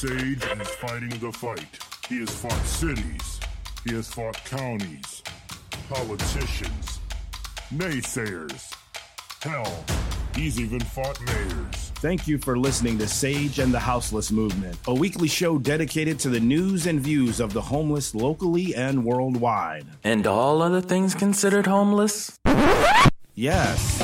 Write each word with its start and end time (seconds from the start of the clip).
Sage 0.00 0.42
and 0.50 0.62
is 0.62 0.68
fighting 0.76 1.10
the 1.10 1.30
fight. 1.30 1.78
He 2.08 2.20
has 2.20 2.30
fought 2.30 2.64
cities. 2.64 3.38
He 3.84 3.92
has 3.92 4.08
fought 4.08 4.42
counties, 4.46 5.22
politicians, 5.90 7.00
naysayers. 7.70 8.72
Hell, 9.42 9.84
he's 10.34 10.58
even 10.58 10.80
fought 10.80 11.20
mayors. 11.26 11.92
Thank 11.96 12.26
you 12.26 12.38
for 12.38 12.58
listening 12.58 12.96
to 12.96 13.06
Sage 13.06 13.58
and 13.58 13.74
the 13.74 13.78
Houseless 13.78 14.32
Movement, 14.32 14.78
a 14.86 14.94
weekly 14.94 15.28
show 15.28 15.58
dedicated 15.58 16.18
to 16.20 16.30
the 16.30 16.40
news 16.40 16.86
and 16.86 16.98
views 16.98 17.38
of 17.38 17.52
the 17.52 17.60
homeless 17.60 18.14
locally 18.14 18.74
and 18.74 19.04
worldwide. 19.04 19.84
And 20.02 20.26
all 20.26 20.62
other 20.62 20.80
things 20.80 21.14
considered 21.14 21.66
homeless? 21.66 22.38
Yes. 23.34 23.98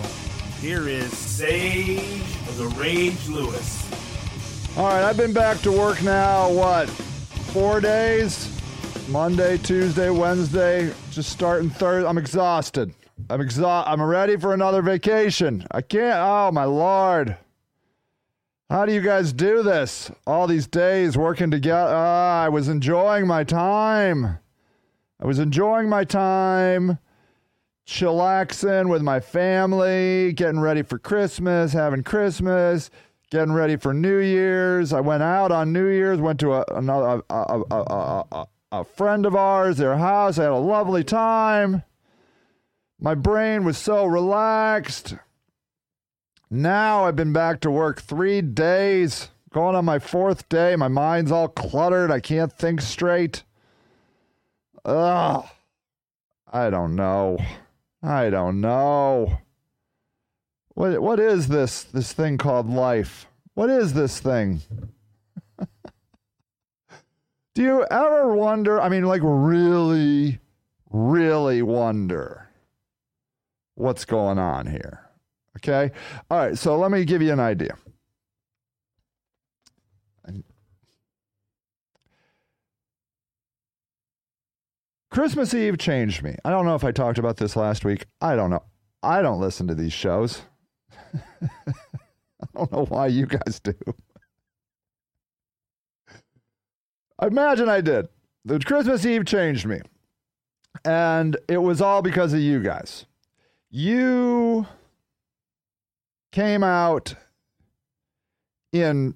here 0.60 0.88
is 0.88 1.18
Sage 1.18 2.22
of 2.48 2.60
the 2.60 2.68
Rage 2.80 3.28
Lewis. 3.28 3.90
All 4.78 4.86
right, 4.86 5.04
I've 5.04 5.18
been 5.18 5.34
back 5.34 5.58
to 5.62 5.72
work 5.72 6.04
now, 6.04 6.52
what, 6.52 6.88
four 6.88 7.82
days? 7.82 8.56
Monday, 9.10 9.58
Tuesday, 9.58 10.12
Wednesday, 10.12 10.94
just 11.10 11.32
starting 11.32 11.72
Thursday. 11.72 12.08
I'm 12.08 12.20
exhausted. 12.20 12.94
I'm 13.32 13.42
exhausted. 13.42 13.90
I'm 13.90 14.00
ready 14.00 14.38
for 14.38 14.54
another 14.54 14.84
vacation. 14.84 15.66
I 15.72 15.82
can't. 15.82 16.20
Oh, 16.20 16.52
my 16.52 16.66
Lord. 16.66 17.36
How 18.72 18.86
do 18.86 18.94
you 18.94 19.02
guys 19.02 19.34
do 19.34 19.64
this? 19.64 20.10
All 20.26 20.48
these 20.48 20.66
days 20.66 21.18
working 21.18 21.52
together. 21.52 21.94
Ah, 21.94 22.44
I 22.44 22.48
was 22.48 22.70
enjoying 22.70 23.28
my 23.28 23.44
time. 23.44 24.40
I 25.20 25.28
was 25.28 25.40
enjoying 25.40 25.90
my 25.90 26.06
time, 26.06 26.98
chillaxing 27.86 28.90
with 28.90 29.02
my 29.02 29.20
family, 29.20 30.32
getting 30.32 30.62
ready 30.62 30.84
for 30.84 30.98
Christmas, 30.98 31.74
having 31.74 32.02
Christmas, 32.04 32.90
getting 33.30 33.52
ready 33.52 33.76
for 33.76 33.94
New 33.94 34.20
Year's. 34.20 34.94
I 34.94 35.02
went 35.02 35.22
out 35.22 35.52
on 35.52 35.74
New 35.74 35.88
Year's, 35.88 36.22
went 36.22 36.40
to 36.40 36.54
a, 36.54 36.64
another 36.74 37.24
a, 37.30 37.36
a, 37.36 37.64
a, 37.72 38.26
a, 38.32 38.48
a 38.72 38.84
friend 38.86 39.26
of 39.26 39.36
ours, 39.36 39.80
their 39.80 39.98
house. 39.98 40.40
I 40.40 40.44
had 40.44 40.54
a 40.54 40.56
lovely 40.56 41.04
time. 41.04 41.84
My 43.02 43.16
brain 43.16 43.66
was 43.66 43.78
so 43.78 44.06
relaxed. 44.06 45.16
Now 46.54 47.06
I've 47.06 47.16
been 47.16 47.32
back 47.32 47.62
to 47.62 47.72
work 47.72 48.02
three 48.02 48.42
days, 48.42 49.30
going 49.54 49.74
on 49.74 49.86
my 49.86 50.00
fourth 50.00 50.50
day. 50.50 50.76
My 50.76 50.90
mind's 50.90 51.32
all 51.32 51.48
cluttered. 51.48 52.12
I 52.12 52.20
can't 52.20 52.52
think 52.52 52.82
straight. 52.82 53.44
Ugh. 54.84 55.46
I 56.52 56.70
don't 56.70 56.98
know. 56.98 57.38
I 58.04 58.30
don't 58.30 58.60
know. 58.60 59.38
What 60.74 61.02
what 61.02 61.22
is 61.22 61.48
this 61.48 61.84
this 61.84 62.12
thing 62.12 62.38
called 62.38 62.70
life? 62.70 63.28
What 63.54 63.70
is 63.70 63.94
this 63.94 64.20
thing? 64.20 64.60
Do 67.56 67.64
you 67.64 67.86
ever 67.90 68.36
wonder, 68.36 68.82
I 68.82 68.90
mean 68.90 69.06
like 69.06 69.22
really 69.24 70.40
really 70.90 71.62
wonder 71.62 72.50
what's 73.76 74.04
going 74.04 74.38
on 74.38 74.68
here? 74.68 75.11
Okay? 75.58 75.92
All 76.30 76.38
right, 76.38 76.58
so 76.58 76.78
let 76.78 76.92
me 76.92 77.06
give 77.06 77.22
you 77.22 77.32
an 77.32 77.40
idea. 77.40 77.76
Christmas 85.12 85.54
Eve 85.54 85.78
changed 85.78 86.24
me. 86.24 86.38
I 86.46 86.50
don't 86.52 86.66
know 86.66 86.76
if 86.76 86.86
I 86.86 86.94
talked 86.94 87.20
about 87.20 87.36
this 87.36 87.58
last 87.58 87.84
week. 87.84 88.06
I 88.22 88.36
don't 88.36 88.50
know. 88.50 88.64
I 89.04 89.22
don't 89.22 89.42
listen 89.42 89.68
to 89.68 89.76
these 89.76 89.92
shows. 89.92 90.42
I 91.14 92.48
don't 92.56 92.72
know 92.72 92.86
why 92.86 93.08
you 93.08 93.26
guys 93.26 93.60
do. 93.62 93.74
I 97.20 97.28
imagine 97.28 97.68
I 97.68 97.82
did. 97.82 98.08
The 98.46 98.60
Christmas 98.60 99.06
Eve 99.06 99.26
changed 99.26 99.66
me. 99.66 99.82
And 100.86 101.36
it 101.50 101.58
was 101.58 101.82
all 101.82 102.02
because 102.02 102.34
of 102.34 102.40
you 102.40 102.62
guys. 102.62 103.06
You 103.70 104.66
came 106.32 106.64
out 106.64 107.16
in 108.72 109.16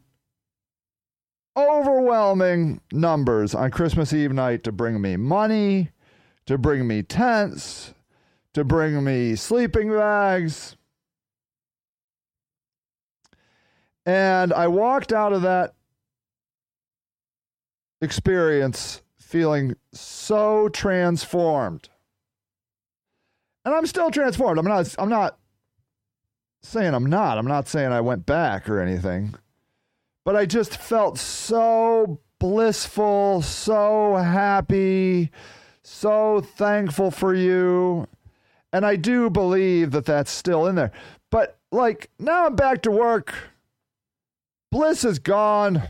overwhelming 1.58 2.81
numbers 2.92 3.56
on 3.56 3.72
Christmas 3.72 4.12
Eve 4.14 4.34
night 4.34 4.64
to 4.64 4.72
bring 4.72 5.02
me 5.02 5.16
money, 5.16 5.92
to 6.46 6.58
bring 6.58 6.88
me 6.88 7.02
tents, 7.02 7.94
to 8.54 8.64
bring 8.64 9.04
me 9.04 9.36
sleeping 9.36 9.90
bags. 9.90 10.75
And 14.06 14.54
I 14.54 14.68
walked 14.68 15.14
out 15.14 15.34
of 15.34 15.42
that 15.44 15.74
experience 18.02 19.02
feeling 19.20 19.75
so 19.94 20.70
transformed. 20.70 21.90
And 23.64 23.74
I'm 23.74 23.88
still 23.88 24.12
transformed. 24.12 24.59
I'm 24.59 24.68
not 24.68 24.94
I'm 25.00 25.09
not 25.09 25.40
saying 26.66 26.94
I'm 26.94 27.06
not. 27.06 27.38
I'm 27.38 27.48
not 27.48 27.68
saying 27.68 27.92
I 27.92 28.02
went 28.02 28.26
back 28.26 28.70
or 28.70 28.80
anything. 28.80 29.36
But 30.24 30.36
I 30.36 30.46
just 30.46 30.78
felt 30.78 31.18
so 31.20 32.20
blissful, 32.40 33.42
so 33.42 34.16
happy, 34.16 35.31
so 35.84 36.42
thankful 36.42 37.12
for 37.12 37.34
you. 37.34 38.08
And 38.74 38.86
I 38.86 38.96
do 38.96 39.30
believe 39.30 39.92
that 39.92 40.06
that's 40.06 40.31
still 40.31 40.68
in 40.68 40.75
there. 40.75 40.92
But 41.31 41.58
like 41.72 42.09
now 42.20 42.48
I'm 42.48 42.56
back 42.56 42.81
to 42.84 42.92
work. 42.92 43.34
Bliss 44.72 45.06
is 45.06 45.20
gone. 45.20 45.84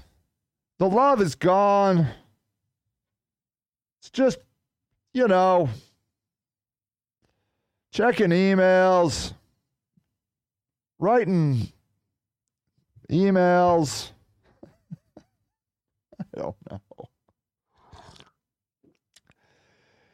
The 0.78 0.90
love 0.90 1.22
is 1.22 1.36
gone. 1.36 2.08
It's 4.00 4.10
just, 4.12 4.38
you 5.14 5.28
know, 5.28 5.70
checking 7.92 8.30
emails, 8.30 9.34
writing 11.00 11.72
emails. 13.12 14.12
I 16.20 16.24
don't 16.36 16.56
know. 16.70 16.82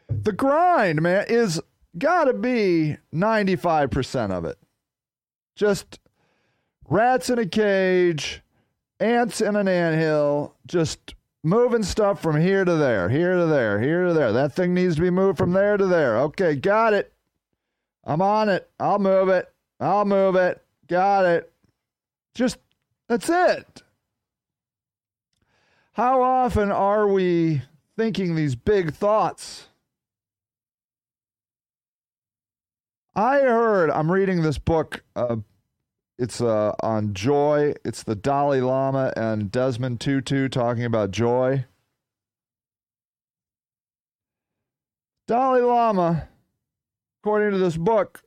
The 0.10 0.32
grind, 0.34 1.02
man, 1.02 1.26
is 1.28 1.62
got 1.98 2.26
to 2.26 2.34
be 2.34 2.98
95% 3.14 4.32
of 4.32 4.46
it. 4.46 4.58
Just 5.56 6.00
rats 6.90 7.30
in 7.30 7.40
a 7.40 7.46
cage, 7.46 8.42
ants 9.00 9.42
in 9.42 9.56
an 9.56 9.68
anthill, 9.68 10.56
just 10.68 11.16
moving 11.44 11.84
stuff 11.84 12.22
from 12.22 12.40
here 12.40 12.64
to 12.64 12.76
there, 12.76 13.10
here 13.10 13.36
to 13.36 13.46
there, 13.46 13.82
here 13.82 14.08
to 14.08 14.14
there. 14.14 14.32
That 14.32 14.54
thing 14.54 14.74
needs 14.74 14.96
to 14.96 15.02
be 15.02 15.10
moved 15.10 15.38
from 15.38 15.54
there 15.54 15.78
to 15.78 15.86
there. 15.88 16.18
Okay, 16.20 16.56
got 16.56 16.94
it. 16.94 17.12
I'm 18.04 18.22
on 18.22 18.50
it. 18.50 18.70
I'll 18.80 19.00
move 19.00 19.30
it. 19.30 19.52
I'll 19.80 20.06
move 20.06 20.36
it. 20.36 20.64
Got 20.92 21.24
it. 21.24 21.54
Just 22.36 22.58
that's 23.08 23.30
it. 23.30 23.82
How 25.94 26.22
often 26.22 26.70
are 26.70 27.08
we 27.08 27.62
thinking 27.98 28.36
these 28.36 28.56
big 28.56 28.94
thoughts? 28.94 29.70
I 33.16 33.40
heard, 33.40 33.90
I'm 33.90 34.12
reading 34.12 34.42
this 34.42 34.58
book. 34.58 35.02
Uh, 35.16 35.38
it's 36.20 36.42
uh, 36.42 36.74
on 36.82 37.14
joy. 37.14 37.74
It's 37.86 38.04
the 38.04 38.16
Dalai 38.16 38.60
Lama 38.60 39.14
and 39.16 39.50
Desmond 39.50 40.02
Tutu 40.02 40.50
talking 40.50 40.84
about 40.84 41.12
joy. 41.12 41.68
Dalai 45.26 45.62
Lama, 45.62 46.28
according 47.22 47.52
to 47.52 47.58
this 47.60 47.78
book, 47.78 48.24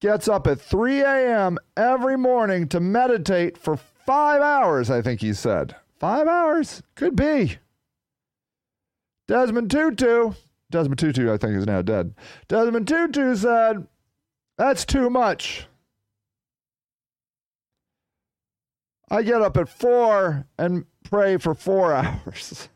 gets 0.00 0.28
up 0.28 0.46
at 0.46 0.60
3 0.60 1.00
a.m. 1.00 1.58
every 1.76 2.16
morning 2.16 2.68
to 2.68 2.80
meditate 2.80 3.58
for 3.58 3.76
five 3.76 4.40
hours, 4.40 4.90
I 4.90 5.02
think 5.02 5.20
he 5.20 5.32
said. 5.32 5.74
Five 5.98 6.28
hours? 6.28 6.82
Could 6.94 7.16
be. 7.16 7.58
Desmond 9.26 9.70
Tutu, 9.70 10.32
Desmond 10.70 10.98
Tutu, 10.98 11.32
I 11.32 11.36
think, 11.36 11.56
is 11.56 11.66
now 11.66 11.82
dead. 11.82 12.14
Desmond 12.46 12.88
Tutu 12.88 13.36
said, 13.36 13.86
That's 14.56 14.84
too 14.84 15.10
much. 15.10 15.66
I 19.10 19.22
get 19.22 19.42
up 19.42 19.56
at 19.56 19.68
four 19.68 20.46
and 20.58 20.84
pray 21.02 21.36
for 21.38 21.54
four 21.54 21.92
hours. 21.94 22.68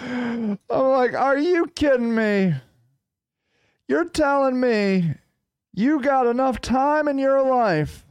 I'm 0.00 0.58
like, 0.68 1.14
Are 1.14 1.38
you 1.38 1.66
kidding 1.66 2.14
me? 2.14 2.54
You're 3.88 4.08
telling 4.08 4.58
me 4.60 5.14
you 5.74 6.00
got 6.00 6.26
enough 6.26 6.60
time 6.60 7.08
in 7.08 7.18
your 7.18 7.42
life 7.42 8.04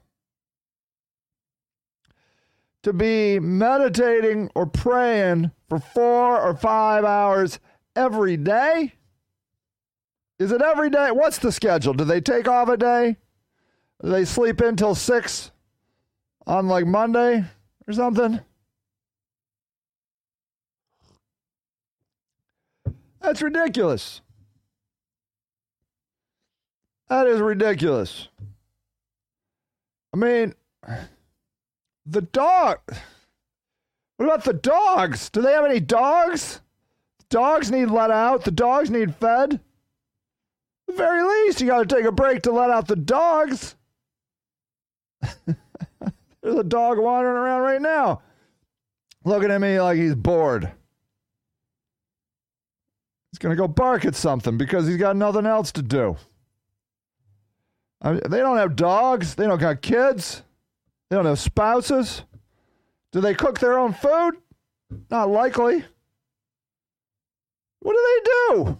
to 2.83 2.94
be 2.94 3.39
meditating 3.39 4.50
or 4.56 4.65
praying 4.65 5.51
for 5.69 5.79
four 5.79 6.39
or 6.39 6.56
five 6.56 7.06
hours 7.06 7.59
every 7.95 8.38
day? 8.38 8.94
Is 10.39 10.51
it 10.51 10.62
every 10.62 10.89
day? 10.89 11.12
What's 11.12 11.38
the 11.38 11.51
schedule? 11.51 11.94
Do 11.94 12.03
they 12.03 12.21
take 12.21 12.47
off 12.47 12.68
a 12.68 12.77
day? 12.77 13.18
Do 14.03 14.09
they 14.09 14.25
sleep 14.25 14.62
in 14.62 14.75
till 14.75 14.95
six 14.95 15.51
on 16.47 16.68
like 16.68 16.88
Monday 16.88 17.45
or 17.88 17.94
something? 17.94 18.39
That's 23.21 23.44
ridiculous. 23.44 24.21
That 27.12 27.28
is 27.28 27.42
ridiculous. 27.42 28.30
I 30.13 30.18
mean, 30.18 30.56
the 32.06 32.22
dog. 32.22 32.80
What 34.16 34.28
about 34.28 34.46
the 34.46 34.54
dogs? 34.54 35.30
Do 35.30 35.42
they 35.42 35.52
have 35.52 35.66
any 35.66 35.81
dogs? 35.81 36.62
Dogs 37.30 37.69
need 37.69 37.88
let 37.88 38.12
out. 38.12 38.46
The 38.46 38.52
dogs 38.52 38.90
need 38.90 39.13
fed. 39.13 39.56
At 39.56 39.60
the 40.88 40.94
very 40.94 41.22
least, 41.22 41.60
you 41.60 41.68
got 41.68 41.90
to 41.90 41.96
take 41.96 42.06
a 42.06 42.13
break 42.13 42.44
to 42.44 42.54
let 42.54 42.69
out 42.69 42.88
the 42.88 42.96
dogs. 42.96 43.75
There's 45.46 46.56
a 46.56 46.64
dog 46.64 46.98
wandering 46.98 47.36
around 47.36 47.64
right 47.64 47.81
now, 47.81 48.22
looking 49.25 49.52
at 49.52 49.60
me 49.60 49.81
like 49.81 49.98
he's 49.98 50.16
bored. 50.16 50.72
He's 53.34 53.40
going 53.40 53.54
to 53.54 53.62
go 53.62 53.68
bark 53.68 54.06
at 54.06 54.16
something 54.16 54.57
because 54.57 54.88
he's 54.88 54.96
got 54.96 55.18
nothing 55.18 55.46
else 55.46 55.74
to 55.74 55.81
do. 55.81 56.16
I 58.01 58.12
mean, 58.12 58.21
they 58.30 58.39
don't 58.39 58.57
have 58.57 58.75
dogs. 58.75 59.36
They 59.36 59.45
don't 59.45 59.59
got 59.59 59.81
kids. 59.81 60.44
They 61.09 61.15
don't 61.15 61.25
have 61.25 61.39
spouses. 61.39 62.24
Do 63.12 63.21
they 63.21 63.33
cook 63.33 63.59
their 63.59 63.77
own 63.77 63.94
food? 63.94 64.38
Not 65.09 65.30
likely. 65.30 65.83
What 67.81 67.94
do 67.94 68.00
they 68.07 68.56
do? 68.63 68.80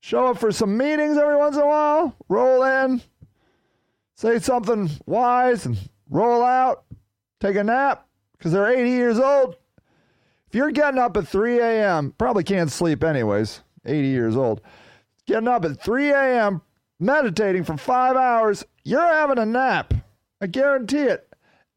Show 0.00 0.26
up 0.28 0.38
for 0.38 0.52
some 0.52 0.76
meetings 0.76 1.16
every 1.16 1.36
once 1.36 1.56
in 1.56 1.62
a 1.62 1.66
while, 1.66 2.16
roll 2.28 2.64
in, 2.64 3.00
say 4.16 4.40
something 4.40 4.90
wise, 5.06 5.64
and 5.64 5.78
roll 6.10 6.42
out, 6.42 6.84
take 7.40 7.54
a 7.54 7.62
nap 7.62 8.08
because 8.36 8.50
they're 8.50 8.66
80 8.66 8.90
years 8.90 9.18
old. 9.18 9.56
If 10.48 10.56
you're 10.56 10.72
getting 10.72 10.98
up 10.98 11.16
at 11.16 11.28
3 11.28 11.60
a.m., 11.60 12.14
probably 12.18 12.42
can't 12.42 12.70
sleep 12.70 13.04
anyways, 13.04 13.60
80 13.86 14.08
years 14.08 14.36
old. 14.36 14.60
Getting 15.26 15.48
up 15.48 15.64
at 15.64 15.80
3 15.80 16.10
a.m., 16.10 16.62
meditating 17.02 17.64
for 17.64 17.76
five 17.76 18.16
hours, 18.16 18.64
you're 18.84 19.00
having 19.00 19.38
a 19.38 19.44
nap. 19.44 19.92
I 20.40 20.46
guarantee 20.46 20.98
it. 20.98 21.28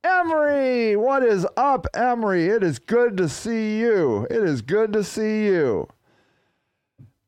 Emery, 0.03 0.95
what 0.95 1.23
is 1.23 1.47
up, 1.57 1.87
Emery? 1.95 2.45
It 2.45 2.61
is 2.61 2.77
good 2.77 3.17
to 3.17 3.27
see 3.27 3.79
you. 3.79 4.27
It 4.29 4.43
is 4.43 4.61
good 4.61 4.93
to 4.93 5.03
see 5.03 5.45
you. 5.45 5.87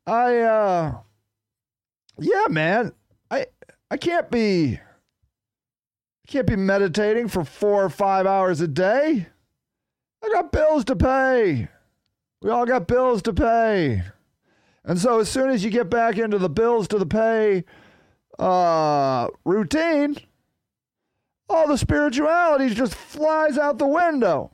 I 0.06 0.38
uh 0.38 0.98
yeah, 2.20 2.46
man. 2.48 2.92
I 3.30 3.46
I 3.90 3.96
can't 3.96 4.30
be 4.30 4.74
I 4.74 6.30
can't 6.30 6.46
be 6.46 6.56
meditating 6.56 7.28
for 7.28 7.44
4 7.44 7.84
or 7.84 7.90
5 7.90 8.26
hours 8.26 8.60
a 8.60 8.68
day. 8.68 9.26
I 10.22 10.28
got 10.28 10.52
bills 10.52 10.84
to 10.84 10.96
pay. 10.96 11.68
We 12.42 12.50
all 12.50 12.64
got 12.64 12.86
bills 12.86 13.22
to 13.22 13.32
pay. 13.32 14.02
And 14.84 14.98
so 15.00 15.18
as 15.18 15.28
soon 15.28 15.50
as 15.50 15.64
you 15.64 15.70
get 15.70 15.90
back 15.90 16.16
into 16.16 16.38
the 16.38 16.48
bills 16.48 16.86
to 16.88 16.98
the 16.98 17.06
pay 17.06 17.64
uh 18.38 19.28
routine, 19.44 20.16
all 21.48 21.66
the 21.66 21.78
spirituality 21.78 22.74
just 22.74 22.94
flies 22.94 23.58
out 23.58 23.78
the 23.78 23.86
window. 23.86 24.52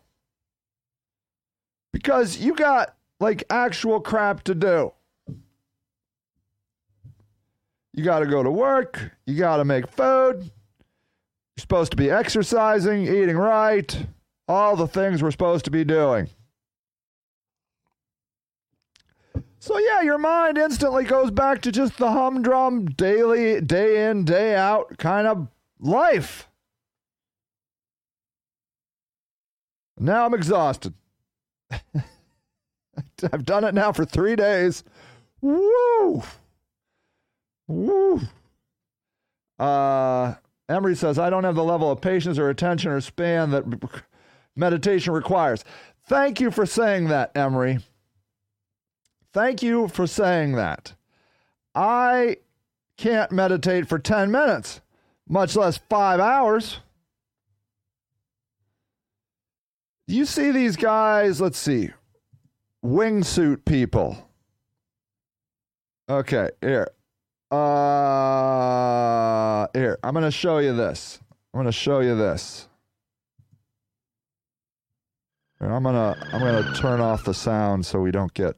Because 1.93 2.39
you 2.39 2.55
got 2.55 2.97
like 3.21 3.45
actual 3.51 4.01
crap 4.01 4.43
to 4.45 4.55
do. 4.55 4.93
You 7.93 8.03
got 8.03 8.21
to 8.21 8.27
go 8.27 8.43
to 8.43 8.51
work, 8.51 9.13
you 9.27 9.37
got 9.37 9.59
to 9.59 9.65
make 9.65 9.87
food. 9.87 10.43
You're 10.43 11.61
supposed 11.61 11.93
to 11.93 11.97
be 11.97 12.11
exercising, 12.11 13.03
eating 13.03 13.37
right, 13.37 14.07
all 14.49 14.75
the 14.75 14.89
things 14.89 15.23
we're 15.23 15.31
supposed 15.31 15.65
to 15.67 15.71
be 15.71 15.85
doing. 15.85 16.29
So 19.65 19.79
yeah, 19.79 20.03
your 20.03 20.19
mind 20.19 20.59
instantly 20.59 21.05
goes 21.05 21.31
back 21.31 21.63
to 21.63 21.73
just 21.73 21.97
the 21.97 22.11
humdrum 22.11 22.85
daily, 22.85 23.63
day 23.63 24.11
in, 24.11 24.27
day 24.27 24.55
out 24.55 24.99
kind 24.99 25.27
of 25.27 25.49
life. 25.81 26.51
Now 29.99 30.27
I'm 30.27 30.35
exhausted. 30.35 30.93
I've 33.33 33.47
done 33.47 33.65
it 33.65 33.73
now 33.73 33.91
for 33.93 34.05
three 34.05 34.37
days. 34.37 34.85
Woo! 35.41 36.23
Woo! 37.67 38.21
Uh, 39.59 40.35
Emery 40.69 40.95
says, 40.95 41.19
I 41.19 41.31
don't 41.31 41.45
have 41.45 41.55
the 41.55 41.65
level 41.65 41.91
of 41.91 42.03
patience 42.03 42.39
or 42.39 42.51
attention 42.51 42.91
or 42.91 43.01
span 43.01 43.51
that 43.53 43.65
meditation 44.55 45.15
requires. 45.15 45.65
Thank 46.07 46.39
you 46.39 46.51
for 46.51 46.67
saying 46.67 47.09
that, 47.09 47.35
Emery. 47.35 47.79
Thank 49.35 49.63
you 49.65 49.89
for 49.89 50.07
saying 50.07 50.53
that. 50.53 50.95
I 51.75 52.37
can't 52.97 53.33
meditate 53.33 53.89
for 53.89 53.99
10 53.99 54.31
minutes, 54.31 54.81
much 55.29 55.57
less 55.57 55.81
five 55.91 56.21
hours. 56.21 56.79
You 60.07 60.25
see 60.25 60.53
these 60.53 60.77
guys, 60.77 61.41
let's 61.41 61.59
see, 61.59 61.91
wingsuit 62.85 63.65
people. 63.65 64.29
Okay, 66.09 66.51
here. 66.61 66.93
Uh, 67.51 67.57
here, 69.75 69.99
I'm 70.05 70.13
going 70.13 70.25
to 70.25 70.31
show 70.31 70.59
you 70.59 70.77
this. 70.77 71.19
I'm 71.53 71.59
going 71.59 71.67
to 71.67 71.73
show 71.73 71.99
you 72.01 72.15
this. 72.17 72.69
I'm 75.61 75.83
to 75.83 76.15
I'm 76.33 76.41
to 76.41 76.75
turn 76.79 77.01
off 77.01 77.25
the 77.25 77.33
sound 77.33 77.87
so 77.87 78.01
we 78.01 78.11
don't 78.11 78.35
get 78.35 78.55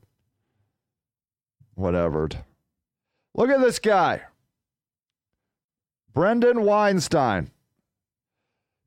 whatevered. 1.76 2.38
Look 3.34 3.50
at 3.50 3.60
this 3.60 3.78
guy. 3.78 4.22
Brendan 6.12 6.62
Weinstein. 6.62 7.50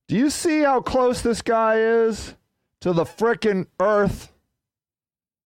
Do 0.07 0.17
you 0.17 0.29
see 0.29 0.61
how 0.61 0.81
close 0.81 1.21
this 1.21 1.41
guy 1.41 1.79
is 1.79 2.33
to 2.81 2.91
the 2.91 3.05
frickin' 3.05 3.67
earth? 3.79 4.33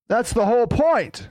That's 0.07 0.31
the 0.33 0.45
whole 0.45 0.67
point. 0.67 1.27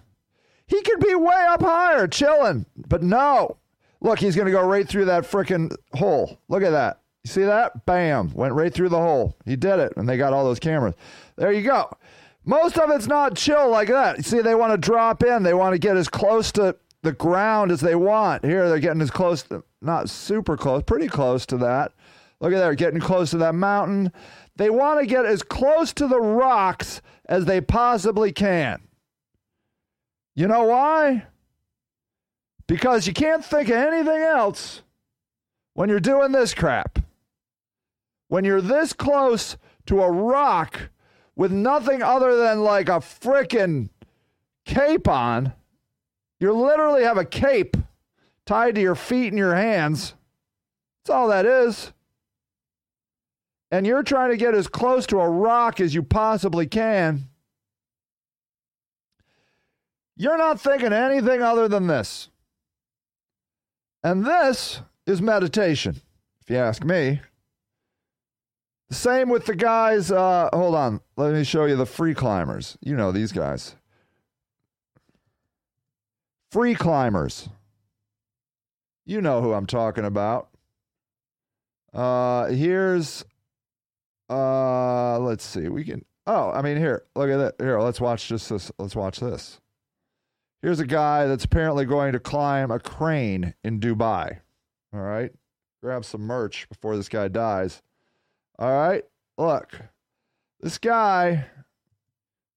He 0.66 0.82
could 0.82 1.00
be 1.00 1.14
way 1.14 1.46
up 1.48 1.62
higher, 1.62 2.06
chilling, 2.06 2.66
but 2.76 3.02
no. 3.02 3.56
Look, 4.00 4.18
he's 4.18 4.36
going 4.36 4.46
to 4.46 4.52
go 4.52 4.66
right 4.66 4.86
through 4.86 5.06
that 5.06 5.24
frickin' 5.24 5.74
hole. 5.94 6.38
Look 6.48 6.62
at 6.62 6.70
that. 6.70 7.00
You 7.24 7.30
see 7.30 7.44
that? 7.44 7.86
Bam. 7.86 8.32
Went 8.34 8.54
right 8.54 8.72
through 8.72 8.88
the 8.90 8.98
hole. 8.98 9.36
He 9.46 9.56
did 9.56 9.78
it, 9.78 9.94
and 9.96 10.08
they 10.08 10.16
got 10.16 10.32
all 10.32 10.44
those 10.44 10.58
cameras. 10.58 10.94
There 11.36 11.52
you 11.52 11.62
go. 11.62 11.90
Most 12.44 12.76
of 12.78 12.90
it's 12.90 13.06
not 13.06 13.36
chill 13.36 13.68
like 13.70 13.88
that. 13.88 14.24
See, 14.24 14.40
they 14.40 14.54
want 14.54 14.72
to 14.72 14.78
drop 14.78 15.22
in. 15.22 15.42
They 15.42 15.54
want 15.54 15.74
to 15.74 15.78
get 15.78 15.96
as 15.96 16.08
close 16.08 16.50
to 16.52 16.76
the 17.02 17.12
ground 17.12 17.70
as 17.70 17.80
they 17.80 17.94
want. 17.94 18.44
Here, 18.44 18.68
they're 18.68 18.80
getting 18.80 19.00
as 19.00 19.10
close, 19.10 19.42
to, 19.44 19.62
not 19.80 20.08
super 20.08 20.56
close, 20.56 20.82
pretty 20.82 21.08
close 21.08 21.46
to 21.46 21.56
that. 21.58 21.92
Look 22.40 22.52
at 22.52 22.58
that, 22.58 22.76
getting 22.76 23.00
close 23.00 23.30
to 23.30 23.38
that 23.38 23.54
mountain. 23.54 24.12
They 24.56 24.70
want 24.70 25.00
to 25.00 25.06
get 25.06 25.24
as 25.24 25.42
close 25.42 25.92
to 25.94 26.08
the 26.08 26.20
rocks 26.20 27.00
as 27.26 27.44
they 27.44 27.60
possibly 27.60 28.32
can. 28.32 28.82
You 30.34 30.48
know 30.48 30.64
why? 30.64 31.26
Because 32.66 33.06
you 33.06 33.12
can't 33.12 33.44
think 33.44 33.68
of 33.68 33.76
anything 33.76 34.22
else 34.22 34.82
when 35.74 35.88
you're 35.88 36.00
doing 36.00 36.32
this 36.32 36.54
crap. 36.54 36.98
When 38.28 38.44
you're 38.44 38.60
this 38.60 38.92
close 38.92 39.56
to 39.86 40.02
a 40.02 40.10
rock 40.10 40.90
with 41.36 41.52
nothing 41.52 42.02
other 42.02 42.36
than 42.36 42.62
like 42.62 42.88
a 42.88 43.00
frickin' 43.00 43.88
cape 44.64 45.08
on, 45.08 45.52
you 46.38 46.52
literally 46.52 47.04
have 47.04 47.16
a 47.16 47.24
cape 47.24 47.76
tied 48.46 48.74
to 48.74 48.80
your 48.80 48.94
feet 48.94 49.28
and 49.28 49.38
your 49.38 49.54
hands. 49.54 50.14
That's 51.04 51.14
all 51.14 51.28
that 51.28 51.46
is. 51.46 51.92
And 53.70 53.86
you're 53.86 54.02
trying 54.02 54.30
to 54.30 54.36
get 54.36 54.54
as 54.54 54.68
close 54.68 55.06
to 55.06 55.20
a 55.20 55.28
rock 55.28 55.80
as 55.80 55.94
you 55.94 56.02
possibly 56.02 56.66
can. 56.66 57.28
You're 60.16 60.36
not 60.36 60.60
thinking 60.60 60.92
anything 60.92 61.42
other 61.42 61.68
than 61.68 61.86
this. 61.86 62.28
And 64.04 64.26
this 64.26 64.80
is 65.06 65.22
meditation, 65.22 66.00
if 66.42 66.50
you 66.50 66.56
ask 66.56 66.84
me. 66.84 67.20
Same 68.92 69.30
with 69.30 69.46
the 69.46 69.56
guys. 69.56 70.12
Uh, 70.12 70.50
hold 70.52 70.74
on. 70.74 71.00
Let 71.16 71.32
me 71.32 71.44
show 71.44 71.64
you 71.64 71.76
the 71.76 71.86
free 71.86 72.14
climbers. 72.14 72.76
You 72.80 72.94
know 72.94 73.10
these 73.10 73.32
guys. 73.32 73.74
Free 76.50 76.74
climbers. 76.74 77.48
You 79.06 79.20
know 79.20 79.40
who 79.40 79.54
I'm 79.54 79.66
talking 79.66 80.04
about. 80.04 80.50
Uh, 81.92 82.46
here's 82.46 83.24
Uh, 84.28 85.18
let's 85.18 85.44
see. 85.44 85.68
We 85.68 85.84
can. 85.84 86.04
Oh, 86.26 86.50
I 86.50 86.62
mean, 86.62 86.76
here, 86.76 87.04
look 87.16 87.28
at 87.28 87.36
that. 87.36 87.54
Here, 87.58 87.78
let's 87.80 88.00
watch 88.00 88.28
just 88.28 88.48
this. 88.48 88.70
Let's 88.78 88.96
watch 88.96 89.20
this. 89.20 89.60
Here's 90.62 90.80
a 90.80 90.86
guy 90.86 91.26
that's 91.26 91.44
apparently 91.44 91.84
going 91.84 92.12
to 92.12 92.20
climb 92.20 92.70
a 92.70 92.78
crane 92.78 93.54
in 93.64 93.80
Dubai. 93.80 94.38
All 94.94 95.00
right, 95.00 95.32
grab 95.82 96.04
some 96.04 96.22
merch 96.22 96.68
before 96.68 96.96
this 96.96 97.08
guy 97.08 97.28
dies. 97.28 97.82
All 98.62 98.70
right, 98.70 99.02
look, 99.36 99.76
this 100.60 100.78
guy. 100.78 101.46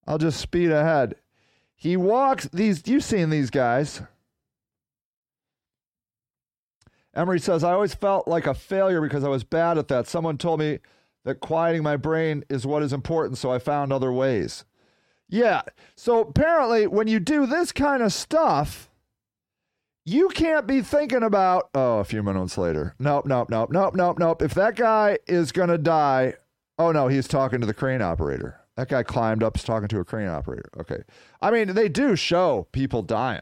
I'll 0.05 0.19
just 0.19 0.39
speed 0.39 0.69
ahead. 0.69 1.15
He 1.75 1.97
walks 1.97 2.47
these. 2.53 2.83
You've 2.85 3.03
seen 3.03 3.31
these 3.31 3.49
guys. 3.49 4.03
Emery 7.15 7.39
says, 7.39 7.63
I 7.63 7.73
always 7.73 7.95
felt 7.95 8.27
like 8.27 8.45
a 8.45 8.53
failure 8.53 9.01
because 9.01 9.23
I 9.23 9.29
was 9.29 9.43
bad 9.43 9.79
at 9.79 9.87
that. 9.87 10.07
Someone 10.07 10.37
told 10.37 10.59
me 10.59 10.77
that 11.23 11.39
quieting 11.39 11.81
my 11.81 11.97
brain 11.97 12.43
is 12.51 12.67
what 12.67 12.83
is 12.83 12.93
important, 12.93 13.39
so 13.39 13.51
I 13.51 13.57
found 13.57 13.91
other 13.91 14.11
ways. 14.11 14.63
Yeah. 15.27 15.63
So 15.95 16.19
apparently, 16.19 16.85
when 16.85 17.07
you 17.07 17.19
do 17.19 17.47
this 17.47 17.71
kind 17.71 18.03
of 18.03 18.13
stuff, 18.13 18.91
you 20.05 20.29
can't 20.29 20.67
be 20.67 20.81
thinking 20.81 21.23
about, 21.23 21.69
oh, 21.73 21.97
a 21.97 22.03
few 22.03 22.21
minutes 22.21 22.57
later. 22.57 22.93
Nope, 22.99 23.25
nope, 23.25 23.49
nope, 23.49 23.71
nope, 23.71 23.95
nope, 23.95 24.19
nope. 24.19 24.41
If 24.41 24.53
that 24.53 24.75
guy 24.75 25.17
is 25.27 25.51
going 25.51 25.69
to 25.69 25.79
die, 25.79 26.35
oh 26.77 26.91
no, 26.91 27.07
he's 27.07 27.27
talking 27.27 27.59
to 27.59 27.67
the 27.67 27.73
crane 27.73 28.03
operator. 28.03 28.59
That 28.75 28.89
guy 28.89 29.03
climbed 29.03 29.41
up, 29.41 29.55
is 29.55 29.63
talking 29.63 29.87
to 29.87 29.99
a 29.99 30.05
crane 30.05 30.27
operator. 30.27 30.69
Okay. 30.77 31.01
I 31.41 31.49
mean, 31.49 31.73
they 31.73 31.89
do 31.89 32.15
show 32.15 32.67
people 32.71 33.01
dying 33.01 33.41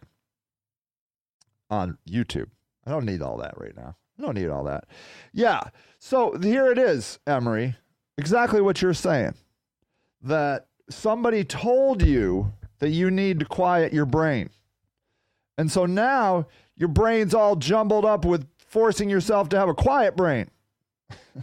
on 1.69 1.97
YouTube. 2.07 2.49
I 2.85 2.91
don't 2.91 3.05
need 3.05 3.21
all 3.21 3.37
that 3.37 3.55
right 3.57 3.75
now. 3.75 3.95
I 4.17 4.21
don't 4.21 4.35
need 4.35 4.49
all 4.49 4.63
that. 4.65 4.85
Yeah. 5.33 5.61
So 5.99 6.37
here 6.37 6.71
it 6.71 6.77
is, 6.77 7.19
Emery. 7.25 7.75
Exactly 8.17 8.61
what 8.61 8.81
you're 8.81 8.93
saying. 8.93 9.33
That 10.21 10.67
somebody 10.89 11.43
told 11.43 12.03
you 12.03 12.53
that 12.79 12.89
you 12.89 13.09
need 13.09 13.39
to 13.39 13.45
quiet 13.45 13.91
your 13.91 14.05
brain. 14.05 14.49
And 15.57 15.71
so 15.71 15.85
now 15.85 16.47
your 16.75 16.89
brain's 16.89 17.33
all 17.33 17.55
jumbled 17.55 18.05
up 18.05 18.25
with 18.25 18.47
forcing 18.57 19.09
yourself 19.09 19.49
to 19.49 19.59
have 19.59 19.69
a 19.69 19.73
quiet 19.73 20.15
brain. 20.15 20.49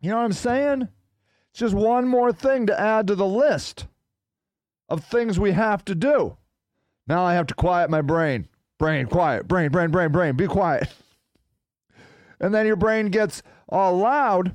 you 0.00 0.10
know 0.10 0.16
what 0.16 0.24
I'm 0.24 0.32
saying? 0.32 0.88
It's 1.50 1.60
just 1.60 1.74
one 1.74 2.06
more 2.06 2.32
thing 2.32 2.66
to 2.66 2.78
add 2.78 3.06
to 3.06 3.14
the 3.14 3.26
list 3.26 3.86
of 4.88 5.04
things 5.04 5.38
we 5.38 5.52
have 5.52 5.84
to 5.86 5.94
do. 5.94 6.36
Now 7.06 7.24
I 7.24 7.34
have 7.34 7.46
to 7.46 7.54
quiet 7.54 7.88
my 7.90 8.02
brain. 8.02 8.48
Brain, 8.78 9.06
quiet. 9.06 9.48
Brain, 9.48 9.70
brain, 9.70 9.90
brain, 9.90 10.12
brain. 10.12 10.36
Be 10.36 10.46
quiet. 10.46 10.88
And 12.40 12.54
then 12.54 12.66
your 12.66 12.76
brain 12.76 13.08
gets 13.08 13.42
all 13.68 13.98
loud 13.98 14.54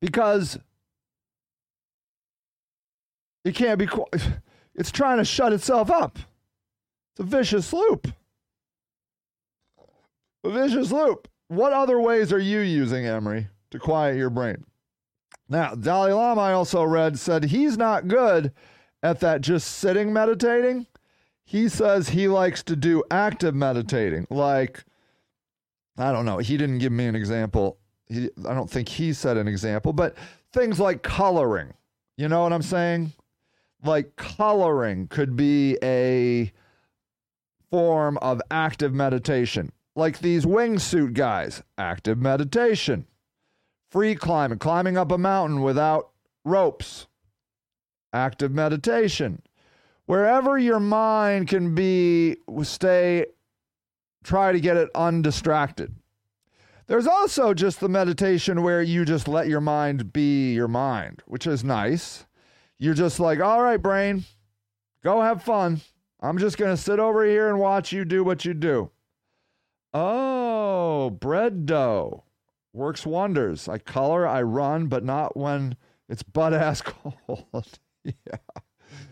because 0.00 0.58
it 3.48 3.54
can't 3.54 3.78
be 3.78 3.86
quiet. 3.86 4.40
It's 4.74 4.92
trying 4.92 5.18
to 5.18 5.24
shut 5.24 5.52
itself 5.52 5.90
up. 5.90 6.18
It's 7.10 7.20
a 7.20 7.22
vicious 7.24 7.72
loop. 7.72 8.06
A 10.44 10.50
vicious 10.50 10.92
loop. 10.92 11.26
What 11.48 11.72
other 11.72 12.00
ways 12.00 12.32
are 12.32 12.38
you 12.38 12.60
using, 12.60 13.06
Emery, 13.06 13.48
to 13.70 13.78
quiet 13.78 14.16
your 14.16 14.30
brain? 14.30 14.64
Now, 15.48 15.74
Dalai 15.74 16.12
Lama, 16.12 16.40
I 16.42 16.52
also 16.52 16.84
read, 16.84 17.18
said 17.18 17.44
he's 17.44 17.76
not 17.76 18.06
good 18.06 18.52
at 19.02 19.20
that 19.20 19.40
just 19.40 19.68
sitting 19.68 20.12
meditating 20.12 20.86
he 21.44 21.66
says 21.66 22.10
he 22.10 22.28
likes 22.28 22.62
to 22.62 22.76
do 22.76 23.02
active 23.10 23.54
meditating 23.54 24.26
like 24.28 24.84
i 25.96 26.12
don't 26.12 26.26
know 26.26 26.38
he 26.38 26.56
didn't 26.56 26.78
give 26.78 26.92
me 26.92 27.06
an 27.06 27.14
example 27.14 27.78
he, 28.08 28.28
i 28.46 28.54
don't 28.54 28.70
think 28.70 28.88
he 28.88 29.12
said 29.12 29.36
an 29.36 29.48
example 29.48 29.92
but 29.92 30.14
things 30.52 30.78
like 30.80 31.02
coloring 31.02 31.72
you 32.16 32.28
know 32.28 32.42
what 32.42 32.52
i'm 32.52 32.62
saying 32.62 33.12
like 33.82 34.16
coloring 34.16 35.06
could 35.08 35.36
be 35.36 35.78
a 35.82 36.52
form 37.70 38.16
of 38.18 38.40
active 38.50 38.94
meditation 38.94 39.70
like 39.94 40.18
these 40.20 40.44
wingsuit 40.44 41.12
guys 41.12 41.62
active 41.76 42.18
meditation 42.18 43.06
free 43.90 44.14
climbing 44.14 44.58
climbing 44.58 44.96
up 44.96 45.12
a 45.12 45.18
mountain 45.18 45.60
without 45.60 46.10
ropes 46.44 47.06
active 48.12 48.52
meditation 48.52 49.42
wherever 50.08 50.58
your 50.58 50.80
mind 50.80 51.48
can 51.48 51.74
be, 51.74 52.34
stay, 52.62 53.26
try 54.24 54.50
to 54.52 54.58
get 54.58 54.76
it 54.76 54.88
undistracted. 54.94 55.94
There's 56.86 57.06
also 57.06 57.52
just 57.52 57.78
the 57.80 57.90
meditation 57.90 58.62
where 58.62 58.80
you 58.80 59.04
just 59.04 59.28
let 59.28 59.48
your 59.48 59.60
mind 59.60 60.10
be 60.10 60.54
your 60.54 60.66
mind, 60.66 61.22
which 61.26 61.46
is 61.46 61.62
nice. 61.62 62.24
You're 62.78 62.94
just 62.94 63.18
like, 63.18 63.40
all 63.40 63.62
right, 63.62 63.80
brain, 63.82 64.24
go 65.02 65.20
have 65.20 65.42
fun. 65.42 65.80
I'm 66.20 66.38
just 66.38 66.58
going 66.58 66.74
to 66.74 66.80
sit 66.80 66.98
over 66.98 67.24
here 67.24 67.48
and 67.48 67.58
watch 67.58 67.92
you 67.92 68.04
do 68.04 68.24
what 68.24 68.44
you 68.44 68.54
do. 68.54 68.90
Oh, 69.94 71.10
bread 71.10 71.66
dough 71.66 72.24
works 72.72 73.06
wonders. 73.06 73.68
I 73.68 73.78
color, 73.78 74.26
I 74.26 74.42
run, 74.42 74.86
but 74.86 75.04
not 75.04 75.36
when 75.36 75.76
it's 76.08 76.22
butt 76.22 76.54
ass 76.54 76.80
cold. 76.82 77.78
yeah. 78.04 78.12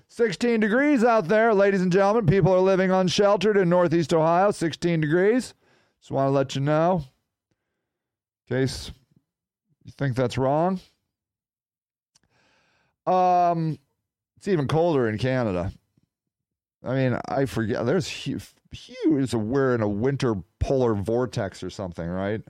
16 0.09 0.61
degrees 0.61 1.05
out 1.05 1.29
there, 1.29 1.53
ladies 1.53 1.83
and 1.83 1.93
gentlemen. 1.93 2.27
People 2.27 2.53
are 2.55 2.61
living 2.61 2.91
unsheltered 2.91 3.57
in 3.57 3.69
Northeast 3.69 4.15
Ohio. 4.15 4.51
16 4.51 5.01
degrees. 5.01 5.53
Just 6.01 6.11
want 6.11 6.29
to 6.29 6.31
let 6.31 6.55
you 6.55 6.61
know, 6.61 7.05
in 8.49 8.57
case 8.57 8.91
you 9.85 9.93
think 9.99 10.17
that's 10.17 10.39
wrong. 10.39 10.81
Um, 13.07 13.79
it's 14.37 14.49
even 14.49 14.69
colder 14.69 15.09
in 15.09 15.19
Canada. 15.19 15.73
I 16.85 16.95
mean, 16.95 17.19
I 17.29 17.47
forget. 17.47 17.87
There's 17.87 18.09
huge. 18.09 18.49
huge 18.71 19.33
we're 19.35 19.75
in 19.75 19.81
a 19.81 19.89
winter 19.89 20.37
polar 20.61 20.95
vortex 20.95 21.63
or 21.63 21.71
something, 21.71 22.07
right? 22.07 22.43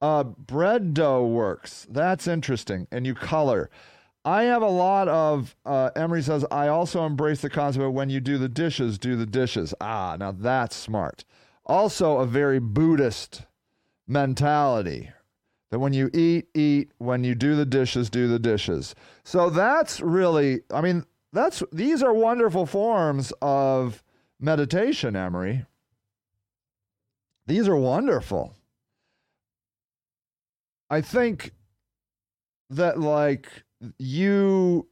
Uh, 0.00 0.24
bread 0.24 0.94
dough 0.94 1.26
works. 1.26 1.86
That's 1.90 2.26
interesting. 2.26 2.86
And 2.90 3.06
you 3.06 3.14
color. 3.14 3.70
I 4.24 4.44
have 4.44 4.62
a 4.62 4.68
lot 4.68 5.08
of, 5.08 5.56
uh, 5.64 5.90
Emery 5.96 6.22
says, 6.22 6.44
I 6.50 6.68
also 6.68 7.06
embrace 7.06 7.40
the 7.40 7.48
concept 7.48 7.84
of 7.84 7.92
when 7.92 8.10
you 8.10 8.20
do 8.20 8.36
the 8.36 8.48
dishes, 8.48 8.98
do 8.98 9.16
the 9.16 9.26
dishes. 9.26 9.72
Ah, 9.80 10.16
now 10.18 10.32
that's 10.32 10.76
smart. 10.76 11.24
Also, 11.64 12.18
a 12.18 12.26
very 12.26 12.58
Buddhist 12.58 13.42
mentality 14.06 15.10
that 15.70 15.78
when 15.78 15.92
you 15.92 16.10
eat, 16.14 16.48
eat. 16.54 16.92
When 16.98 17.24
you 17.24 17.34
do 17.34 17.54
the 17.56 17.66
dishes, 17.66 18.10
do 18.10 18.28
the 18.28 18.38
dishes. 18.38 18.94
So 19.24 19.50
that's 19.50 20.00
really, 20.00 20.60
I 20.72 20.80
mean, 20.80 21.04
that's 21.32 21.62
these 21.72 22.02
are 22.02 22.14
wonderful 22.14 22.66
forms 22.66 23.32
of 23.42 24.02
meditation, 24.40 25.14
Emery. 25.14 25.66
These 27.46 27.68
are 27.68 27.76
wonderful. 27.76 28.54
I 30.90 31.00
think 31.00 31.52
that 32.70 32.98
like 32.98 33.48
you 33.98 34.88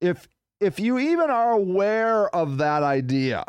if 0.00 0.28
if 0.60 0.78
you 0.78 0.98
even 0.98 1.30
are 1.30 1.52
aware 1.52 2.34
of 2.34 2.58
that 2.58 2.82
idea, 2.82 3.44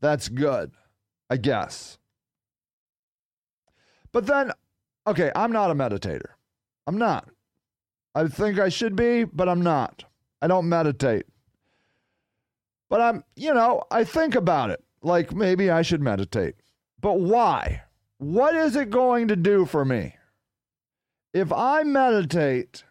that's 0.00 0.28
good, 0.28 0.72
I 1.30 1.36
guess. 1.36 1.98
But 4.12 4.26
then, 4.26 4.52
okay, 5.08 5.30
I'm 5.34 5.52
not 5.52 5.70
a 5.70 5.74
meditator. 5.74 6.30
I'm 6.86 6.98
not. 6.98 7.28
I 8.14 8.26
think 8.26 8.58
I 8.58 8.68
should 8.68 8.96
be, 8.96 9.24
but 9.24 9.48
I'm 9.48 9.62
not. 9.62 10.04
I 10.40 10.46
don't 10.46 10.68
meditate. 10.68 11.26
But 12.88 13.00
I'm, 13.00 13.24
you 13.36 13.52
know, 13.52 13.82
I 13.90 14.04
think 14.04 14.34
about 14.34 14.70
it. 14.70 14.82
Like 15.02 15.32
maybe 15.34 15.70
I 15.70 15.82
should 15.82 16.00
meditate. 16.00 16.56
But 17.00 17.20
why? 17.20 17.82
What 18.18 18.56
is 18.56 18.74
it 18.74 18.90
going 18.90 19.28
to 19.28 19.36
do 19.36 19.66
for 19.66 19.84
me? 19.84 20.16
If 21.32 21.52
I 21.52 21.82
meditate, 21.82 22.82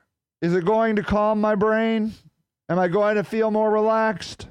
is 0.41 0.53
it 0.53 0.63
going 0.63 0.95
to 0.95 1.03
calm 1.03 1.41
my 1.41 1.55
brain? 1.55 2.13
Am 2.69 2.79
I 2.79 2.87
going 2.87 3.15
to 3.15 3.23
feel 3.23 3.51
more 3.51 3.71
relaxed? 3.71 4.47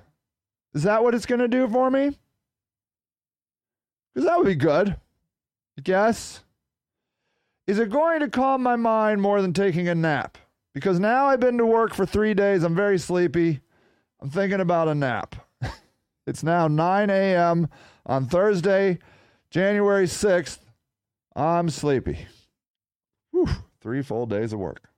Is 0.74 0.82
that 0.82 1.02
what 1.02 1.14
it's 1.14 1.26
going 1.26 1.40
to 1.40 1.48
do 1.48 1.68
for 1.68 1.90
me? 1.90 2.16
Because 4.12 4.28
that 4.28 4.38
would 4.38 4.46
be 4.46 4.54
good, 4.54 4.96
I 5.78 5.82
guess. 5.82 6.42
Is 7.66 7.78
it 7.78 7.90
going 7.90 8.20
to 8.20 8.28
calm 8.28 8.62
my 8.62 8.76
mind 8.76 9.20
more 9.20 9.42
than 9.42 9.52
taking 9.52 9.88
a 9.88 9.94
nap? 9.94 10.38
Because 10.72 11.00
now 11.00 11.26
I've 11.26 11.40
been 11.40 11.58
to 11.58 11.66
work 11.66 11.94
for 11.94 12.06
three 12.06 12.34
days. 12.34 12.62
I'm 12.62 12.76
very 12.76 12.98
sleepy. 12.98 13.60
I'm 14.20 14.30
thinking 14.30 14.60
about 14.60 14.88
a 14.88 14.94
nap. 14.94 15.34
it's 16.26 16.42
now 16.42 16.68
9 16.68 17.10
a.m. 17.10 17.68
on 18.04 18.26
Thursday, 18.26 18.98
January 19.50 20.06
6th. 20.06 20.58
I'm 21.34 21.68
sleepy. 21.68 22.26
Whew, 23.32 23.48
three 23.80 24.02
full 24.02 24.26
days 24.26 24.52
of 24.52 24.60
work. 24.60 24.88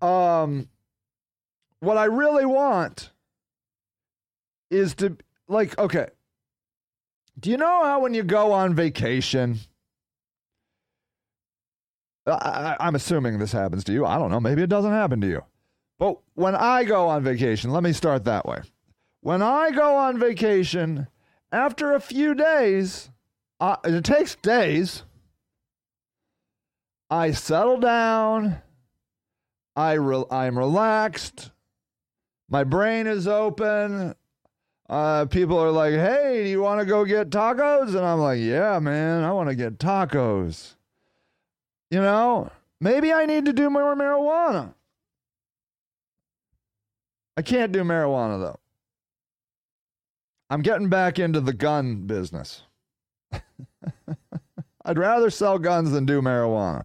Um, 0.00 0.68
what 1.80 1.98
I 1.98 2.04
really 2.04 2.46
want 2.46 3.10
is 4.70 4.94
to 4.96 5.16
like 5.48 5.76
okay. 5.78 6.08
Do 7.38 7.50
you 7.50 7.56
know 7.56 7.84
how 7.84 8.00
when 8.00 8.14
you 8.14 8.22
go 8.22 8.52
on 8.52 8.74
vacation? 8.74 9.58
I, 12.26 12.76
I'm 12.80 12.94
assuming 12.94 13.38
this 13.38 13.52
happens 13.52 13.84
to 13.84 13.92
you. 13.92 14.04
I 14.04 14.18
don't 14.18 14.30
know. 14.30 14.40
Maybe 14.40 14.62
it 14.62 14.68
doesn't 14.68 14.92
happen 14.92 15.20
to 15.20 15.26
you. 15.26 15.42
But 15.98 16.18
when 16.34 16.54
I 16.54 16.84
go 16.84 17.08
on 17.08 17.22
vacation, 17.22 17.70
let 17.70 17.82
me 17.82 17.92
start 17.92 18.24
that 18.24 18.46
way. 18.46 18.60
When 19.20 19.42
I 19.42 19.70
go 19.70 19.96
on 19.96 20.18
vacation, 20.18 21.08
after 21.50 21.94
a 21.94 22.00
few 22.00 22.34
days, 22.34 23.10
uh, 23.60 23.76
it 23.84 24.04
takes 24.04 24.36
days. 24.36 25.04
I 27.10 27.30
settle 27.30 27.78
down. 27.78 28.58
I 29.74 29.92
re- 29.94 30.24
I'm 30.30 30.58
relaxed. 30.58 31.50
My 32.48 32.64
brain 32.64 33.06
is 33.06 33.26
open. 33.26 34.14
Uh, 34.88 35.26
people 35.26 35.58
are 35.58 35.70
like, 35.70 35.92
"Hey, 35.92 36.44
do 36.44 36.48
you 36.48 36.62
want 36.62 36.80
to 36.80 36.86
go 36.86 37.04
get 37.04 37.30
tacos?" 37.30 37.88
And 37.88 38.04
I'm 38.04 38.20
like, 38.20 38.40
"Yeah, 38.40 38.78
man, 38.78 39.22
I 39.22 39.32
want 39.32 39.50
to 39.50 39.54
get 39.54 39.78
tacos." 39.78 40.76
You 41.90 42.00
know, 42.00 42.50
maybe 42.80 43.12
I 43.12 43.26
need 43.26 43.44
to 43.46 43.52
do 43.52 43.68
more 43.70 43.94
marijuana. 43.94 44.74
I 47.36 47.42
can't 47.42 47.72
do 47.72 47.82
marijuana 47.82 48.40
though. 48.40 48.58
I'm 50.50 50.62
getting 50.62 50.88
back 50.88 51.18
into 51.18 51.40
the 51.40 51.52
gun 51.52 52.06
business. 52.06 52.62
I'd 54.84 54.98
rather 54.98 55.28
sell 55.28 55.58
guns 55.58 55.90
than 55.90 56.06
do 56.06 56.22
marijuana. 56.22 56.84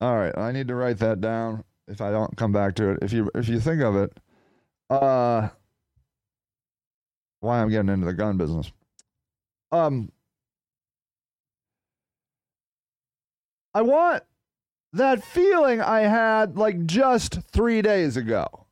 All 0.00 0.16
right, 0.16 0.36
I 0.36 0.52
need 0.52 0.68
to 0.68 0.74
write 0.74 0.98
that 0.98 1.20
down 1.20 1.64
if 1.86 2.00
I 2.00 2.10
don't 2.10 2.36
come 2.36 2.52
back 2.52 2.74
to 2.76 2.90
it. 2.90 2.98
If 3.02 3.12
you 3.12 3.30
if 3.34 3.48
you 3.48 3.60
think 3.60 3.82
of 3.82 3.96
it, 3.96 4.18
uh 4.88 5.48
why 7.40 7.60
I'm 7.60 7.70
getting 7.70 7.88
into 7.88 8.06
the 8.06 8.14
gun 8.14 8.36
business. 8.36 8.70
Um 9.72 10.10
I 13.74 13.82
want 13.82 14.24
that 14.92 15.22
feeling 15.22 15.80
I 15.80 16.00
had 16.00 16.56
like 16.56 16.86
just 16.86 17.40
3 17.52 17.82
days 17.82 18.16
ago 18.16 18.66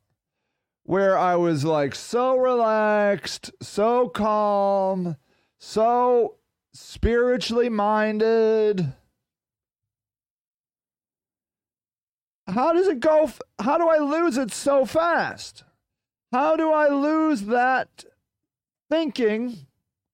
where 0.83 1.17
I 1.17 1.35
was 1.35 1.65
like 1.65 1.93
so 1.93 2.37
relaxed, 2.37 3.51
so 3.61 4.07
calm, 4.07 5.17
so 5.59 6.35
spiritually 6.73 7.69
minded. 7.69 8.93
How 12.47 12.71
does 12.71 12.87
it 12.87 13.01
go? 13.01 13.23
F- 13.23 13.41
how 13.59 13.77
do 13.77 13.89
I 13.89 13.97
lose 13.97 14.37
it 14.37 14.51
so 14.51 14.85
fast? 14.85 15.65
How 16.31 16.55
do 16.55 16.71
I 16.71 16.87
lose 16.87 17.43
that 17.43 18.05
thinking, 18.89 19.57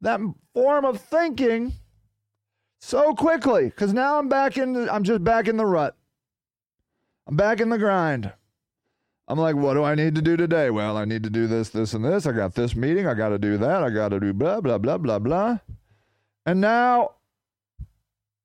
that 0.02 0.20
form 0.54 0.86
of 0.86 1.00
thinking 1.02 1.74
so 2.80 3.14
quickly? 3.14 3.66
Because 3.66 3.94
now 3.94 4.20
I'm 4.20 4.30
back 4.30 4.58
in, 4.58 4.74
the, 4.74 4.94
I'm 4.94 5.04
just 5.04 5.24
back 5.24 5.48
in 5.48 5.58
the 5.58 5.66
rut. 5.66 5.96
I'm 7.28 7.36
back 7.36 7.62
in 7.62 7.70
the 7.70 7.78
grind. 7.78 8.32
I'm 9.28 9.40
like, 9.40 9.56
what 9.56 9.76
do 9.76 9.84
I 9.84 9.96
need 9.96 10.16
to 10.16 10.22
do 10.22 10.36
today? 10.36 10.70
Well, 10.70 10.98
I 10.98 11.06
need 11.06 11.24
to 11.24 11.30
do 11.30 11.48
this, 11.48 11.70
this, 11.70 11.94
and 11.94 12.04
this. 12.04 12.26
I 12.26 12.34
got 12.34 12.56
this 12.56 12.76
meeting. 12.76 13.08
I 13.08 13.14
got 13.14 13.30
to 13.30 13.40
do 13.40 13.58
that. 13.58 13.84
I 13.84 13.90
got 13.90 14.10
to 14.10 14.20
do 14.20 14.34
blah, 14.34 14.60
blah, 14.60 14.78
blah, 14.78 14.98
blah, 14.98 15.20
blah. 15.20 15.60
And 16.46 16.60
now 16.60 17.12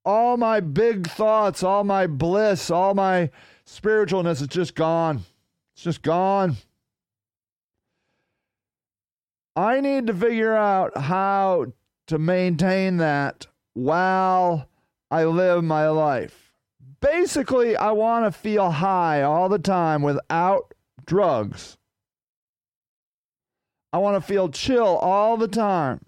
all 0.04 0.36
my 0.36 0.60
big 0.60 1.08
thoughts, 1.08 1.62
all 1.62 1.82
my 1.82 2.06
bliss, 2.06 2.70
all 2.70 2.94
my 2.94 3.30
spiritualness 3.66 4.40
is 4.40 4.48
just 4.48 4.76
gone. 4.76 5.22
It's 5.74 5.82
just 5.82 6.02
gone. 6.02 6.56
I 9.58 9.80
need 9.80 10.06
to 10.06 10.14
figure 10.14 10.54
out 10.54 10.96
how 10.96 11.72
to 12.06 12.18
maintain 12.18 12.98
that 12.98 13.46
while 13.74 14.68
I 15.10 15.24
live 15.24 15.64
my 15.64 15.88
life 15.88 16.48
basically, 17.00 17.76
I 17.76 17.92
want 17.92 18.24
to 18.24 18.38
feel 18.38 18.70
high 18.70 19.22
all 19.22 19.48
the 19.48 19.58
time 19.58 20.02
without 20.02 20.74
drugs. 21.04 21.76
I 23.92 23.98
want 23.98 24.16
to 24.16 24.26
feel 24.26 24.48
chill 24.48 24.96
all 24.98 25.36
the 25.36 25.48
time. 25.48 26.00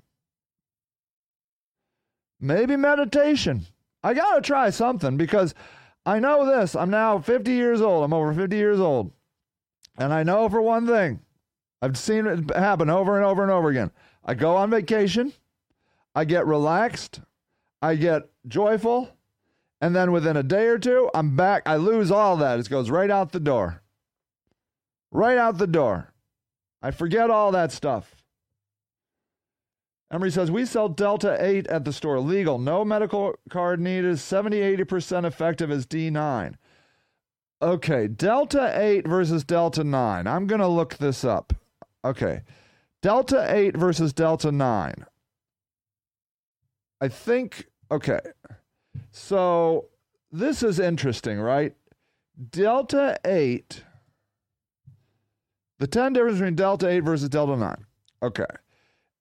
Maybe 2.41 2.77
meditation. 2.77 3.67
I 4.03 4.15
got 4.15 4.35
to 4.35 4.41
try 4.41 4.71
something 4.71 5.17
because 5.17 5.55
I 6.07 6.19
know 6.21 6.47
this. 6.47 6.75
I'm 6.75 6.91
now 6.91 7.19
50 7.19 7.53
years 7.53 7.81
old. 7.81 8.05
I'm 8.05 8.13
over 8.13 8.33
50 8.33 8.57
years 8.57 8.81
old. 8.81 9.13
And 9.99 10.13
I 10.13 10.23
know 10.23 10.49
for 10.49 10.61
one 10.61 10.87
thing, 10.87 11.21
I've 11.83 11.97
seen 11.97 12.27
it 12.27 12.55
happen 12.55 12.91
over 12.91 13.17
and 13.17 13.25
over 13.25 13.43
and 13.43 13.51
over 13.51 13.69
again. 13.71 13.91
I 14.25 14.35
go 14.35 14.57
on 14.57 14.71
vacation, 14.71 15.33
I 16.15 16.25
get 16.25 16.47
relaxed, 16.47 17.21
I 17.81 17.95
get 17.95 18.29
joyful, 18.47 19.17
and 19.81 19.97
then 19.97 20.13
within 20.13 20.37
a 20.37 20.43
day 20.43 20.67
or 20.67 20.79
two, 20.79 21.11
I'm 21.15 21.37
back. 21.37 21.63
I 21.65 21.77
lose 21.77 22.11
all 22.11 22.37
that. 22.37 22.59
It 22.59 22.69
goes 22.69 22.91
right 22.91 23.11
out 23.11 23.33
the 23.33 23.41
door. 23.41 23.83
Right 25.11 25.39
out 25.39 25.59
the 25.59 25.67
door. 25.67 26.13
I 26.83 26.91
forget 26.91 27.31
all 27.31 27.53
that 27.53 27.73
stuff. 27.73 28.15
Emery 30.13 30.31
says, 30.31 30.51
We 30.51 30.67
sell 30.67 30.89
Delta 30.89 31.37
8 31.41 31.67
at 31.69 31.85
the 31.85 31.93
store. 31.93 32.21
Legal. 32.21 32.59
No 32.59 32.85
medical 32.85 33.35
card 33.49 33.81
needed. 33.81 34.19
70 34.19 34.59
80% 34.59 35.25
effective 35.25 35.71
as 35.71 35.87
D9. 35.87 36.55
Okay. 37.63 38.07
Delta 38.09 38.73
8 38.75 39.07
versus 39.07 39.45
Delta 39.45 39.85
9. 39.85 40.27
I'm 40.27 40.47
going 40.47 40.61
to 40.61 40.69
look 40.69 40.97
this 40.97 41.25
up. 41.25 41.55
Okay. 42.05 42.43
Delta 43.03 43.47
8 43.49 43.77
versus 43.77 44.13
Delta 44.13 44.53
9. 44.53 44.95
I 47.01 47.09
think, 47.09 47.67
okay. 47.91 48.21
So 49.11 49.87
this 50.31 50.63
is 50.63 50.79
interesting, 50.79 51.41
right? 51.41 51.75
Delta 52.51 53.19
8, 53.25 53.85
the 55.79 55.87
10 55.87 56.13
difference 56.13 56.39
between 56.39 56.55
Delta 56.55 56.89
8 56.89 57.01
versus 57.01 57.29
Delta 57.29 57.57
9. 57.57 57.87
Okay. 58.23 58.45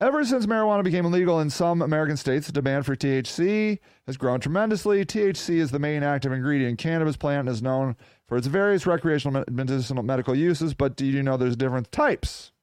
Ever 0.02 0.24
since 0.24 0.46
marijuana 0.46 0.84
became 0.84 1.06
illegal 1.06 1.42
in 1.42 1.50
some 1.50 1.82
American 1.82 2.16
states, 2.16 2.48
the 2.48 2.54
demand 2.54 2.86
for 2.86 2.96
THC 2.96 3.80
has 4.08 4.16
grown 4.16 4.40
tremendously. 4.40 5.04
THC 5.04 5.56
is 5.56 5.72
the 5.72 5.80
main 5.80 6.04
active 6.04 6.32
ingredient 6.32 6.72
in 6.72 6.78
cannabis 6.78 7.18
plant 7.18 7.48
and 7.48 7.50
is 7.50 7.62
known 7.62 7.98
for 8.26 8.38
its 8.38 8.48
various 8.48 8.86
recreational 8.86 9.44
medicinal 9.50 10.04
medical 10.04 10.36
uses, 10.36 10.74
but 10.74 10.96
do 10.96 11.06
you 11.06 11.22
know 11.22 11.36
there's 11.36 11.58
different 11.58 11.92
types? 11.92 12.54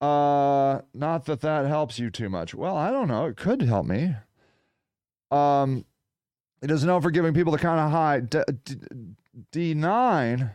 Uh, 0.00 0.80
not 0.94 1.24
that 1.24 1.40
that 1.40 1.66
helps 1.66 1.98
you 1.98 2.10
too 2.10 2.28
much. 2.28 2.54
Well, 2.54 2.76
I 2.76 2.90
don't 2.90 3.08
know. 3.08 3.26
It 3.26 3.36
could 3.36 3.62
help 3.62 3.86
me. 3.86 4.14
Um, 5.30 5.84
it 6.62 6.70
is 6.70 6.84
known 6.84 7.02
for 7.02 7.10
giving 7.10 7.34
people 7.34 7.52
the 7.52 7.58
kind 7.58 7.80
of 7.80 7.90
high 7.90 8.20
D, 9.52 9.74
9 9.74 10.54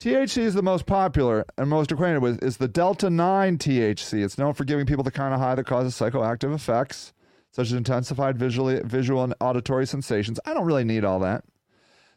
THC 0.00 0.38
is 0.38 0.54
the 0.54 0.62
most 0.62 0.86
popular 0.86 1.44
and 1.58 1.68
most 1.68 1.92
acquainted 1.92 2.22
with 2.22 2.42
is 2.42 2.56
the 2.56 2.68
Delta 2.68 3.10
9 3.10 3.58
THC. 3.58 4.24
It's 4.24 4.38
known 4.38 4.54
for 4.54 4.64
giving 4.64 4.86
people 4.86 5.04
the 5.04 5.10
kind 5.10 5.34
of 5.34 5.40
high 5.40 5.54
that 5.54 5.66
causes 5.66 5.94
psychoactive 5.94 6.54
effects 6.54 7.12
such 7.52 7.66
as 7.66 7.72
intensified 7.72 8.38
visually, 8.38 8.80
visual 8.84 9.22
and 9.22 9.34
auditory 9.40 9.86
sensations. 9.86 10.38
I 10.44 10.54
don't 10.54 10.64
really 10.64 10.84
need 10.84 11.04
all 11.04 11.18
that. 11.20 11.44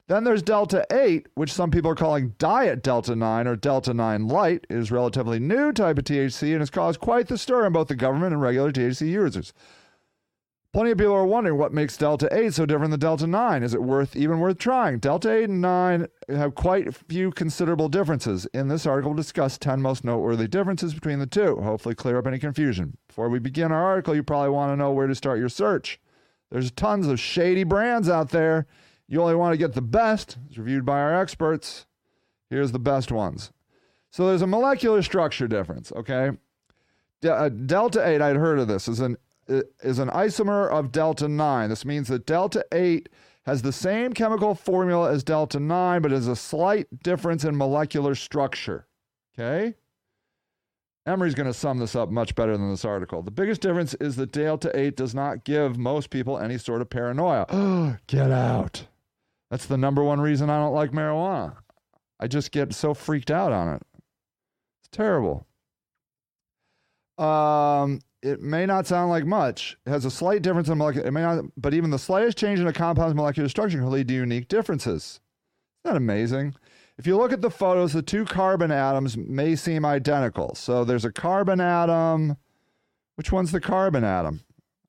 Then 0.08 0.26
there's 0.26 0.44
Delta 0.44 0.86
8, 0.92 1.28
which 1.36 1.54
some 1.54 1.72
people 1.72 1.90
are 1.92 1.96
calling 1.96 2.36
Diet 2.38 2.84
Delta 2.84 3.16
9 3.16 3.48
or 3.48 3.56
Delta 3.56 3.94
9 3.94 4.28
Light. 4.28 4.68
It 4.70 4.76
is 4.76 4.92
relatively 4.92 5.40
new 5.40 5.72
type 5.72 5.98
of 5.98 6.04
THC 6.04 6.52
and 6.52 6.60
has 6.60 6.70
caused 6.70 7.00
quite 7.00 7.28
the 7.28 7.38
stir 7.38 7.66
in 7.66 7.74
both 7.74 7.88
the 7.88 7.96
government 7.96 8.34
and 8.34 8.42
regular 8.42 8.72
THC 8.72 9.08
users. 9.08 9.54
Plenty 10.74 10.92
of 10.92 10.98
people 10.98 11.14
are 11.14 11.26
wondering 11.26 11.58
what 11.58 11.72
makes 11.72 11.96
Delta 11.96 12.28
8 12.32 12.54
so 12.54 12.66
different 12.66 12.92
than 12.92 13.00
Delta 13.00 13.28
9. 13.28 13.64
Is 13.64 13.74
it 13.76 13.84
worth 13.84 14.16
even 14.16 14.40
worth 14.40 14.58
trying? 14.58 15.00
Delta 15.00 15.32
8 15.32 15.50
and 15.50 15.62
9 15.62 16.08
have 16.30 16.56
quite 16.56 16.88
a 16.88 16.92
few 16.92 17.32
considerable 17.32 17.88
differences. 17.88 18.46
In 18.54 18.68
this 18.68 18.86
article, 18.86 19.12
we'll 19.12 19.18
discuss 19.18 19.58
10 19.58 19.82
most 19.82 20.04
noteworthy 20.04 20.48
differences 20.48 20.94
between 20.96 21.20
the 21.20 21.28
two, 21.28 21.58
hopefully 21.62 21.96
clear 21.96 22.18
up 22.18 22.28
any 22.28 22.40
confusion. 22.40 22.98
Before 23.08 23.30
we 23.30 23.40
begin 23.40 23.72
our 23.72 23.86
article, 23.86 24.16
you 24.16 24.24
probably 24.24 24.50
want 24.50 24.74
to 24.74 24.76
know 24.76 24.92
where 24.92 25.08
to 25.08 25.16
start 25.16 25.40
your 25.40 25.48
search. 25.48 26.02
There's 26.50 26.72
tons 26.72 27.08
of 27.08 27.20
shady 27.20 27.64
brands 27.64 28.10
out 28.10 28.32
there 28.32 28.66
you 29.08 29.22
only 29.22 29.36
want 29.36 29.54
to 29.54 29.58
get 29.58 29.74
the 29.74 29.82
best, 29.82 30.38
it's 30.48 30.58
reviewed 30.58 30.86
by 30.86 31.00
our 31.00 31.20
experts. 31.20 31.86
Here's 32.50 32.72
the 32.72 32.80
best 32.80 33.12
ones. 33.12 33.52
So 34.12 34.28
there's 34.28 34.42
a 34.42 34.48
molecular 34.48 35.02
structure 35.02 35.48
difference, 35.48 35.92
okay? 35.92 36.32
De- 37.22 37.34
uh, 37.34 37.50
delta 37.50 38.08
8, 38.08 38.22
I'd 38.22 38.36
heard 38.36 38.60
of 38.60 38.68
this, 38.68 38.88
is 38.88 39.00
an, 39.00 39.18
is 39.48 40.00
an 40.00 40.10
isomer 40.10 40.70
of 40.70 40.92
delta 40.92 41.28
9. 41.28 41.70
This 41.70 41.86
means 41.86 42.10
that 42.10 42.26
delta 42.26 42.66
8 42.72 43.10
has 43.46 43.62
the 43.62 43.74
same 43.74 44.14
chemical 44.14 44.56
formula 44.56 45.12
as 45.12 45.24
delta 45.24 45.60
9, 45.60 46.02
but 46.02 46.12
has 46.12 46.28
a 46.28 46.36
slight 46.36 46.88
difference 47.04 47.44
in 47.44 47.58
molecular 47.58 48.16
structure, 48.16 48.88
okay? 49.38 49.76
Emery's 51.06 51.36
going 51.36 51.48
to 51.48 51.54
sum 51.54 51.80
this 51.80 51.96
up 51.96 52.10
much 52.10 52.34
better 52.36 52.56
than 52.56 52.70
this 52.70 52.86
article. 52.86 53.22
The 53.22 53.32
biggest 53.32 53.60
difference 53.62 53.94
is 53.96 54.16
that 54.16 54.32
delta 54.32 54.72
8 54.74 54.96
does 54.96 55.14
not 55.14 55.44
give 55.44 55.78
most 55.78 56.10
people 56.10 56.38
any 56.38 56.58
sort 56.58 56.82
of 56.82 56.90
paranoia. 56.90 58.00
Get 58.08 58.32
out. 58.32 58.86
That's 59.54 59.68
the 59.68 59.78
number 59.78 60.04
one 60.04 60.20
reason 60.20 60.50
I 60.50 60.58
don't 60.58 60.74
like 60.74 60.94
marijuana. 60.94 61.58
I 62.20 62.26
just 62.26 62.50
get 62.50 62.74
so 62.74 62.96
freaked 62.96 63.30
out 63.30 63.52
on 63.52 63.76
it. 63.76 63.84
It's 64.80 64.90
terrible. 64.92 65.46
Um, 67.20 68.00
it 68.24 68.42
may 68.42 68.66
not 68.66 68.88
sound 68.88 69.12
like 69.12 69.28
much. 69.28 69.78
It 69.86 69.92
has 69.92 70.06
a 70.06 70.10
slight 70.10 70.42
difference 70.42 70.70
in 70.70 70.80
molecular. 70.80 71.08
It 71.08 71.12
may 71.12 71.22
not, 71.22 71.46
but 71.56 71.76
even 71.76 71.92
the 71.92 72.00
slightest 72.00 72.36
change 72.36 72.62
in 72.62 72.66
a 72.66 72.74
compound's 72.74 73.14
molecular 73.14 73.48
structure 73.48 73.78
can 73.78 73.92
lead 73.92 74.08
to 74.08 74.16
unique 74.16 74.48
differences. 74.48 75.20
Isn't 75.86 75.94
that 75.94 75.98
amazing? 75.98 76.56
If 76.98 77.06
you 77.06 77.16
look 77.16 77.32
at 77.32 77.44
the 77.44 77.52
photos, 77.52 77.94
the 77.94 78.02
two 78.02 78.26
carbon 78.26 78.72
atoms 78.72 79.16
may 79.16 79.56
seem 79.56 79.86
identical. 79.86 80.56
So 80.56 80.84
there's 80.84 81.06
a 81.06 81.12
carbon 81.12 81.62
atom. 81.62 82.38
Which 83.18 83.32
one's 83.32 83.52
the 83.52 83.62
carbon 83.62 84.04
atom? 84.04 84.42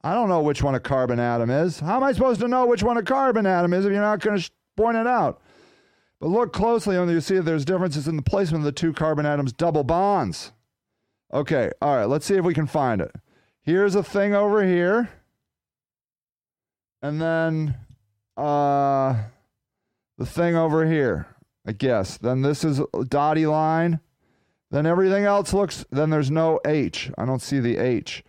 I 0.04 0.12
don't 0.12 0.28
know 0.28 0.42
which 0.42 0.62
one 0.62 0.74
a 0.74 0.80
carbon 0.80 1.18
atom 1.18 1.48
is. 1.48 1.80
How 1.80 1.96
am 1.96 2.02
I 2.02 2.12
supposed 2.12 2.40
to 2.40 2.48
know 2.48 2.66
which 2.66 2.82
one 2.82 2.98
a 2.98 3.02
carbon 3.02 3.46
atom 3.46 3.72
is 3.72 3.86
if 3.86 3.90
you're 3.90 4.02
not 4.02 4.20
going 4.20 4.38
to 4.38 4.50
point 4.76 4.98
it 4.98 5.06
out? 5.06 5.40
But 6.20 6.28
look 6.28 6.52
closely 6.52 6.94
and 6.96 7.10
you 7.10 7.22
see 7.22 7.38
there's 7.38 7.64
differences 7.64 8.06
in 8.06 8.16
the 8.16 8.22
placement 8.22 8.60
of 8.60 8.66
the 8.66 8.72
two 8.72 8.92
carbon 8.92 9.24
atoms' 9.24 9.54
double 9.54 9.82
bonds. 9.82 10.52
Okay, 11.32 11.70
all 11.80 11.96
right, 11.96 12.04
let's 12.04 12.26
see 12.26 12.34
if 12.34 12.44
we 12.44 12.52
can 12.52 12.66
find 12.66 13.00
it. 13.00 13.12
Here's 13.62 13.94
a 13.94 14.02
thing 14.02 14.34
over 14.34 14.62
here. 14.62 15.08
And 17.00 17.18
then 17.18 17.74
uh, 18.36 19.22
the 20.18 20.26
thing 20.26 20.54
over 20.54 20.84
here, 20.84 21.28
I 21.66 21.72
guess. 21.72 22.18
Then 22.18 22.42
this 22.42 22.62
is 22.62 22.78
a 22.78 23.04
dotty 23.06 23.46
line. 23.46 24.00
Then 24.70 24.84
everything 24.84 25.24
else 25.24 25.54
looks, 25.54 25.86
then 25.90 26.10
there's 26.10 26.30
no 26.30 26.60
H. 26.66 27.10
I 27.16 27.24
don't 27.24 27.40
see 27.40 27.58
the 27.58 27.78
H. 27.78 28.22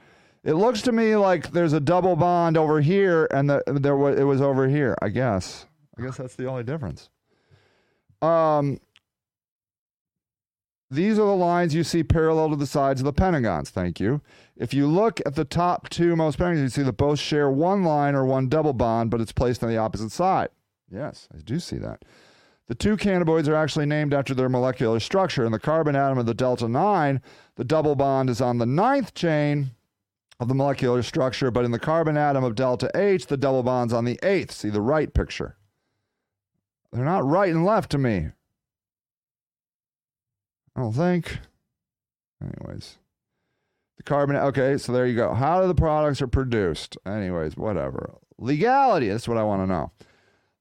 It 0.45 0.53
looks 0.53 0.83
to 0.83 0.91
me 0.91 1.15
like 1.15 1.51
there's 1.51 1.73
a 1.73 1.79
double 1.79 2.15
bond 2.15 2.55
over 2.55 2.79
here 2.79 3.27
and 3.31 3.49
the, 3.49 3.63
there 3.65 3.97
was, 3.97 4.17
it 4.17 4.23
was 4.23 4.41
over 4.41 4.67
here, 4.67 4.95
I 5.01 5.09
guess. 5.09 5.65
I 5.97 6.03
guess 6.03 6.17
that's 6.17 6.35
the 6.35 6.45
only 6.45 6.63
difference. 6.63 7.09
Um, 8.21 8.79
these 10.91 11.13
are 11.17 11.25
the 11.25 11.35
lines 11.35 11.73
you 11.73 11.83
see 11.83 12.03
parallel 12.03 12.51
to 12.51 12.55
the 12.57 12.67
sides 12.67 13.01
of 13.01 13.05
the 13.05 13.13
pentagons. 13.13 13.71
Thank 13.71 13.99
you. 13.99 14.21
If 14.55 14.71
you 14.71 14.85
look 14.85 15.19
at 15.25 15.33
the 15.33 15.45
top 15.45 15.89
two 15.89 16.15
most 16.15 16.37
pentagons, 16.37 16.61
you 16.77 16.83
see 16.83 16.85
that 16.85 16.93
both 16.93 17.19
share 17.19 17.49
one 17.49 17.83
line 17.83 18.13
or 18.13 18.23
one 18.23 18.47
double 18.47 18.73
bond, 18.73 19.09
but 19.09 19.21
it's 19.21 19.31
placed 19.31 19.63
on 19.63 19.69
the 19.69 19.77
opposite 19.77 20.11
side. 20.11 20.49
Yes, 20.91 21.27
I 21.33 21.39
do 21.39 21.59
see 21.59 21.77
that. 21.79 22.05
The 22.67 22.75
two 22.75 22.97
cannabinoids 22.97 23.47
are 23.47 23.55
actually 23.55 23.87
named 23.87 24.13
after 24.13 24.35
their 24.35 24.49
molecular 24.49 24.99
structure. 24.99 25.43
In 25.43 25.51
the 25.51 25.59
carbon 25.59 25.95
atom 25.95 26.19
of 26.19 26.27
the 26.27 26.33
delta 26.35 26.67
9, 26.67 27.21
the 27.55 27.63
double 27.63 27.95
bond 27.95 28.29
is 28.29 28.41
on 28.41 28.59
the 28.59 28.65
ninth 28.67 29.15
chain 29.15 29.71
of 30.39 30.47
the 30.47 30.55
molecular 30.55 31.01
structure, 31.01 31.51
but 31.51 31.65
in 31.65 31.71
the 31.71 31.79
carbon 31.79 32.17
atom 32.17 32.43
of 32.43 32.55
delta 32.55 32.91
8, 32.93 33.27
the 33.27 33.37
double 33.37 33.63
bond's 33.63 33.93
on 33.93 34.05
the 34.05 34.19
eighth. 34.21 34.51
See 34.51 34.69
the 34.69 34.81
right 34.81 35.13
picture. 35.13 35.57
They're 36.91 37.05
not 37.05 37.25
right 37.25 37.51
and 37.51 37.65
left 37.65 37.91
to 37.91 37.97
me. 37.97 38.29
I 40.75 40.81
don't 40.81 40.93
think. 40.93 41.39
Anyways, 42.41 42.97
the 43.97 44.03
carbon. 44.03 44.35
Okay, 44.35 44.77
so 44.77 44.91
there 44.91 45.07
you 45.07 45.15
go. 45.15 45.33
How 45.33 45.61
do 45.61 45.67
the 45.67 45.75
products 45.75 46.21
are 46.21 46.27
produced? 46.27 46.97
Anyways, 47.05 47.55
whatever. 47.55 48.15
Legality. 48.37 49.07
That's 49.09 49.27
what 49.27 49.37
I 49.37 49.43
want 49.43 49.61
to 49.61 49.67
know. 49.67 49.91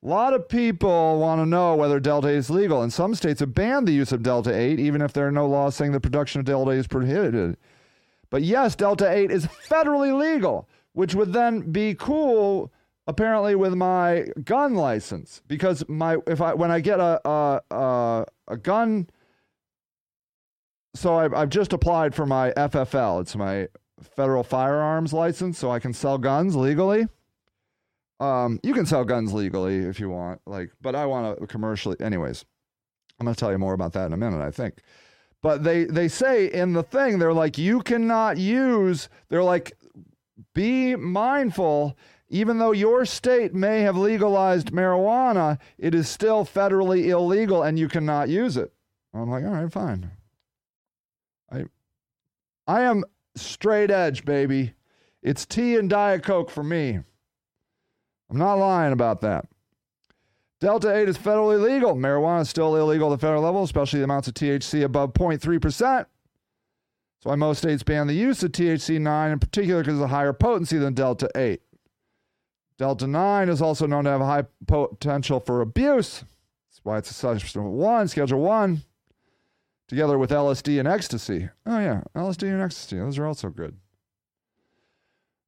A 0.05 0.07
lot 0.07 0.35
of 0.35 0.49
people 0.49 1.19
want 1.19 1.41
to 1.41 1.47
know 1.47 1.75
whether 1.75 1.99
Delta 1.99 2.29
8 2.29 2.37
is 2.37 2.51
legal, 2.51 2.83
and 2.83 2.93
some 2.93 3.15
states 3.15 3.41
have 3.41 3.55
banned 3.55 3.89
the 3.89 3.93
use 3.93 4.13
of 4.13 4.23
Delta 4.23 4.55
8, 4.55 4.79
even 4.79 5.01
if 5.01 5.13
there 5.13 5.27
are 5.27 5.33
no 5.33 5.49
laws 5.49 5.75
saying 5.75 5.93
the 5.93 6.01
production 6.01 6.41
of 6.41 6.45
Delta 6.45 6.73
8 6.73 6.79
is 6.79 6.87
prohibited. 6.87 7.57
But 8.35 8.43
yes, 8.43 8.75
Delta 8.75 9.09
8 9.09 9.31
is 9.31 9.47
federally 9.47 10.13
legal, 10.13 10.69
which 10.93 11.15
would 11.15 11.33
then 11.33 11.71
be 11.71 11.95
cool 11.95 12.73
apparently 13.07 13.55
with 13.55 13.77
my 13.77 14.27
gun 14.43 14.75
license 14.75 15.41
because 15.47 15.89
my 15.89 16.17
if 16.27 16.41
I 16.41 16.53
when 16.53 16.73
I 16.73 16.81
get 16.81 16.99
a 16.99 17.21
a 17.29 17.61
a, 17.71 18.27
a 18.49 18.57
gun 18.57 19.09
so 20.97 21.15
I've, 21.15 21.33
I've 21.33 21.49
just 21.49 21.73
applied 21.73 22.13
for 22.13 22.27
my 22.27 22.51
FFL. 22.57 23.21
It's 23.21 23.37
my 23.37 23.69
federal 24.01 24.43
firearms 24.43 25.13
license, 25.13 25.57
so 25.57 25.71
I 25.71 25.79
can 25.79 25.93
sell 25.93 26.19
guns 26.19 26.57
legally. 26.57 27.07
Um, 28.19 28.59
you 28.65 28.75
can 28.75 28.85
sell 28.85 29.05
guns 29.05 29.33
legally 29.33 29.77
if 29.77 30.01
you 30.01 30.11
want, 30.11 30.41
like, 30.45 30.73
but 30.83 30.97
I 30.97 31.07
want 31.07 31.39
to 31.39 31.47
commercially. 31.47 32.01
Anyways, 32.01 32.45
I'm 33.21 33.27
going 33.27 33.35
to 33.35 33.39
tell 33.39 33.53
you 33.53 33.59
more 33.59 33.75
about 33.75 33.93
that 33.93 34.07
in 34.07 34.13
a 34.13 34.17
minute. 34.17 34.43
I 34.43 34.51
think, 34.51 34.83
but 35.45 35.63
they 35.63 35.85
they 35.85 36.09
say 36.09 36.47
in 36.47 36.73
the 36.73 36.83
thing 36.83 37.19
they're 37.19 37.35
like 37.35 37.59
you 37.59 37.83
cannot 37.83 38.39
use. 38.39 39.11
They're 39.29 39.45
like, 39.45 39.77
be 40.55 40.97
mindful. 40.97 41.99
Even 42.31 42.57
though 42.57 42.73
your 42.73 43.05
state 43.05 43.53
may 43.53 43.83
have 43.83 43.95
legalized 43.95 44.73
marijuana, 44.73 45.59
it 45.77 45.95
is 45.95 46.09
still 46.09 46.47
federally 46.47 47.09
illegal, 47.09 47.63
and 47.63 47.79
you 47.79 47.89
cannot 47.89 48.31
use 48.31 48.57
it. 48.57 48.73
I'm 49.13 49.29
like, 49.29 49.45
all 49.45 49.51
right, 49.51 49.71
fine. 49.71 50.13
I 51.53 51.67
I 52.67 52.81
am 52.81 53.05
straight 53.37 53.91
edge, 53.91 54.25
baby. 54.25 54.73
It's 55.23 55.45
tea 55.45 55.77
and 55.77 55.91
Diet 55.91 56.23
Coke 56.23 56.51
for 56.51 56.65
me. 56.65 57.01
I'm 58.31 58.39
not 58.39 58.55
lying 58.55 58.95
about 58.95 59.21
that. 59.21 59.45
Delta 60.65 60.97
8 60.97 61.11
is 61.11 61.19
federally 61.19 61.61
legal. 61.61 61.95
Marijuana 61.95 62.41
is 62.41 62.49
still 62.49 62.75
illegal 62.75 63.13
at 63.13 63.21
the 63.21 63.27
federal 63.27 63.43
level, 63.43 63.65
especially 63.65 63.99
the 63.99 64.05
amounts 64.05 64.29
of 64.29 64.33
THC 64.33 64.83
above 64.83 65.13
0.3%. 65.13 65.61
That's 65.79 66.07
why 67.21 67.35
most 67.35 67.59
states 67.59 67.83
ban 67.83 68.07
the 68.07 68.15
use 68.15 68.43
of 68.43 68.53
THC 68.53 68.99
9, 68.99 69.31
in 69.33 69.39
particular 69.39 69.83
because 69.83 69.93
of 69.93 70.01
the 70.01 70.07
higher 70.07 70.33
potency 70.33 70.79
than 70.79 70.95
Delta 70.95 71.29
8. 71.37 71.61
Delta 72.79 73.07
9 73.07 73.51
is 73.51 73.61
also 73.61 73.87
known 73.87 74.05
to 74.05 74.11
have 74.11 74.23
a 74.23 74.25
high 74.25 74.45
potential 74.67 75.39
for 75.39 75.61
abuse. 75.61 76.25
That's 76.71 76.81
why 76.83 76.97
it's 76.97 77.11
a 77.11 77.15
substance 77.15 77.55
1, 77.55 78.09
Schedule 78.09 78.41
1 78.41 78.81
together 79.87 80.17
with 80.17 80.31
LSD 80.31 80.79
and 80.79 80.89
ecstasy. 80.89 81.51
Oh, 81.67 81.79
yeah, 81.79 82.01
LSD 82.17 82.45
and 82.45 82.63
ecstasy. 82.63 82.97
Those 82.97 83.19
are 83.19 83.27
also 83.27 83.51
good. 83.51 83.77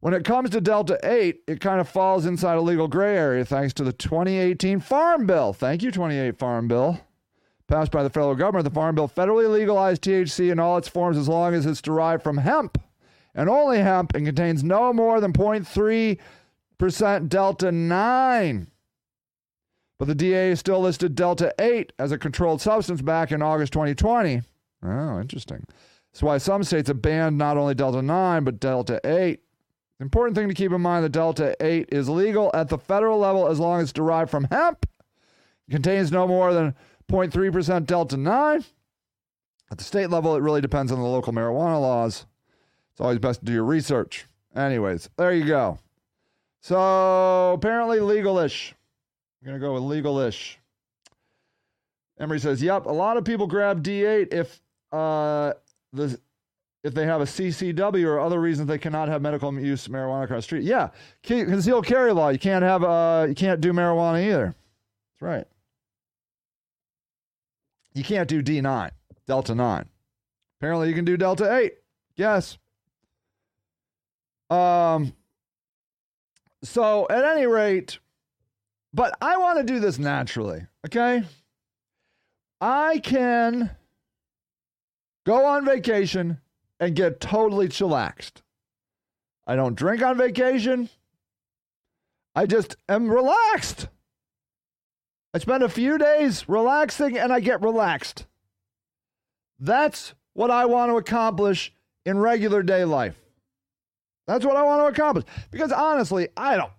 When 0.07 0.15
it 0.15 0.23
comes 0.23 0.51
to 0.51 0.61
Delta 0.61 1.01
8, 1.03 1.41
it 1.49 1.61
kind 1.61 1.81
of 1.81 1.89
falls 1.89 2.27
inside 2.27 2.59
a 2.59 2.61
legal 2.61 2.87
gray 2.87 3.17
area 3.17 3.45
thanks 3.45 3.75
to 3.75 3.83
the 3.83 3.93
2018 3.93 4.79
Farm 4.79 5.27
Bill. 5.27 5.53
Thank 5.53 5.83
you, 5.83 5.91
28 5.91 6.39
Farm 6.39 6.69
Bill. 6.69 7.01
Passed 7.67 7.91
by 7.91 8.05
the 8.05 8.11
federal 8.11 8.37
government, 8.37 8.67
the 8.67 8.71
Farm 8.71 8.95
Bill 8.95 9.09
federally 9.09 9.51
legalized 9.51 10.03
THC 10.03 10.53
in 10.53 10.61
all 10.61 10.77
its 10.79 10.87
forms 10.87 11.17
as 11.17 11.27
long 11.27 11.55
as 11.55 11.67
it's 11.67 11.83
derived 11.83 12.23
from 12.23 12.37
hemp 12.37 12.81
and 13.35 13.51
only 13.51 13.81
hemp 13.81 14.15
and 14.15 14.25
contains 14.25 14.63
no 14.63 14.93
more 14.93 15.21
than 15.21 15.33
0.3% 15.33 17.29
Delta 17.29 17.73
9. 17.73 18.69
But 19.99 20.07
the 20.07 20.15
DA 20.15 20.55
still 20.55 20.83
listed 20.83 21.17
Delta 21.17 21.53
8 21.59 21.93
as 21.99 22.13
a 22.13 22.19
controlled 22.19 22.61
substance 22.61 23.03
back 23.03 23.33
in 23.33 23.43
August 23.43 23.73
2020. 23.73 24.43
Oh, 24.85 25.19
interesting. 25.19 25.67
That's 26.13 26.23
why 26.23 26.39
some 26.39 26.63
states 26.63 26.87
have 26.87 27.03
banned 27.03 27.37
not 27.37 27.57
only 27.57 27.75
Delta 27.75 28.03
9, 28.03 28.45
but 28.45 28.61
Delta 28.61 29.01
8. 29.05 29.41
Important 29.99 30.37
thing 30.37 30.49
to 30.49 30.55
keep 30.55 30.73
in 30.73 30.81
mind 30.81 31.05
the 31.05 31.09
Delta 31.09 31.57
8 31.65 31.89
is 31.91 32.09
legal 32.09 32.51
at 32.53 32.69
the 32.69 32.79
federal 32.79 33.19
level 33.19 33.49
as 33.49 33.59
long 33.59 33.81
as 33.81 33.85
it's 33.85 33.93
derived 33.93 34.31
from 34.31 34.45
hemp. 34.51 34.87
It 35.69 35.73
contains 35.73 36.13
no 36.13 36.29
more 36.29 36.53
than 36.53 36.75
0.3% 37.11 37.87
Delta 37.87 38.17
9. 38.17 38.65
At 39.71 39.79
the 39.79 39.85
state 39.85 40.11
level, 40.11 40.37
it 40.37 40.43
really 40.43 40.61
depends 40.61 40.93
on 40.93 40.99
the 40.99 41.07
local 41.07 41.33
marijuana 41.33 41.81
laws. 41.81 42.27
It's 42.93 43.01
always 43.01 43.19
best 43.19 43.41
to 43.41 43.47
do 43.47 43.53
your 43.53 43.65
research. 43.65 44.27
Anyways, 44.55 45.09
there 45.17 45.33
you 45.33 45.45
go. 45.45 45.79
So 46.61 47.53
apparently 47.55 47.99
legalish. 47.99 48.73
I'm 49.47 49.53
to 49.55 49.59
go 49.59 49.75
with 49.75 49.83
legal-ish. 49.83 50.59
Emery 52.19 52.41
says, 52.41 52.63
"Yep, 52.63 52.87
a 52.87 52.93
lot 52.93 53.17
of 53.17 53.25
people 53.25 53.47
grab 53.47 53.83
D8 53.83 54.33
if 54.33 54.61
uh, 54.91 55.53
the 55.93 56.19
if 56.87 56.95
they 56.95 57.05
have 57.05 57.21
a 57.21 57.25
CCW 57.25 58.07
or 58.07 58.21
other 58.21 58.41
reasons 58.41 58.69
they 58.69 58.79
cannot 58.79 59.09
have 59.09 59.21
medical 59.21 59.53
use 59.61 59.89
marijuana 59.89 60.25
across 60.25 60.39
the 60.39 60.43
street. 60.43 60.63
Yeah, 60.63 60.91
concealed 61.25 61.85
carry 61.85 62.13
law. 62.13 62.29
You 62.29 62.39
can't 62.39 62.63
have 62.63 62.85
uh, 62.85 63.27
you 63.29 63.35
can't 63.35 63.61
do 63.61 63.73
marijuana 63.73 64.25
either. 64.25 64.55
That's 64.55 65.23
right. 65.23 65.47
You 67.93 68.05
can't 68.05 68.29
do 68.29 68.43
D9, 68.43 68.91
Delta 69.27 69.55
9. 69.55 69.89
Apparently, 70.61 70.89
you 70.89 70.95
can 70.95 71.05
do 71.05 71.17
Delta 71.17 71.53
8. 71.53 71.73
Yes. 72.15 72.57
Um. 74.49 75.13
So 76.63 77.07
at 77.11 77.25
any 77.25 77.47
rate, 77.47 77.99
but 78.95 79.17
I 79.21 79.39
want 79.39 79.59
to 79.59 79.65
do 79.65 79.81
this 79.81 79.99
naturally, 79.99 80.67
okay? 80.87 81.25
I 82.61 82.99
can 82.99 83.71
go 85.25 85.45
on 85.45 85.65
vacation 85.65 86.41
and 86.81 86.95
get 86.95 87.21
totally 87.21 87.69
chillaxed. 87.69 88.43
I 89.47 89.57
don't 89.57 89.77
drink 89.77 90.03
on 90.03 90.19
vacation. 90.19 90.89
I 92.35 92.47
just 92.47 92.77
am 92.89 93.09
relaxed. 93.09 93.89
I 95.33 95.39
spend 95.39 95.63
a 95.63 95.69
few 95.69 95.99
days 95.99 96.49
relaxing 96.49 97.19
and 97.19 97.33
I 97.33 97.41
get 97.41 97.63
relaxed. 97.63 98.27
That's 99.59 100.15
what 100.35 100.51
I 100.51 100.67
want 100.67 100.91
to 100.91 100.97
accomplish 100.97 101.73
in 102.05 102.19
regular 102.19 102.63
day 102.63 102.85
life. 102.85 103.19
That's 104.27 104.45
what 104.45 104.57
I 104.57 104.63
want 104.63 104.83
to 104.83 105.01
accomplish. 105.01 105.25
Because 105.51 105.73
honestly, 105.73 106.29
I 106.37 106.57
don't 106.57 106.73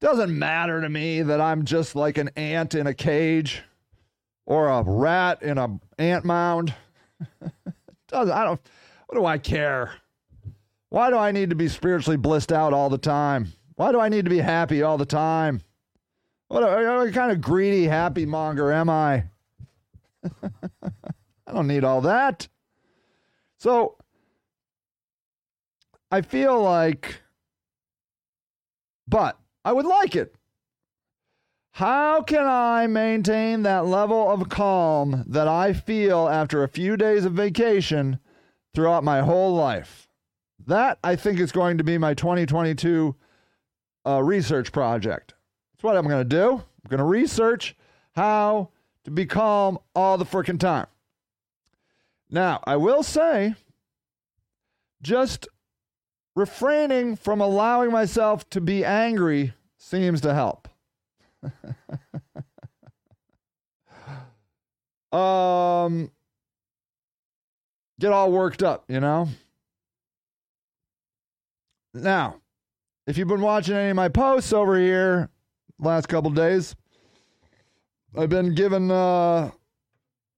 doesn't 0.00 0.36
matter 0.36 0.80
to 0.80 0.88
me 0.88 1.22
that 1.22 1.40
I'm 1.40 1.64
just 1.64 1.94
like 1.94 2.18
an 2.18 2.30
ant 2.34 2.74
in 2.74 2.88
a 2.88 2.94
cage 2.94 3.62
or 4.46 4.68
a 4.68 4.82
rat 4.82 5.42
in 5.42 5.58
a 5.58 5.78
ant 5.98 6.24
mound. 6.24 6.74
doesn't 8.08 8.34
I 8.34 8.44
don't 8.44 8.60
what 9.12 9.18
do 9.18 9.26
I 9.26 9.36
care? 9.36 9.92
Why 10.88 11.10
do 11.10 11.18
I 11.18 11.32
need 11.32 11.50
to 11.50 11.56
be 11.56 11.68
spiritually 11.68 12.16
blissed 12.16 12.50
out 12.50 12.72
all 12.72 12.88
the 12.88 12.96
time? 12.96 13.52
Why 13.74 13.92
do 13.92 14.00
I 14.00 14.08
need 14.08 14.24
to 14.24 14.30
be 14.30 14.38
happy 14.38 14.82
all 14.82 14.96
the 14.96 15.04
time? 15.04 15.60
What, 16.48 16.62
what 16.62 17.12
kind 17.12 17.30
of 17.30 17.42
greedy 17.42 17.84
happy 17.84 18.24
monger 18.24 18.72
am 18.72 18.88
I? 18.88 19.24
I 20.42 21.52
don't 21.52 21.66
need 21.66 21.84
all 21.84 22.00
that. 22.00 22.48
So 23.58 23.98
I 26.10 26.22
feel 26.22 26.62
like, 26.62 27.20
but 29.06 29.38
I 29.62 29.74
would 29.74 29.84
like 29.86 30.16
it. 30.16 30.34
How 31.72 32.22
can 32.22 32.46
I 32.46 32.86
maintain 32.86 33.62
that 33.64 33.84
level 33.84 34.30
of 34.30 34.48
calm 34.48 35.22
that 35.26 35.48
I 35.48 35.74
feel 35.74 36.30
after 36.30 36.62
a 36.62 36.68
few 36.68 36.96
days 36.96 37.26
of 37.26 37.34
vacation 37.34 38.18
throughout 38.74 39.04
my 39.04 39.20
whole 39.20 39.54
life? 39.54 40.08
That, 40.66 40.98
I 41.02 41.16
think, 41.16 41.40
is 41.40 41.52
going 41.52 41.78
to 41.78 41.84
be 41.84 41.98
my 41.98 42.14
2022 42.14 43.14
uh, 44.06 44.22
research 44.22 44.72
project. 44.72 45.34
That's 45.72 45.84
what 45.84 45.96
I'm 45.96 46.06
going 46.06 46.28
to 46.28 46.34
do. 46.36 46.52
I'm 46.52 46.88
going 46.88 46.98
to 46.98 47.04
research 47.04 47.76
how 48.14 48.70
to 49.04 49.10
be 49.10 49.26
calm 49.26 49.78
all 49.94 50.18
the 50.18 50.24
freaking 50.24 50.60
time. 50.60 50.86
Now, 52.30 52.60
I 52.64 52.76
will 52.76 53.02
say, 53.02 53.54
just 55.02 55.48
refraining 56.34 57.16
from 57.16 57.40
allowing 57.40 57.90
myself 57.90 58.48
to 58.50 58.60
be 58.60 58.84
angry 58.84 59.52
seems 59.76 60.20
to 60.22 60.32
help. 60.32 60.68
um, 65.12 66.10
get 68.02 68.12
all 68.12 68.32
worked 68.32 68.64
up, 68.64 68.84
you 68.88 68.98
know? 68.98 69.28
Now, 71.94 72.40
if 73.06 73.16
you've 73.16 73.28
been 73.28 73.40
watching 73.40 73.76
any 73.76 73.90
of 73.90 73.96
my 73.96 74.08
posts 74.08 74.52
over 74.52 74.76
here 74.76 75.30
last 75.78 76.08
couple 76.08 76.30
days, 76.30 76.74
I've 78.18 78.28
been 78.28 78.54
giving 78.54 78.90
uh, 78.90 79.52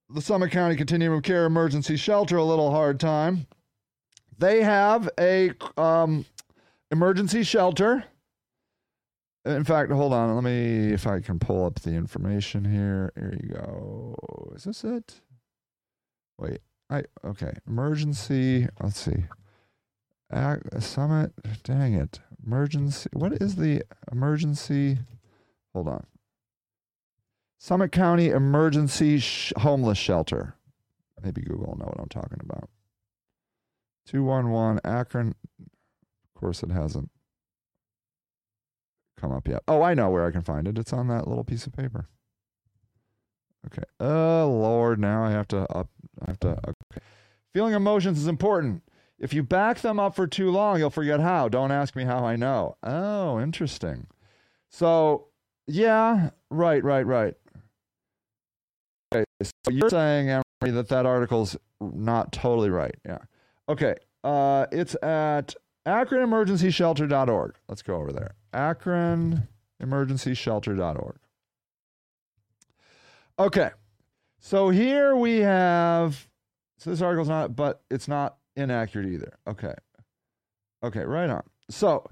the 0.09 0.21
Summit 0.21 0.51
County 0.51 0.75
Continuum 0.75 1.17
of 1.17 1.23
Care 1.23 1.45
Emergency 1.45 1.97
Shelter 1.97 2.37
a 2.37 2.43
little 2.43 2.69
hard 2.69 2.99
time. 2.99 3.47
They 4.37 4.61
have 4.61 5.09
a 5.19 5.51
um, 5.75 6.23
emergency 6.91 7.41
shelter. 7.41 8.03
In 9.45 9.63
fact, 9.63 9.91
hold 9.91 10.13
on. 10.13 10.35
Let 10.35 10.43
me, 10.43 10.93
if 10.93 11.07
I 11.07 11.19
can 11.19 11.39
pull 11.39 11.65
up 11.65 11.79
the 11.79 11.91
information 11.91 12.63
here. 12.63 13.11
Here 13.15 13.39
you 13.41 13.49
go. 13.49 14.15
Is 14.55 14.65
this 14.65 14.83
it? 14.83 15.21
Wait. 16.37 16.59
I 16.89 17.03
okay. 17.23 17.53
Emergency. 17.67 18.67
Let's 18.81 18.99
see. 18.99 19.25
Summit. 20.79 21.33
Dang 21.63 21.93
it. 21.93 22.19
Emergency. 22.45 23.09
What 23.13 23.33
is 23.41 23.55
the 23.55 23.83
emergency? 24.11 24.99
Hold 25.73 25.87
on. 25.87 26.05
Summit 27.57 27.91
County 27.91 28.29
Emergency 28.29 29.19
Sh- 29.19 29.53
Homeless 29.57 29.97
Shelter. 29.97 30.55
Maybe 31.23 31.41
Google 31.41 31.67
will 31.67 31.77
know 31.77 31.85
what 31.85 31.99
I'm 31.99 32.09
talking 32.09 32.39
about. 32.41 32.69
211 34.07 34.81
Akron. 34.83 35.33
Of 35.59 36.39
course, 36.39 36.61
it 36.61 36.69
hasn't 36.69 37.09
come 39.19 39.31
up 39.31 39.47
yet. 39.47 39.63
Oh, 39.67 39.81
I 39.81 39.93
know 39.93 40.09
where 40.09 40.25
I 40.27 40.31
can 40.31 40.43
find 40.43 40.67
it. 40.67 40.77
It's 40.77 40.93
on 40.93 41.07
that 41.07 41.27
little 41.27 41.43
piece 41.43 41.65
of 41.65 41.73
paper. 41.73 42.09
Okay. 43.67 43.83
Oh, 43.99 44.57
Lord. 44.61 44.99
Now 44.99 45.23
I 45.23 45.31
have 45.31 45.47
to 45.49 45.59
up. 45.71 45.89
I 46.21 46.31
have 46.31 46.39
to. 46.41 46.49
Okay. 46.49 47.01
Feeling 47.53 47.73
emotions 47.73 48.19
is 48.19 48.27
important. 48.27 48.83
If 49.17 49.33
you 49.33 49.43
back 49.43 49.79
them 49.79 49.97
up 49.99 50.15
for 50.15 50.27
too 50.27 50.51
long, 50.51 50.77
you'll 50.77 50.89
forget 50.89 51.21
how. 51.21 51.47
Don't 51.47 51.71
ask 51.71 51.95
me 51.95 52.03
how 52.03 52.25
I 52.25 52.35
know. 52.35 52.75
Oh, 52.83 53.39
interesting. 53.39 54.07
So, 54.69 55.27
yeah, 55.67 56.31
right, 56.49 56.83
right, 56.83 57.05
right. 57.05 57.33
Okay, 59.13 59.23
so 59.41 59.51
you're 59.71 59.89
saying, 59.89 60.29
Emery, 60.29 60.73
that 60.73 60.89
that 60.89 61.05
article's 61.05 61.55
not 61.79 62.33
totally 62.33 62.69
right. 62.69 62.95
Yeah. 63.05 63.19
Okay. 63.69 63.95
Uh, 64.23 64.65
it's 64.71 64.95
at 65.01 65.55
AkronEmergencyShelter.org. 65.87 67.55
Let's 67.69 67.83
go 67.83 67.95
over 67.95 68.11
there. 68.11 68.35
AkronEmergencyShelter.org. 68.53 71.15
Okay. 73.37 73.69
So 74.39 74.69
here 74.69 75.15
we 75.15 75.39
have. 75.39 76.27
So 76.77 76.89
this 76.89 77.01
article's 77.01 77.29
not, 77.29 77.55
but 77.55 77.81
it's 77.89 78.07
not 78.07 78.37
inaccurate 78.55 79.07
either. 79.07 79.37
Okay. 79.47 79.73
Okay, 80.83 81.03
right 81.03 81.29
on. 81.29 81.43
So 81.69 82.05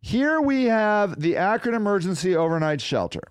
here 0.00 0.40
we 0.40 0.64
have 0.64 1.20
the 1.20 1.36
Akron 1.36 1.74
Emergency 1.74 2.34
Overnight 2.36 2.80
Shelter. 2.80 3.22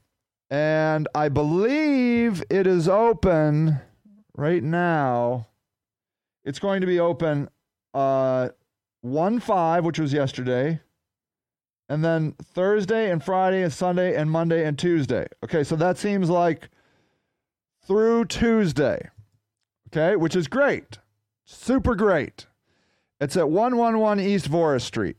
And 0.49 1.07
I 1.13 1.29
believe 1.29 2.41
it 2.49 2.67
is 2.67 2.87
open 2.87 3.79
right 4.35 4.63
now. 4.63 5.47
It's 6.45 6.59
going 6.59 6.81
to 6.81 6.87
be 6.87 6.99
open 6.99 7.49
uh 7.93 8.49
1 9.01 9.39
5, 9.39 9.85
which 9.85 9.99
was 9.99 10.13
yesterday, 10.13 10.79
and 11.89 12.03
then 12.03 12.33
Thursday 12.53 13.11
and 13.11 13.23
Friday 13.23 13.63
and 13.63 13.71
Sunday 13.71 14.15
and 14.15 14.29
Monday 14.29 14.65
and 14.65 14.77
Tuesday. 14.77 15.27
Okay, 15.43 15.63
so 15.63 15.75
that 15.75 15.97
seems 15.97 16.29
like 16.29 16.69
through 17.87 18.25
Tuesday. 18.25 19.09
Okay, 19.87 20.15
which 20.15 20.35
is 20.35 20.47
great. 20.47 20.97
Super 21.45 21.95
great. 21.95 22.45
It's 23.21 23.37
at 23.37 23.49
111 23.49 24.23
East 24.23 24.51
Voris 24.51 24.81
Street. 24.81 25.15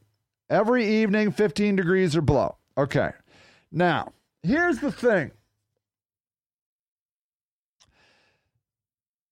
Every 0.51 0.87
evening, 0.87 1.33
15 1.33 1.77
degrees 1.77 2.15
or 2.15 2.21
below. 2.21 2.57
Okay. 2.77 3.11
Now, 3.73 4.13
here's 4.43 4.79
the 4.79 4.93
thing. 4.93 5.31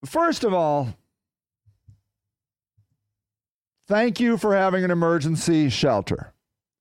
First 0.04 0.44
of 0.44 0.52
all, 0.52 0.94
thank 3.88 4.20
you 4.20 4.36
for 4.36 4.54
having 4.54 4.84
an 4.84 4.90
emergency 4.90 5.68
shelter. 5.68 6.32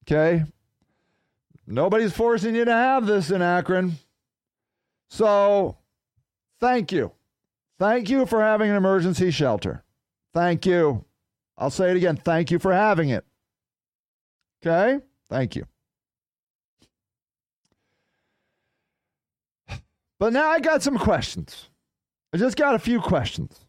Okay? 0.04 0.44
Nobody's 1.68 2.14
forcing 2.14 2.56
you 2.56 2.66
to 2.66 2.72
have 2.72 3.06
this 3.06 3.32
in 3.32 3.42
Akron. 3.42 3.98
So, 5.10 5.78
thank 6.60 6.92
you. 6.92 7.12
Thank 7.78 8.10
you 8.10 8.26
for 8.26 8.42
having 8.42 8.70
an 8.70 8.76
emergency 8.76 9.32
shelter. 9.32 9.84
Thank 10.34 10.66
you. 10.66 11.06
I'll 11.58 11.70
say 11.70 11.92
it 11.92 11.98
again. 11.98 12.18
Thank 12.18 12.52
you 12.52 12.60
for 12.60 12.74
having 12.74 13.10
it. 13.10 13.26
Okay? 14.66 15.04
Thank 15.30 15.56
you. 15.56 15.66
But 20.20 20.34
now 20.34 20.50
I 20.50 20.60
got 20.60 20.82
some 20.82 20.98
questions. 20.98 21.70
I 22.34 22.38
just 22.38 22.58
got 22.58 22.76
a 22.76 22.80
few 22.80 23.02
questions. 23.02 23.66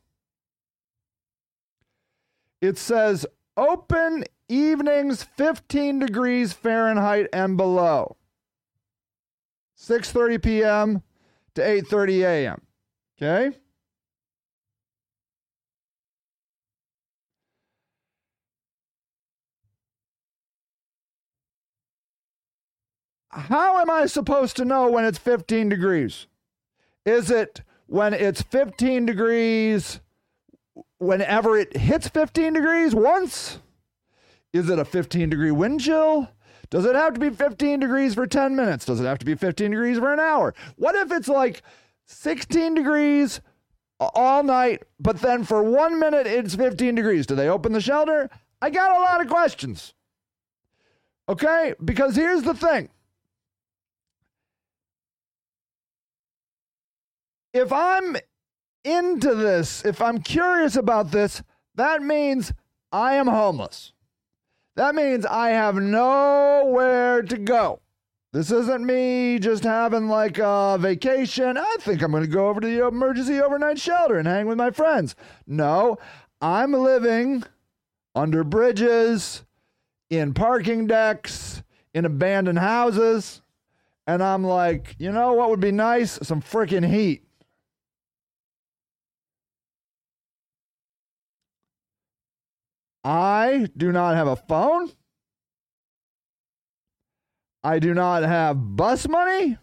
It 2.61 2.79
says 2.79 3.27
open 3.57 4.25
evenings 4.49 5.22
15 5.22 5.99
degrees 5.99 6.53
Fahrenheit 6.53 7.29
and 7.33 7.57
below. 7.57 8.16
6:30 9.79 10.42
p.m. 10.42 11.03
to 11.55 11.62
8:30 11.62 12.25
a.m. 12.25 12.65
Okay? 13.20 13.57
How 23.31 23.79
am 23.79 23.90
I 23.90 24.07
supposed 24.07 24.57
to 24.57 24.64
know 24.64 24.90
when 24.90 25.05
it's 25.05 25.18
15 25.18 25.68
degrees? 25.68 26.26
Is 27.05 27.31
it 27.31 27.62
when 27.87 28.14
it's 28.14 28.42
15 28.42 29.07
degrees 29.07 30.00
whenever 30.98 31.59
it 31.59 31.76
hits 31.76 32.09
15 32.09 32.55
degrees 32.55 32.94
once? 32.94 33.61
Is 34.52 34.70
it 34.70 34.79
a 34.79 34.85
15 34.85 35.29
degree 35.29 35.50
wind 35.50 35.81
chill? 35.81 36.29
Does 36.70 36.85
it 36.85 36.96
have 36.96 37.14
to 37.14 37.20
be 37.20 37.31
15 37.31 37.81
degrees 37.81 38.14
for 38.14 38.26
10 38.26 38.57
minutes? 38.57 38.87
Does 38.87 39.00
it 39.00 39.05
have 39.05 39.18
to 39.18 39.26
be 39.26 39.35
15 39.35 39.70
degrees 39.70 39.98
for 39.98 40.12
an 40.12 40.18
hour? 40.20 40.55
What 40.76 40.94
if 40.94 41.12
it's 41.12 41.29
like 41.29 41.62
16 42.07 42.75
degrees 42.75 43.40
all 43.99 44.42
night, 44.42 44.83
but 44.99 45.21
then 45.21 45.45
for 45.45 45.62
one 45.62 45.99
minute 45.99 46.27
it's 46.27 46.55
15 46.55 46.95
degrees? 46.95 47.27
Do 47.27 47.35
they 47.35 47.49
open 47.49 47.73
the 47.73 47.81
shelter? 47.81 48.31
I 48.62 48.71
got 48.71 48.97
a 48.97 49.01
lot 49.01 49.21
of 49.21 49.29
questions. 49.29 49.95
Okay? 51.29 51.75
Because 51.85 52.16
here's 52.16 52.42
the 52.42 52.55
thing 52.55 52.88
if 57.53 57.73
I'm 57.73 58.16
into 58.85 59.35
this, 59.35 59.85
if 59.85 60.01
I'm 60.01 60.21
curious 60.21 60.77
about 60.77 61.11
this, 61.11 61.42
that 61.75 62.03
means 62.03 62.53
I 62.92 63.14
am 63.14 63.27
homeless. 63.27 63.92
That 64.77 64.95
means 64.95 65.25
I 65.25 65.51
have 65.51 65.77
nowhere 65.77 67.23
to 67.23 67.38
go. 67.38 67.81
This 68.37 68.51
isn't 68.51 68.85
me 68.85 69.38
just 69.38 69.64
having 69.64 70.09
like 70.09 70.37
a 70.37 70.77
vacation. 70.79 71.57
I 71.57 71.77
think 71.81 72.03
I'm 72.03 72.11
going 72.11 72.22
to 72.22 72.29
go 72.29 72.49
over 72.49 72.61
to 72.61 72.66
the 72.66 72.87
emergency 72.87 73.40
overnight 73.40 73.79
shelter 73.79 74.18
and 74.18 74.29
hang 74.29 74.46
with 74.46 74.59
my 74.59 74.70
friends. 74.70 75.16
No, 75.46 75.96
I'm 76.42 76.75
living 76.75 77.44
under 78.14 78.44
bridges, 78.44 79.42
in 80.11 80.35
parking 80.35 80.87
decks, 80.87 81.62
in 81.94 82.05
abandoned 82.05 82.59
houses. 82.59 83.40
And 84.07 84.22
I'm 84.22 84.44
like, 84.44 84.96
you 84.99 85.12
know 85.12 85.33
what 85.33 85.49
would 85.49 85.61
be 85.61 85.72
nice? 85.72 86.18
Some 86.22 86.42
freaking 86.42 86.87
heat. 86.87 87.25
I 93.03 93.70
do 93.75 93.92
not 93.92 94.14
have 94.14 94.29
a 94.29 94.37
phone. 94.37 94.92
I 97.66 97.81
do 97.81 97.94
not 97.94 98.22
have 98.22 98.76
bus 98.76 99.09
money. 99.09 99.59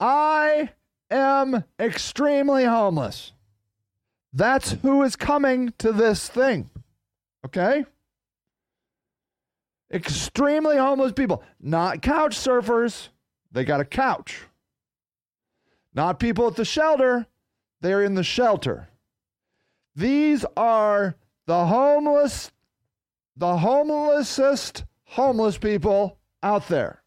I 0.00 0.70
am 1.12 1.62
extremely 1.78 2.64
homeless. 2.64 3.30
That's 4.32 4.72
who 4.72 5.04
is 5.04 5.14
coming 5.14 5.74
to 5.78 5.92
this 5.92 6.28
thing. 6.28 6.70
Okay? 7.46 7.86
Extremely 9.92 10.76
homeless 10.76 11.12
people, 11.12 11.44
not 11.60 12.02
couch 12.02 12.36
surfers. 12.36 13.10
They 13.52 13.62
got 13.64 13.80
a 13.80 13.84
couch. 13.84 14.40
Not 15.94 16.18
people 16.18 16.48
at 16.48 16.56
the 16.56 16.64
shelter. 16.64 17.28
They're 17.80 18.02
in 18.02 18.16
the 18.16 18.24
shelter. 18.24 18.88
These 19.94 20.44
are 20.56 21.14
the 21.46 21.66
homeless, 21.66 22.50
the 23.38 23.56
homelessest 23.56 24.84
homeless 25.04 25.56
people 25.56 26.18
out 26.42 26.68
there. 26.68 27.02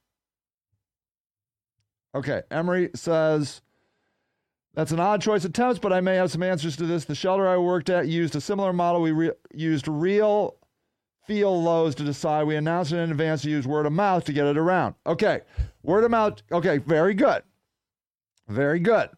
Okay, 2.16 2.42
Emery 2.50 2.90
says 2.96 3.62
that's 4.74 4.92
an 4.92 5.00
odd 5.00 5.22
choice 5.22 5.46
of 5.46 5.54
temps, 5.54 5.80
but 5.80 5.94
I 5.94 6.02
may 6.02 6.16
have 6.16 6.32
some 6.32 6.44
answers 6.44 6.76
to 6.78 6.86
this. 6.86 7.06
The 7.06 7.16
shelter 7.16 7.48
I 7.48 7.58
worked 7.58 7.90
at 7.90 8.08
used 8.08 8.36
a 8.36 8.42
similar 8.42 8.74
model. 8.74 9.02
We 9.02 9.12
re- 9.12 9.32
used 9.54 9.88
real 9.88 10.56
feel 11.28 11.62
lows 11.62 11.96
to 11.96 12.04
decide. 12.04 12.46
We 12.46 12.56
announced 12.56 12.94
it 12.94 12.98
in 12.98 13.12
advance 13.12 13.42
to 13.44 13.50
use 13.50 13.68
word 13.68 13.86
of 13.86 13.94
mouth 13.94 14.24
to 14.26 14.34
get 14.34 14.48
it 14.48 14.58
around. 14.58 14.96
Okay, 15.06 15.42
word 15.84 16.06
of 16.06 16.12
mouth. 16.12 16.42
Okay, 16.52 16.78
very 16.80 17.14
good. 17.14 17.44
Very 18.48 18.80
good. 18.80 19.10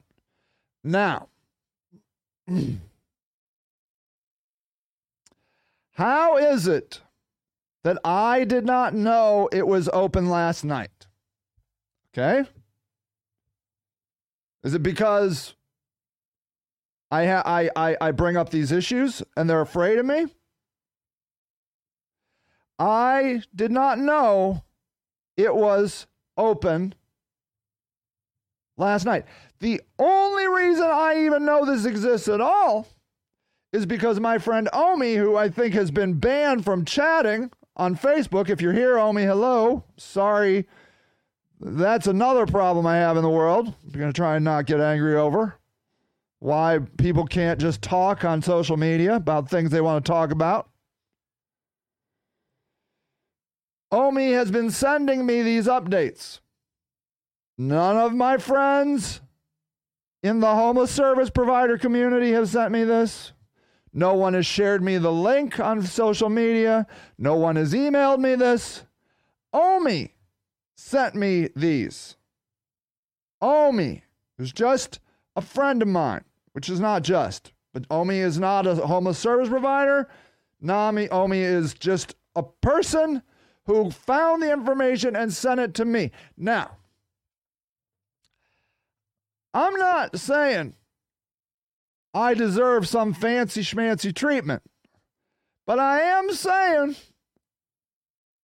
Now, 0.84 1.30
how 5.92 6.38
is 6.38 6.68
it 6.68 7.02
that 7.84 7.98
I 8.04 8.46
did 8.46 8.66
not 8.66 8.94
know 8.94 9.50
it 9.52 9.68
was 9.68 9.90
open 9.92 10.30
last 10.30 10.64
night? 10.64 11.08
Okay. 12.14 12.48
Is 14.64 14.74
it 14.74 14.84
because 14.84 15.56
I, 17.12 17.26
ha- 17.26 17.44
I, 17.46 17.70
I, 17.76 17.98
I 18.00 18.12
bring 18.12 18.38
up 18.38 18.50
these 18.50 18.72
issues 18.72 19.22
and 19.36 19.50
they're 19.50 19.62
afraid 19.62 20.00
of 20.00 20.06
me? 20.06 20.28
I 22.80 23.42
did 23.54 23.72
not 23.72 24.00
know 24.00 24.64
it 25.38 25.54
was 25.54 26.08
open 26.38 26.96
last 28.78 29.06
night. 29.06 29.26
The 29.60 29.82
only 30.00 30.48
reason 30.48 30.86
I 30.86 31.26
even 31.26 31.46
know 31.46 31.66
this 31.66 31.86
exists 31.86 32.28
at 32.28 32.42
all 32.42 32.88
is 33.72 33.86
because 33.86 34.20
my 34.20 34.38
friend 34.38 34.70
Omi, 34.72 35.16
who 35.16 35.36
I 35.36 35.50
think 35.50 35.74
has 35.74 35.92
been 35.92 36.14
banned 36.16 36.64
from 36.64 36.86
chatting 36.86 37.52
on 37.76 37.96
Facebook. 37.96 38.50
If 38.50 38.62
you're 38.62 38.74
here, 38.74 38.98
Omi, 38.98 39.24
hello. 39.24 39.84
Sorry. 39.98 40.68
That's 41.60 42.08
another 42.08 42.46
problem 42.46 42.86
I 42.86 42.98
have 42.98 43.18
in 43.18 43.24
the 43.24 43.30
world. 43.30 43.74
I'm 43.84 44.00
going 44.00 44.12
to 44.12 44.16
try 44.16 44.36
and 44.36 44.46
not 44.46 44.66
get 44.66 44.80
angry 44.80 45.16
over 45.16 45.58
why 46.44 46.78
people 46.98 47.26
can't 47.26 47.58
just 47.58 47.82
talk 47.82 48.26
on 48.26 48.42
social 48.42 48.76
media 48.76 49.16
about 49.16 49.50
things 49.50 49.72
they 49.72 49.80
want 49.80 50.04
to 50.04 50.12
talk 50.12 50.30
about. 50.30 50.70
Omi 53.94 54.34
has 54.34 54.52
been 54.52 54.70
sending 54.70 55.26
me 55.26 55.42
these 55.42 55.68
updates. 55.68 56.42
None 57.58 57.96
of 57.96 58.14
my 58.14 58.38
friends 58.38 59.22
in 60.22 60.42
the 60.42 60.54
homeless 60.54 60.92
service 60.92 61.30
provider 61.30 61.78
community 61.78 62.34
have 62.34 62.50
sent 62.50 62.74
me 62.74 62.84
this. 62.84 63.32
No 63.94 64.16
one 64.16 64.34
has 64.34 64.46
shared 64.46 64.84
me 64.84 64.98
the 64.98 65.12
link 65.12 65.60
on 65.60 65.84
social 65.84 66.30
media. 66.30 66.88
No 67.18 67.36
one 67.36 67.56
has 67.56 67.74
emailed 67.74 68.20
me 68.20 68.34
this. 68.36 68.84
Omi 69.54 70.16
sent 70.76 71.14
me 71.14 71.50
these. 71.56 72.18
Omi, 73.40 74.04
who's 74.38 74.52
just 74.52 75.00
a 75.36 75.42
friend 75.42 75.82
of 75.82 75.88
mine, 75.88 76.24
which 76.54 76.70
is 76.70 76.80
not 76.80 77.04
just, 77.04 77.54
but 77.72 77.86
Omi 77.92 78.18
is 78.18 78.40
not 78.40 78.66
a 78.66 78.76
homeless 78.76 79.20
service 79.20 79.50
provider. 79.50 80.10
Nami 80.60 81.10
Omi 81.10 81.40
is 81.40 81.74
just 81.74 82.16
a 82.36 82.42
person 82.42 83.22
who 83.66 83.92
found 83.92 84.42
the 84.42 84.52
information 84.52 85.16
and 85.16 85.32
sent 85.32 85.60
it 85.60 85.74
to 85.76 85.86
me. 85.86 86.12
Now, 86.38 86.78
I'm 89.54 89.76
not 89.76 90.20
saying 90.20 90.74
I 92.14 92.34
deserve 92.34 92.88
some 92.88 93.14
fancy 93.14 93.62
schmancy 93.62 94.14
treatment, 94.14 94.62
but 95.66 95.80
I 95.80 96.02
am 96.02 96.32
saying 96.32 96.96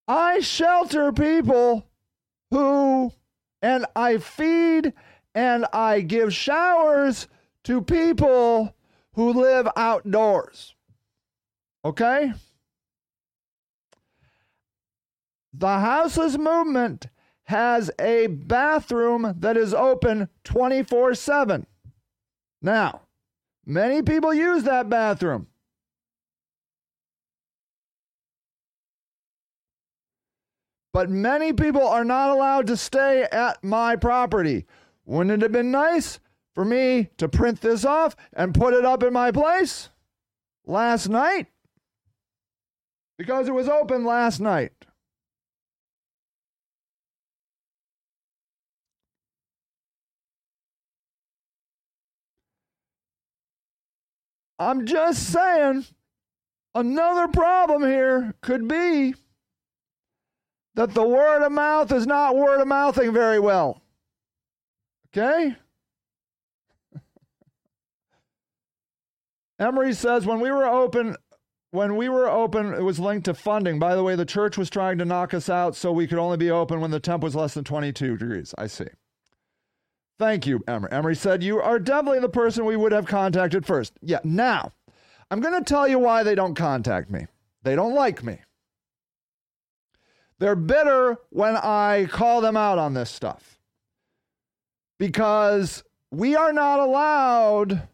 I 0.07 0.41
shelter 0.41 1.13
people 1.13 1.87
who, 2.51 3.13
and 3.61 3.85
I 3.95 4.19
feed 4.19 4.95
and 5.35 5.67
I 5.73 6.01
give 6.01 6.33
showers 6.33 7.29
to 7.65 7.83
people 7.83 8.75
who 9.13 9.33
live 9.35 9.69
outdoors. 9.77 10.75
Okay? 11.85 12.33
The 15.53 15.79
houseless 15.79 16.39
movement 16.39 17.09
has 17.45 17.91
a 17.99 18.29
bathroom 18.29 19.35
that 19.39 19.57
is 19.57 19.75
open 19.75 20.29
24 20.45 21.15
7. 21.15 21.67
Now, 22.63 23.03
many 23.69 24.03
people 24.03 24.35
use 24.35 24.65
that 24.65 24.89
bathroom. 24.89 25.47
But 30.93 31.11
many 31.11 31.53
people 31.53 31.87
are 31.87 32.05
not 32.05 32.31
allowed 32.31 32.67
to 32.69 32.77
stay 32.77 33.23
at 33.31 33.63
my 33.63 33.95
property. 33.95 34.67
Wouldn't 35.05 35.31
it 35.33 35.43
have 35.43 35.53
been 35.53 35.71
nice 35.71 36.19
for 36.55 36.65
me 36.65 37.11
to 37.19 37.29
print 37.29 37.61
this 37.61 37.85
off 37.85 38.17
and 38.33 38.53
put 38.53 38.75
it 38.75 38.85
up 38.85 39.05
in 39.05 39.13
my 39.13 39.31
place 39.31 39.91
last 40.67 41.09
night? 41.09 41.47
Because 43.17 43.49
it 43.49 43.55
was 43.55 43.69
open 43.69 44.05
last 44.05 44.41
night. 44.41 44.73
I'm 54.59 54.87
just 54.87 55.33
saying, 55.33 55.87
another 56.75 57.29
problem 57.29 57.83
here 57.83 58.35
could 58.41 58.67
be 58.67 59.15
that 60.75 60.95
the 60.95 61.07
word 61.07 61.45
of 61.45 61.53
mouth 61.53 61.93
is 61.93 62.07
not 62.07 62.37
word 62.37 62.61
of 62.61 62.69
mouthing 62.69 63.13
very 63.13 63.39
well. 63.39 63.83
Okay? 65.17 65.57
Emery 69.59 69.93
says 69.93 70.27
when 70.27 70.41
we 70.41 70.51
were 70.51 70.67
open 70.67 71.17
when 71.71 71.97
we 71.97 72.09
were 72.09 72.29
open 72.29 72.73
it 72.73 72.83
was 72.83 72.99
linked 72.99 73.27
to 73.27 73.35
funding. 73.35 73.79
By 73.79 73.95
the 73.95 74.03
way, 74.03 74.17
the 74.17 74.25
church 74.25 74.57
was 74.57 74.71
trying 74.71 74.99
to 74.99 75.05
knock 75.05 75.35
us 75.35 75.49
out 75.49 75.77
so 75.77 75.93
we 75.93 76.07
could 76.07 76.19
only 76.19 76.37
be 76.37 76.51
open 76.51 76.81
when 76.81 76.91
the 76.91 77.01
temp 77.01 77.23
was 77.23 77.35
less 77.35 77.55
than 77.55 77.65
22 77.65 78.17
degrees. 78.17 78.55
I 78.57 78.67
see. 78.69 78.87
Thank 80.19 80.47
you, 80.47 80.61
Emery. 80.67 80.91
Emery 80.91 81.17
said, 81.17 81.43
You 81.43 81.61
are 81.61 81.79
definitely 81.79 82.21
the 82.21 82.29
person 82.29 82.65
we 82.65 82.77
would 82.77 82.93
have 82.93 83.07
contacted 83.07 83.65
first. 83.65 83.93
Yeah, 84.03 84.19
now, 84.25 84.73
I'm 85.31 85.41
going 85.41 85.55
to 85.55 85.65
tell 85.65 85.87
you 85.87 85.99
why 85.99 86.23
they 86.23 86.35
don't 86.35 86.55
contact 86.55 87.11
me. 87.11 87.27
They 87.63 87.77
don't 87.77 87.95
like 87.95 88.25
me. 88.25 88.39
They're 90.39 90.57
bitter 90.57 91.19
when 91.31 91.57
I 91.57 92.09
call 92.11 92.41
them 92.41 92.57
out 92.57 92.79
on 92.79 92.95
this 92.95 93.11
stuff 93.11 93.59
because 94.99 95.83
we 96.11 96.37
are 96.37 96.53
not 96.53 96.81
allowed 96.81 97.89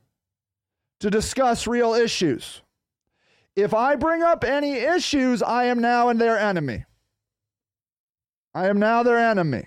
to 1.00 1.10
discuss 1.10 1.66
real 1.66 1.94
issues. 1.94 2.62
If 3.56 3.72
I 3.72 3.96
bring 3.96 4.22
up 4.22 4.44
any 4.44 4.74
issues, 4.74 5.42
I 5.42 5.64
am 5.64 5.80
now 5.80 6.08
in 6.08 6.18
their 6.18 6.38
enemy. 6.38 6.84
I 8.54 8.68
am 8.68 8.78
now 8.78 9.02
their 9.02 9.18
enemy. 9.18 9.64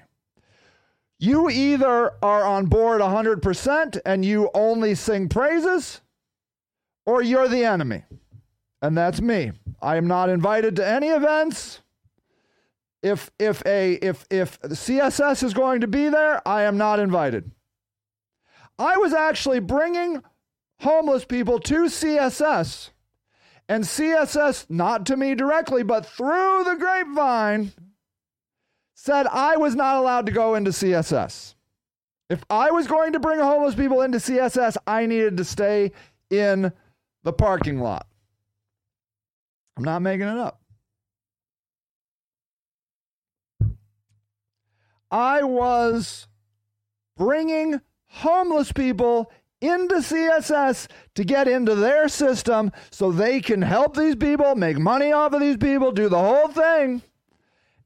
You 1.20 1.50
either 1.50 2.14
are 2.24 2.46
on 2.46 2.66
board 2.68 3.02
100% 3.02 4.00
and 4.06 4.24
you 4.24 4.50
only 4.54 4.96
sing 4.96 5.30
praises, 5.30 6.02
or 7.06 7.22
you're 7.22 7.48
the 7.48 7.66
enemy. 7.66 8.04
And 8.82 8.98
that's 8.98 9.22
me. 9.22 9.52
I 9.82 9.98
am 9.98 10.08
not 10.08 10.30
invited 10.30 10.76
to 10.76 10.88
any 10.88 11.08
events. 11.08 11.82
If 13.04 13.32
if 13.40 13.64
a 13.66 13.94
if 13.94 14.26
if 14.30 14.60
CSS 14.62 15.44
is 15.44 15.54
going 15.54 15.82
to 15.82 15.88
be 15.88 16.10
there, 16.10 16.46
I 16.48 16.64
am 16.64 16.78
not 16.78 17.00
invited. 17.00 17.52
I 18.80 18.98
was 18.98 19.14
actually 19.14 19.60
bringing 19.60 20.24
homeless 20.82 21.26
people 21.26 21.60
to 21.60 21.86
CSS 21.86 22.92
And 23.70 23.84
CSS, 23.84 24.70
not 24.70 25.06
to 25.08 25.18
me 25.18 25.36
directly, 25.36 25.84
but 25.84 26.06
through 26.06 26.64
the 26.64 26.76
grapevine, 26.80 27.74
said 29.00 29.28
I 29.28 29.58
was 29.58 29.76
not 29.76 29.98
allowed 29.98 30.26
to 30.26 30.32
go 30.32 30.56
into 30.56 30.72
CSS. 30.72 31.54
If 32.32 32.44
I 32.50 32.72
was 32.72 32.88
going 32.88 33.14
to 33.14 33.20
bring 33.20 33.40
homeless 33.40 33.76
people 33.76 34.02
into 34.02 34.18
CSS, 34.18 34.76
I 34.88 35.06
needed 35.06 35.38
to 35.38 35.46
stay 35.46 35.92
in 36.32 36.74
the 37.24 37.32
parking 37.32 37.80
lot. 37.80 38.08
I'm 39.78 39.84
not 39.84 40.02
making 40.02 40.28
it 40.28 40.38
up. 40.38 40.60
I 45.12 45.44
was 45.44 46.28
bringing 47.16 47.80
homeless 48.08 48.72
people 48.72 49.32
into 49.62 49.98
CSS 49.98 50.88
to 51.14 51.24
get 51.24 51.48
into 51.48 51.76
their 51.76 52.10
system 52.10 52.72
so 52.90 53.12
they 53.12 53.42
can 53.42 53.62
help 53.62 53.96
these 53.96 54.16
people, 54.16 54.56
make 54.56 54.80
money 54.80 55.12
off 55.12 55.34
of 55.34 55.40
these 55.40 55.58
people, 55.58 55.92
do 55.92 56.10
the 56.10 56.18
whole 56.18 56.48
thing. 56.48 57.04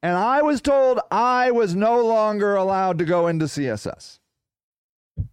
And 0.03 0.17
I 0.17 0.41
was 0.41 0.61
told 0.61 0.99
I 1.11 1.51
was 1.51 1.75
no 1.75 2.03
longer 2.03 2.55
allowed 2.55 2.97
to 2.99 3.05
go 3.05 3.27
into 3.27 3.45
CSS. 3.45 4.17
So 5.17 5.25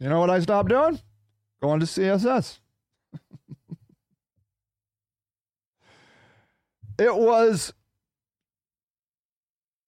you 0.00 0.08
know 0.08 0.20
what 0.20 0.30
I 0.30 0.40
stopped 0.40 0.68
doing? 0.68 1.00
Going 1.62 1.80
to 1.80 1.86
CSS. 1.86 2.58
it 6.98 7.16
was 7.16 7.72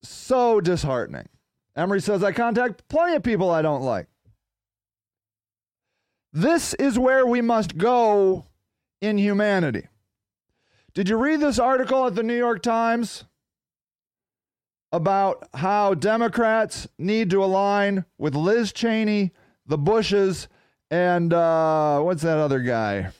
so 0.03 0.61
disheartening. 0.61 1.29
Emery 1.77 2.01
says, 2.01 2.25
I 2.25 2.33
contact 2.33 2.89
plenty 2.89 3.17
of 3.17 3.23
people 3.23 3.51
I 3.51 3.63
don't 3.63 3.83
like. 3.83 4.07
This 6.33 6.73
is 6.75 6.99
where 6.99 7.27
we 7.27 7.43
must 7.43 7.77
go 7.77 8.47
in 9.01 9.19
humanity. 9.19 9.89
Did 10.95 11.09
you 11.09 11.17
read 11.17 11.41
this 11.41 11.59
article 11.59 12.07
at 12.07 12.15
the 12.15 12.23
New 12.23 12.37
York 12.37 12.63
Times 12.63 13.25
about 14.93 15.49
how 15.55 15.95
Democrats 15.95 16.87
need 16.99 17.31
to 17.31 17.43
align 17.43 18.05
with 18.19 18.35
Liz 18.35 18.73
Cheney, 18.73 19.33
the 19.65 19.79
Bushes, 19.79 20.49
and 20.91 21.33
uh, 21.33 22.01
what's 22.01 22.21
that 22.23 22.37
other 22.37 22.61
guy? 22.61 23.11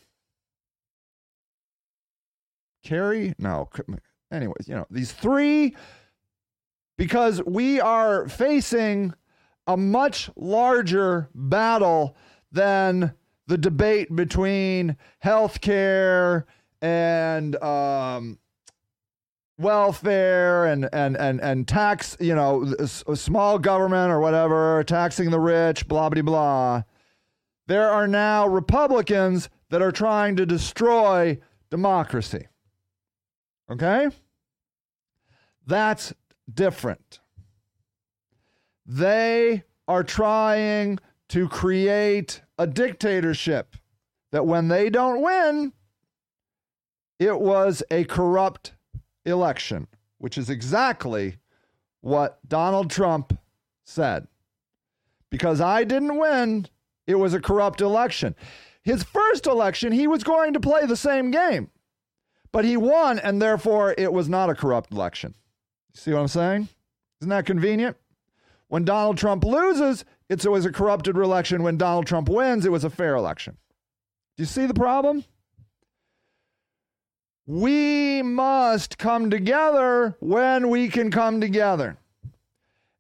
Kerry? 2.85 3.33
No. 3.39 3.71
Anyways, 4.31 4.69
you 4.69 4.75
know, 4.75 4.87
these 4.91 5.13
three 5.13 5.75
because 6.99 7.43
we 7.47 7.81
are 7.81 8.29
facing 8.29 9.15
a 9.67 9.79
much 9.79 10.29
larger 10.37 11.31
battle 11.35 12.17
than 12.51 13.15
the 13.47 13.57
debate 13.57 14.15
between 14.15 14.99
healthcare 15.25 16.45
and 16.83 17.55
um, 17.63 18.39
welfare 19.57 20.67
and, 20.67 20.89
and, 20.93 21.17
and, 21.17 21.41
and 21.41 21.67
tax, 21.67 22.17
you 22.21 22.35
know, 22.35 22.75
small 22.85 23.59
government 23.59 24.13
or 24.13 24.21
whatever, 24.21 24.83
taxing 24.85 25.31
the 25.31 25.41
rich, 25.41 25.87
blah, 25.87 26.11
blah, 26.11 26.23
blah. 26.23 26.83
There 27.69 27.89
are 27.89 28.09
now 28.09 28.49
Republicans 28.49 29.49
that 29.71 29.81
are 29.81 29.93
trying 29.93 30.37
to 30.37 30.45
destroy 30.45 31.39
democracy. 31.71 32.49
Okay? 33.71 34.09
That's 35.67 36.13
different. 36.53 37.21
They 38.85 39.63
are 39.87 40.03
trying 40.03 40.99
to 41.29 41.49
create 41.49 42.43
a 42.59 42.67
dictatorship 42.67 43.77
that 44.33 44.47
when 44.47 44.69
they 44.69 44.91
don't 44.91 45.23
win, 45.23 45.73
it 47.23 47.41
was 47.41 47.83
a 47.91 48.05
corrupt 48.05 48.73
election, 49.25 49.87
which 50.19 50.37
is 50.37 50.51
exactly 50.51 51.37
what 52.01 52.41
Donald 52.49 52.91
Trump 52.91 53.39
said. 53.85 54.27
Because 55.31 55.61
I 55.61 55.85
didn't 55.85 56.19
win, 56.19 56.67
it 57.07 57.15
was 57.15 57.33
a 57.33 57.41
corrupt 57.41 57.81
election. 57.81 58.35
His 58.83 59.05
first 59.05 59.47
election, 59.47 59.93
he 59.93 60.09
was 60.09 60.25
going 60.25 60.53
to 60.55 60.61
play 60.61 60.85
the 60.85 60.97
same 60.97 61.31
game, 61.31 61.71
but 62.51 62.65
he 62.65 62.77
won, 62.77 63.21
and 63.21 63.41
therefore 63.41 63.95
it 63.97 64.13
was 64.13 64.29
not 64.29 64.51
a 64.51 64.55
corrupt 64.55 64.93
election. 64.93 65.35
See 65.95 66.13
what 66.13 66.21
I'm 66.21 66.29
saying? 66.29 66.69
Isn't 67.21 67.31
that 67.31 67.47
convenient? 67.47 67.97
When 68.67 68.85
Donald 68.85 69.17
Trump 69.17 69.45
loses, 69.45 70.05
it's 70.29 70.45
always 70.45 70.65
a 70.65 70.73
corrupted 70.73 71.17
election. 71.17 71.63
When 71.63 71.77
Donald 71.77 72.07
Trump 72.07 72.29
wins, 72.29 72.67
it 72.67 72.73
was 72.73 72.85
a 72.85 72.91
fair 72.91 73.15
election. 73.15 73.59
Do 74.37 74.43
you 74.43 74.47
see 74.47 74.67
the 74.67 74.75
problem? 74.75 75.25
We 77.47 78.23
must 78.23 78.99
come 78.99 79.31
together 79.31 80.17
when 80.21 80.69
we 80.71 80.89
can 80.89 81.11
come 81.11 81.41
together. 81.41 81.97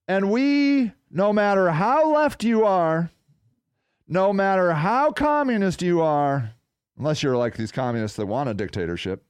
And 0.09 0.31
we, 0.31 0.93
no 1.11 1.33
matter 1.33 1.71
how 1.71 2.13
left 2.13 2.43
you 2.43 2.65
are, 2.65 3.11
no 4.09 4.33
matter 4.33 4.73
how 4.73 5.13
communist 5.13 5.81
you 5.81 6.03
are, 6.03 6.55
unless 6.99 7.23
you're 7.23 7.37
like 7.37 7.57
these 7.57 7.73
communists 7.73 8.17
that 8.17 8.27
want 8.27 8.49
a 8.49 8.55
dictatorship, 8.55 9.25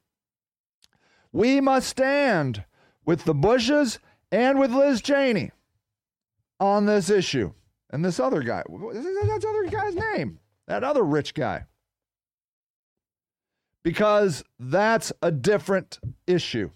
we 1.30 1.60
must 1.60 1.88
stand 1.88 2.64
with 3.04 3.24
the 3.24 3.34
Bushes 3.34 3.98
and 4.30 4.58
with 4.58 4.72
Liz 4.72 5.02
Cheney 5.02 5.50
on 6.58 6.86
this 6.86 7.10
issue. 7.10 7.52
And 7.90 8.02
this 8.02 8.18
other 8.18 8.42
guy, 8.42 8.62
that's 8.66 9.44
other 9.44 9.64
guy's 9.70 9.94
name, 9.94 10.38
that 10.66 10.82
other 10.82 11.02
rich 11.02 11.34
guy. 11.34 11.66
Because 13.82 14.44
that's 14.58 15.12
a 15.22 15.30
different 15.30 15.98
issue. 16.26 16.70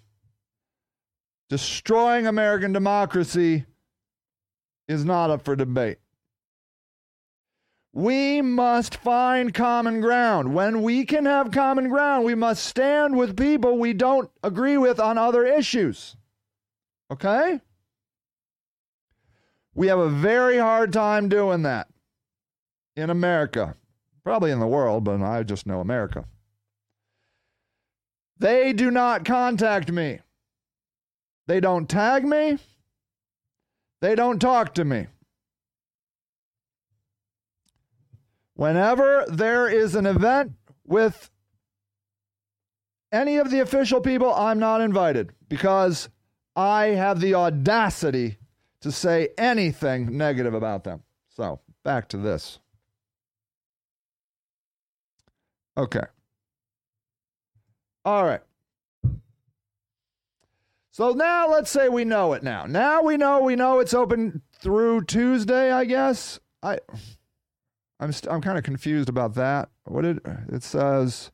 Destroying 1.49 2.27
American 2.27 2.73
democracy 2.73 3.65
is 4.89 5.05
not 5.05 5.31
up 5.31 5.45
for 5.45 5.55
debate. 5.55 5.99
We 7.93 8.43
must 8.43 8.97
find 8.97 9.55
common 9.55 10.01
ground. 10.01 10.53
When 10.53 10.83
we 10.83 11.07
can 11.07 11.25
have 11.25 11.51
common 11.51 11.89
ground, 11.89 12.25
we 12.25 12.35
must 12.35 12.65
stand 12.65 13.17
with 13.17 13.39
people 13.39 13.79
we 13.79 13.95
don't 13.95 14.31
agree 14.43 14.77
with 14.77 15.01
on 15.01 15.17
other 15.17 15.47
issues. 15.47 16.17
Okay? 17.11 17.61
We 19.75 19.87
have 19.87 19.99
a 19.99 20.11
very 20.11 20.59
hard 20.59 20.93
time 20.93 21.29
doing 21.29 21.63
that 21.63 21.89
in 22.97 23.09
America. 23.09 23.77
Probably 24.25 24.51
in 24.51 24.61
the 24.61 24.67
world, 24.67 25.05
but 25.05 25.23
I 25.23 25.43
just 25.43 25.67
know 25.67 25.81
America. 25.81 26.27
They 28.39 28.72
do 28.72 28.91
not 28.91 29.24
contact 29.24 29.91
me. 29.91 30.20
They 31.47 31.61
don't 31.61 31.89
tag 31.89 32.24
me. 32.24 32.59
They 34.01 34.14
don't 34.14 34.39
talk 34.39 34.74
to 34.74 34.84
me. 34.84 35.07
Whenever 38.55 39.24
there 39.28 39.68
is 39.68 39.95
an 39.95 40.07
event 40.07 40.53
with 40.87 41.30
any 43.12 43.37
of 43.37 43.51
the 43.51 43.61
official 43.61 44.01
people, 44.01 44.34
I'm 44.34 44.59
not 44.59 44.80
invited 44.80 45.32
because 45.49 46.09
I 46.55 46.87
have 46.87 47.20
the 47.20 47.34
audacity 47.34 48.39
to 48.80 48.91
say 48.93 49.28
anything 49.37 50.16
negative 50.16 50.55
about 50.55 50.84
them. 50.84 51.03
So, 51.28 51.61
back 51.84 52.09
to 52.09 52.16
this. 52.16 52.59
Okay. 55.76 56.05
All 58.07 58.25
right. 58.25 58.41
So 60.93 61.11
now 61.11 61.51
let's 61.51 61.73
say 61.73 61.89
we 61.89 62.05
know 62.05 62.35
it 62.35 62.45
now. 62.45 62.65
Now 62.65 63.03
we 63.03 63.17
know 63.17 63.41
we 63.41 63.57
know 63.57 63.81
it's 63.81 63.93
open 63.93 64.43
through 64.53 65.07
Tuesday, 65.07 65.73
I 65.73 65.85
guess. 65.85 66.39
I 66.63 66.79
I'm 67.99 68.13
st- 68.13 68.33
I'm 68.33 68.41
kind 68.41 68.57
of 68.57 68.63
confused 68.63 69.09
about 69.09 69.35
that. 69.35 69.71
What 69.87 70.03
did 70.03 70.21
it 70.53 70.63
says? 70.63 71.33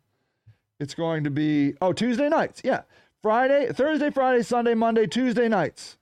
It's 0.80 0.94
going 0.94 1.24
to 1.24 1.30
be 1.30 1.74
oh 1.82 1.92
Tuesday 1.92 2.30
nights. 2.30 2.62
Yeah, 2.64 2.82
Friday, 3.20 3.70
Thursday, 3.70 4.10
Friday, 4.10 4.42
Sunday, 4.42 4.72
Monday, 4.72 5.06
Tuesday 5.06 5.48
nights. 5.48 5.98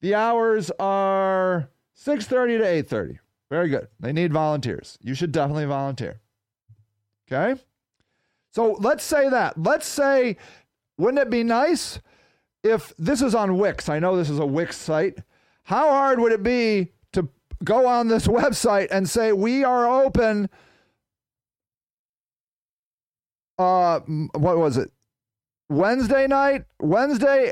The 0.00 0.16
hours 0.16 0.72
are 0.80 1.70
6:30 1.96 2.58
to 2.58 2.64
8:30. 2.64 3.18
Very 3.50 3.68
good. 3.68 3.86
They 4.00 4.12
need 4.12 4.32
volunteers. 4.32 4.98
You 5.00 5.14
should 5.14 5.30
definitely 5.30 5.66
volunteer. 5.66 6.20
Okay? 7.30 7.60
So 8.52 8.72
let's 8.80 9.04
say 9.04 9.28
that. 9.28 9.60
Let's 9.62 9.86
say 9.86 10.36
wouldn't 10.98 11.20
it 11.20 11.30
be 11.30 11.44
nice 11.44 12.00
if 12.62 12.92
this 12.98 13.22
is 13.22 13.34
on 13.34 13.56
Wix? 13.58 13.88
I 13.88 13.98
know 13.98 14.16
this 14.16 14.30
is 14.30 14.38
a 14.38 14.46
Wix 14.46 14.76
site. 14.76 15.18
How 15.64 15.88
hard 15.90 16.18
would 16.18 16.32
it 16.32 16.42
be 16.42 16.92
to 17.12 17.28
go 17.64 17.86
on 17.86 18.08
this 18.08 18.26
website 18.26 18.88
and 18.90 19.08
say 19.08 19.32
we 19.32 19.64
are 19.64 19.88
open 19.88 20.48
uh 23.58 23.98
what 23.98 24.56
was 24.56 24.76
it 24.76 24.90
wednesday 25.68 26.28
night 26.28 26.64
wednesday 26.80 27.50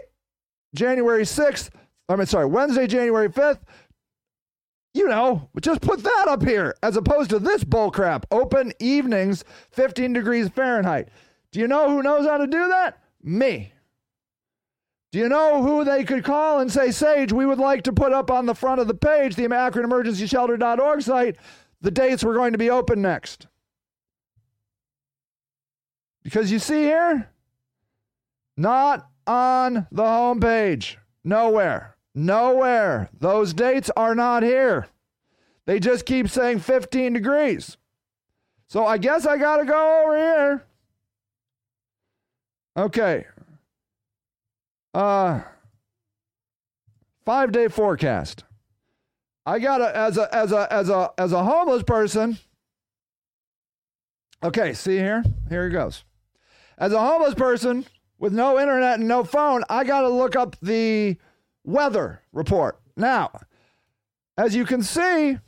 january 0.73 1.25
6th 1.25 1.71
i 2.09 2.15
mean 2.15 2.27
sorry 2.27 2.47
wednesday 2.47 2.87
january 2.87 3.29
5th 3.29 3.59
you 4.97 5.09
know, 5.09 5.49
just 5.61 5.83
put 5.83 6.03
that 6.03 6.25
up 6.29 6.43
here 6.43 6.75
as 6.83 6.97
opposed 6.97 7.31
to 7.31 7.39
this 7.39 7.63
bullcrap. 7.65 8.25
Open 8.31 8.73
evenings, 8.81 9.45
15 9.73 10.15
degrees 10.15 10.49
Fahrenheit. 10.49 11.09
Do 11.53 11.61
you 11.61 11.69
know 11.69 11.91
who 11.91 12.03
knows 12.03 12.27
how 12.27 12.39
to 12.39 12.47
do 12.47 12.69
that? 12.69 12.99
Me. 13.23 13.73
Do 15.13 15.19
you 15.19 15.29
know 15.29 15.63
who 15.63 15.85
they 15.85 16.05
could 16.05 16.25
call 16.25 16.61
and 16.61 16.73
say, 16.73 16.91
Sage, 16.91 17.33
we 17.33 17.47
would 17.47 17.59
like 17.59 17.83
to 17.85 17.93
put 17.93 18.13
up 18.13 18.31
on 18.31 18.47
the 18.47 18.55
front 18.55 18.81
of 18.81 18.89
the 18.89 18.95
page, 18.95 19.37
the 19.37 19.45
AkronEmergencyShelter.org 19.45 21.03
site, 21.03 21.37
the 21.81 21.91
dates 21.91 22.25
we're 22.25 22.35
going 22.35 22.53
to 22.53 22.59
be 22.59 22.71
open 22.71 23.03
next? 23.03 23.47
Because 26.23 26.51
you 26.51 26.59
see 26.59 26.83
here, 26.83 27.31
not 28.57 29.09
on 29.27 29.87
the 29.93 30.03
homepage. 30.03 30.97
Nowhere. 31.23 31.96
Nowhere. 32.17 33.11
Those 33.21 33.53
dates 33.53 33.91
are 33.95 34.15
not 34.15 34.43
here. 34.43 34.89
They 35.67 35.79
just 35.79 36.07
keep 36.07 36.31
saying 36.31 36.61
15 36.61 37.13
degrees. 37.13 37.77
So 38.69 38.87
I 38.87 38.97
guess 38.97 39.27
I 39.27 39.37
got 39.37 39.59
to 39.59 39.67
go 39.67 40.03
over 40.03 40.17
here. 40.17 40.67
Okay. 42.77 43.27
Uh 44.95 45.43
5-day 47.27 47.69
forecast. 47.69 48.45
I 49.45 49.59
got 49.59 49.79
to 49.79 49.97
as 49.97 50.17
a 50.17 50.35
as 50.35 50.53
a 50.53 50.73
as 50.73 50.89
a 50.89 51.11
as 51.19 51.33
a 51.33 51.45
homeless 51.45 51.83
person. 51.83 52.39
Okay, 54.43 54.73
see 54.73 54.97
here? 54.97 55.23
Here 55.51 55.67
it 55.67 55.71
goes. 55.71 56.05
As 56.79 56.93
a 56.93 57.01
homeless 57.01 57.35
person 57.35 57.85
with 58.19 58.33
no 58.33 58.59
internet 58.59 58.99
and 59.01 59.09
no 59.09 59.23
phone, 59.23 59.65
I 59.69 59.85
got 59.85 60.03
to 60.03 60.09
look 60.09 60.35
up 60.35 60.57
the 60.61 61.17
weather 61.67 62.23
report. 62.33 62.81
Now, 62.97 63.31
as 64.39 64.55
you 64.55 64.65
can 64.65 64.83
see, 64.83 65.39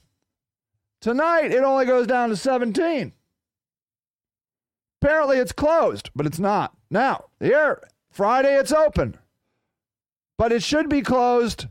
tonight 1.01 1.53
it 1.53 1.65
only 1.65 1.87
goes 1.87 2.07
down 2.07 2.29
to 2.29 2.37
17. 2.37 3.13
Apparently 5.01 5.39
it's 5.39 5.53
closed, 5.53 6.11
but 6.15 6.27
it's 6.27 6.39
not. 6.39 6.77
Now, 6.91 7.27
here, 7.41 7.83
Friday 8.11 8.57
it's 8.57 8.73
open, 8.73 9.17
but 10.37 10.53
it 10.53 10.63
should 10.63 10.89
be 10.89 11.03
closed 11.03 11.67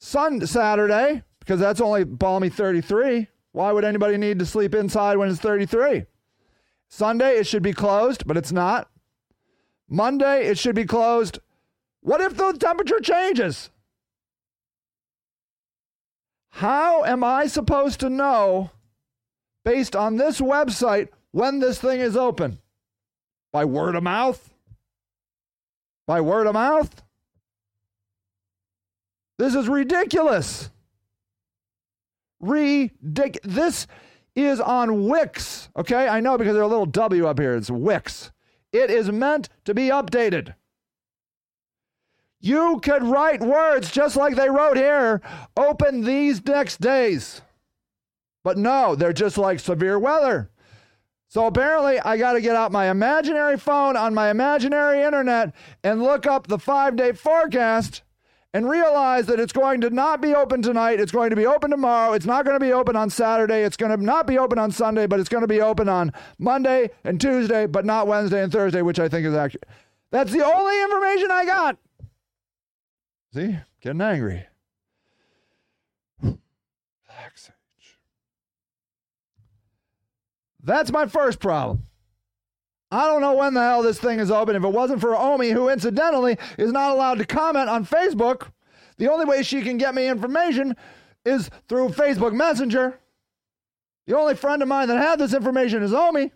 Sun 0.00 0.46
Saturday 0.46 1.22
because 1.40 1.58
that's 1.58 1.80
only 1.80 2.04
balmy 2.04 2.48
33. 2.48 3.26
Why 3.52 3.72
would 3.72 3.84
anybody 3.84 4.16
need 4.16 4.38
to 4.38 4.46
sleep 4.46 4.74
inside 4.74 5.16
when 5.16 5.28
it's 5.28 5.40
33? 5.40 6.04
Sunday 6.88 7.36
it 7.36 7.46
should 7.46 7.62
be 7.62 7.72
closed, 7.72 8.26
but 8.26 8.36
it's 8.36 8.52
not. 8.52 8.88
Monday 9.88 10.46
it 10.46 10.58
should 10.58 10.76
be 10.76 10.84
closed. 10.84 11.40
What 12.00 12.20
if 12.20 12.36
the 12.36 12.52
temperature 12.52 13.00
changes? 13.00 13.70
How 16.50 17.04
am 17.04 17.22
I 17.22 17.46
supposed 17.46 18.00
to 18.00 18.10
know 18.10 18.70
based 19.64 19.94
on 19.94 20.16
this 20.16 20.40
website 20.40 21.08
when 21.30 21.60
this 21.60 21.80
thing 21.80 22.00
is 22.00 22.16
open? 22.16 22.58
By 23.52 23.64
word 23.64 23.94
of 23.94 24.02
mouth? 24.02 24.54
By 26.06 26.20
word 26.20 26.46
of 26.46 26.54
mouth? 26.54 27.02
This 29.38 29.54
is 29.54 29.68
ridiculous. 29.68 30.70
Ridic- 32.42 33.40
this 33.42 33.86
is 34.34 34.60
on 34.60 35.08
Wix. 35.08 35.68
Okay, 35.76 36.08
I 36.08 36.20
know 36.20 36.38
because 36.38 36.54
there's 36.54 36.64
a 36.64 36.68
little 36.68 36.86
W 36.86 37.26
up 37.26 37.38
here. 37.38 37.54
It's 37.54 37.70
Wix. 37.70 38.32
It 38.72 38.90
is 38.90 39.10
meant 39.10 39.48
to 39.64 39.74
be 39.74 39.88
updated. 39.88 40.54
You 42.40 42.80
could 42.82 43.02
write 43.02 43.40
words 43.40 43.90
just 43.90 44.16
like 44.16 44.36
they 44.36 44.48
wrote 44.48 44.76
here 44.76 45.20
open 45.56 46.04
these 46.04 46.44
next 46.44 46.80
days. 46.80 47.42
But 48.44 48.56
no, 48.56 48.94
they're 48.94 49.12
just 49.12 49.38
like 49.38 49.60
severe 49.60 49.98
weather. 49.98 50.50
So 51.30 51.46
apparently, 51.46 52.00
I 52.00 52.16
got 52.16 52.32
to 52.32 52.40
get 52.40 52.56
out 52.56 52.72
my 52.72 52.90
imaginary 52.90 53.58
phone 53.58 53.96
on 53.96 54.14
my 54.14 54.30
imaginary 54.30 55.02
internet 55.02 55.52
and 55.84 56.02
look 56.02 56.26
up 56.26 56.46
the 56.46 56.58
five 56.58 56.96
day 56.96 57.12
forecast 57.12 58.02
and 58.54 58.68
realize 58.68 59.26
that 59.26 59.38
it's 59.38 59.52
going 59.52 59.82
to 59.82 59.90
not 59.90 60.22
be 60.22 60.34
open 60.34 60.62
tonight. 60.62 61.00
It's 61.00 61.12
going 61.12 61.30
to 61.30 61.36
be 61.36 61.46
open 61.46 61.70
tomorrow. 61.70 62.14
It's 62.14 62.24
not 62.24 62.46
going 62.46 62.58
to 62.58 62.64
be 62.64 62.72
open 62.72 62.96
on 62.96 63.10
Saturday. 63.10 63.62
It's 63.62 63.76
going 63.76 63.94
to 63.94 64.02
not 64.02 64.26
be 64.26 64.38
open 64.38 64.58
on 64.58 64.70
Sunday, 64.70 65.06
but 65.06 65.20
it's 65.20 65.28
going 65.28 65.42
to 65.42 65.48
be 65.48 65.60
open 65.60 65.88
on 65.88 66.12
Monday 66.38 66.88
and 67.04 67.20
Tuesday, 67.20 67.66
but 67.66 67.84
not 67.84 68.06
Wednesday 68.06 68.42
and 68.42 68.50
Thursday, 68.50 68.80
which 68.80 68.98
I 68.98 69.08
think 69.08 69.26
is 69.26 69.34
accurate. 69.34 69.66
That's 70.10 70.32
the 70.32 70.42
only 70.42 70.82
information 70.82 71.30
I 71.30 71.44
got. 71.44 71.78
See, 73.34 73.58
getting 73.80 74.00
angry. 74.00 74.46
Black 76.22 77.36
Sage. 77.36 77.98
That's 80.62 80.90
my 80.90 81.06
first 81.06 81.40
problem. 81.40 81.84
I 82.90 83.06
don't 83.06 83.20
know 83.20 83.34
when 83.34 83.52
the 83.52 83.60
hell 83.60 83.82
this 83.82 83.98
thing 83.98 84.18
is 84.18 84.30
open. 84.30 84.56
If 84.56 84.64
it 84.64 84.68
wasn't 84.68 85.00
for 85.00 85.14
Omi, 85.14 85.50
who 85.50 85.68
incidentally 85.68 86.38
is 86.56 86.72
not 86.72 86.92
allowed 86.92 87.18
to 87.18 87.26
comment 87.26 87.68
on 87.68 87.84
Facebook, 87.84 88.50
the 88.96 89.10
only 89.10 89.26
way 89.26 89.42
she 89.42 89.60
can 89.60 89.76
get 89.76 89.94
me 89.94 90.08
information 90.08 90.74
is 91.24 91.50
through 91.68 91.90
Facebook 91.90 92.32
Messenger. 92.32 92.98
The 94.06 94.16
only 94.16 94.34
friend 94.34 94.62
of 94.62 94.68
mine 94.68 94.88
that 94.88 94.96
had 94.96 95.18
this 95.18 95.34
information 95.34 95.82
is 95.82 95.92
Omi. 95.92 96.32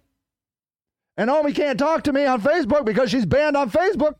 And 1.16 1.30
Omi 1.30 1.54
can't 1.54 1.78
talk 1.78 2.04
to 2.04 2.12
me 2.12 2.26
on 2.26 2.42
Facebook 2.42 2.84
because 2.84 3.10
she's 3.10 3.24
banned 3.24 3.56
on 3.56 3.70
Facebook. 3.70 4.16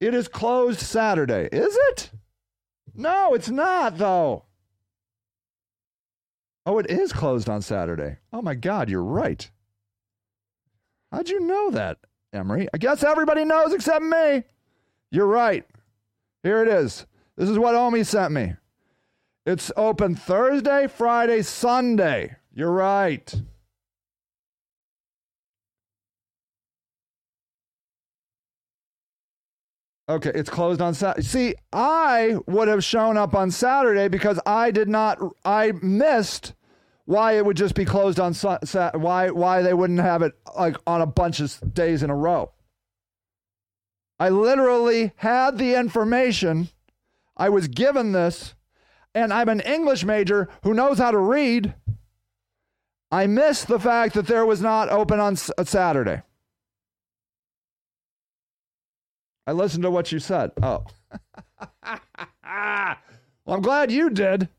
It 0.00 0.14
is 0.14 0.28
closed 0.28 0.80
Saturday. 0.80 1.48
Is 1.50 1.76
it? 1.90 2.10
No, 2.94 3.34
it's 3.34 3.48
not, 3.48 3.98
though. 3.98 4.44
Oh, 6.66 6.78
it 6.78 6.90
is 6.90 7.12
closed 7.12 7.48
on 7.48 7.62
Saturday. 7.62 8.18
Oh 8.32 8.42
my 8.42 8.54
God, 8.54 8.90
you're 8.90 9.02
right. 9.02 9.50
How'd 11.10 11.30
you 11.30 11.40
know 11.40 11.70
that, 11.70 11.98
Emery? 12.32 12.68
I 12.74 12.78
guess 12.78 13.02
everybody 13.02 13.44
knows 13.44 13.72
except 13.72 14.04
me. 14.04 14.44
You're 15.10 15.26
right. 15.26 15.64
Here 16.42 16.62
it 16.62 16.68
is. 16.68 17.06
This 17.36 17.48
is 17.48 17.58
what 17.58 17.74
Omi 17.74 18.04
sent 18.04 18.32
me. 18.34 18.54
It's 19.46 19.72
open 19.76 20.14
Thursday, 20.14 20.86
Friday, 20.88 21.40
Sunday. 21.42 22.36
You're 22.52 22.72
right. 22.72 23.34
Okay, 30.08 30.32
it's 30.34 30.48
closed 30.48 30.80
on 30.80 30.94
Saturday. 30.94 31.26
See, 31.26 31.54
I 31.72 32.36
would 32.46 32.68
have 32.68 32.82
shown 32.82 33.18
up 33.18 33.34
on 33.34 33.50
Saturday 33.50 34.08
because 34.08 34.40
I 34.46 34.70
did 34.70 34.88
not, 34.88 35.18
I 35.44 35.72
missed 35.82 36.54
why 37.04 37.32
it 37.32 37.44
would 37.44 37.56
just 37.58 37.74
be 37.74 37.84
closed 37.84 38.18
on 38.18 38.32
Sa- 38.32 38.58
Sa- 38.64 38.90
why 38.94 39.30
why 39.30 39.62
they 39.62 39.74
wouldn't 39.74 40.00
have 40.00 40.22
it 40.22 40.32
like 40.56 40.76
on 40.86 41.00
a 41.00 41.06
bunch 41.06 41.40
of 41.40 41.74
days 41.74 42.02
in 42.02 42.10
a 42.10 42.14
row. 42.14 42.50
I 44.18 44.30
literally 44.30 45.12
had 45.16 45.58
the 45.58 45.74
information. 45.74 46.68
I 47.36 47.50
was 47.50 47.68
given 47.68 48.12
this, 48.12 48.54
and 49.14 49.32
I'm 49.32 49.48
an 49.48 49.60
English 49.60 50.04
major 50.04 50.48
who 50.64 50.74
knows 50.74 50.98
how 50.98 51.10
to 51.10 51.18
read. 51.18 51.74
I 53.10 53.26
missed 53.26 53.68
the 53.68 53.78
fact 53.78 54.14
that 54.14 54.26
there 54.26 54.44
was 54.44 54.60
not 54.60 54.90
open 54.90 55.20
on 55.20 55.36
Saturday. 55.36 56.22
I 59.48 59.52
listened 59.52 59.82
to 59.84 59.90
what 59.90 60.12
you 60.12 60.18
said. 60.18 60.50
Oh. 60.62 60.84
well, 61.82 61.96
I'm 63.46 63.62
glad 63.62 63.90
you 63.90 64.10
did. 64.10 64.50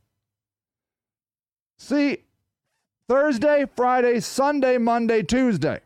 See, 1.78 2.24
Thursday, 3.08 3.68
Friday, 3.76 4.20
Sunday, 4.20 4.80
Monday, 4.80 5.22
Tuesday. 5.22 5.82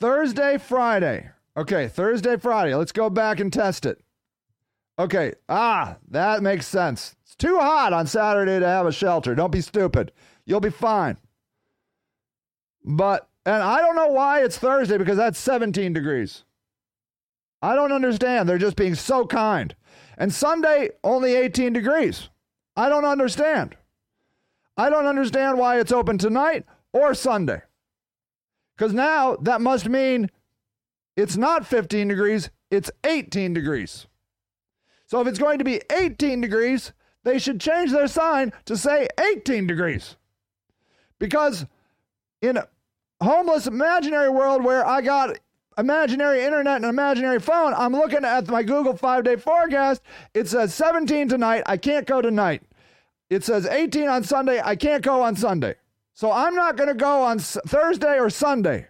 Thursday, 0.00 0.58
Friday. 0.58 1.30
Okay, 1.56 1.86
Thursday, 1.86 2.36
Friday. 2.36 2.74
Let's 2.74 2.90
go 2.90 3.08
back 3.08 3.38
and 3.38 3.52
test 3.52 3.86
it. 3.86 4.02
Okay, 4.98 5.34
ah, 5.48 5.96
that 6.08 6.42
makes 6.42 6.66
sense. 6.66 7.14
It's 7.22 7.36
too 7.36 7.56
hot 7.60 7.92
on 7.92 8.08
Saturday 8.08 8.58
to 8.58 8.66
have 8.66 8.86
a 8.86 8.92
shelter. 8.92 9.36
Don't 9.36 9.52
be 9.52 9.60
stupid. 9.60 10.10
You'll 10.44 10.58
be 10.58 10.70
fine. 10.70 11.18
But, 12.84 13.28
and 13.46 13.62
I 13.62 13.80
don't 13.80 13.94
know 13.94 14.08
why 14.08 14.42
it's 14.42 14.58
Thursday 14.58 14.98
because 14.98 15.18
that's 15.18 15.38
17 15.38 15.92
degrees. 15.92 16.42
I 17.62 17.74
don't 17.74 17.92
understand. 17.92 18.48
They're 18.48 18.58
just 18.58 18.76
being 18.76 18.94
so 18.94 19.26
kind. 19.26 19.74
And 20.16 20.32
Sunday, 20.32 20.90
only 21.04 21.34
18 21.34 21.72
degrees. 21.72 22.28
I 22.76 22.88
don't 22.88 23.04
understand. 23.04 23.76
I 24.76 24.88
don't 24.88 25.06
understand 25.06 25.58
why 25.58 25.78
it's 25.78 25.92
open 25.92 26.18
tonight 26.18 26.64
or 26.92 27.14
Sunday. 27.14 27.62
Because 28.76 28.94
now 28.94 29.36
that 29.36 29.60
must 29.60 29.88
mean 29.88 30.30
it's 31.16 31.36
not 31.36 31.66
15 31.66 32.08
degrees, 32.08 32.50
it's 32.70 32.90
18 33.04 33.52
degrees. 33.52 34.06
So 35.06 35.20
if 35.20 35.26
it's 35.26 35.38
going 35.38 35.58
to 35.58 35.64
be 35.64 35.82
18 35.92 36.40
degrees, 36.40 36.92
they 37.24 37.38
should 37.38 37.60
change 37.60 37.90
their 37.90 38.08
sign 38.08 38.52
to 38.64 38.76
say 38.76 39.08
18 39.20 39.66
degrees. 39.66 40.16
Because 41.18 41.66
in 42.40 42.56
a 42.56 42.68
homeless 43.20 43.66
imaginary 43.66 44.30
world 44.30 44.64
where 44.64 44.86
I 44.86 45.02
got 45.02 45.38
imaginary 45.80 46.44
internet 46.44 46.76
and 46.76 46.84
imaginary 46.84 47.40
phone. 47.40 47.74
I'm 47.74 47.92
looking 47.92 48.24
at 48.24 48.48
my 48.48 48.62
Google 48.62 48.96
five 48.96 49.24
day 49.24 49.36
forecast. 49.36 50.02
It 50.34 50.46
says 50.46 50.74
17 50.74 51.28
tonight. 51.28 51.64
I 51.66 51.76
can't 51.76 52.06
go 52.06 52.20
tonight. 52.20 52.62
It 53.30 53.44
says 53.44 53.66
18 53.66 54.08
on 54.08 54.22
Sunday. 54.22 54.60
I 54.62 54.76
can't 54.76 55.02
go 55.02 55.22
on 55.22 55.36
Sunday. 55.36 55.76
So 56.14 56.30
I'm 56.30 56.54
not 56.54 56.76
going 56.76 56.88
to 56.88 56.94
go 56.94 57.22
on 57.22 57.38
Thursday 57.38 58.18
or 58.18 58.28
Sunday. 58.28 58.88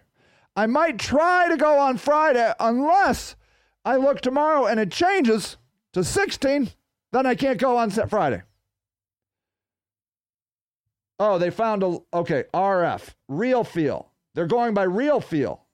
I 0.55 0.65
might 0.65 0.99
try 0.99 1.47
to 1.47 1.55
go 1.55 1.79
on 1.79 1.97
Friday 1.97 2.53
unless 2.59 3.35
I 3.85 3.95
look 3.95 4.19
tomorrow 4.19 4.65
and 4.65 4.79
it 4.79 4.91
changes 4.91 5.57
to 5.93 6.03
16. 6.03 6.69
Then 7.13 7.25
I 7.25 7.35
can't 7.35 7.59
go 7.59 7.77
on 7.77 7.89
Friday. 7.91 8.43
Oh, 11.19 11.37
they 11.37 11.51
found 11.51 11.83
a, 11.83 11.99
okay, 12.13 12.45
RF, 12.53 13.13
real 13.27 13.63
feel. 13.63 14.11
They're 14.33 14.47
going 14.47 14.73
by 14.73 14.83
real 14.83 15.21
feel. 15.21 15.65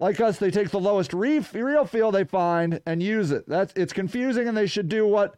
Like 0.00 0.18
us, 0.18 0.38
they 0.38 0.50
take 0.50 0.70
the 0.70 0.80
lowest 0.80 1.12
re- 1.12 1.44
real 1.52 1.84
feel 1.84 2.10
they 2.10 2.24
find 2.24 2.80
and 2.86 3.02
use 3.02 3.30
it. 3.30 3.46
That's 3.46 3.72
it's 3.76 3.92
confusing, 3.92 4.48
and 4.48 4.56
they 4.56 4.66
should 4.66 4.88
do 4.88 5.06
what 5.06 5.36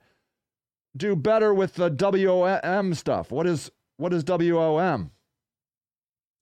do 0.96 1.16
better 1.16 1.52
with 1.52 1.74
the 1.74 1.90
WOM 1.90 2.94
stuff. 2.94 3.32
What 3.32 3.46
is 3.48 3.72
what 3.96 4.12
is 4.12 4.22
WOM? 4.24 5.10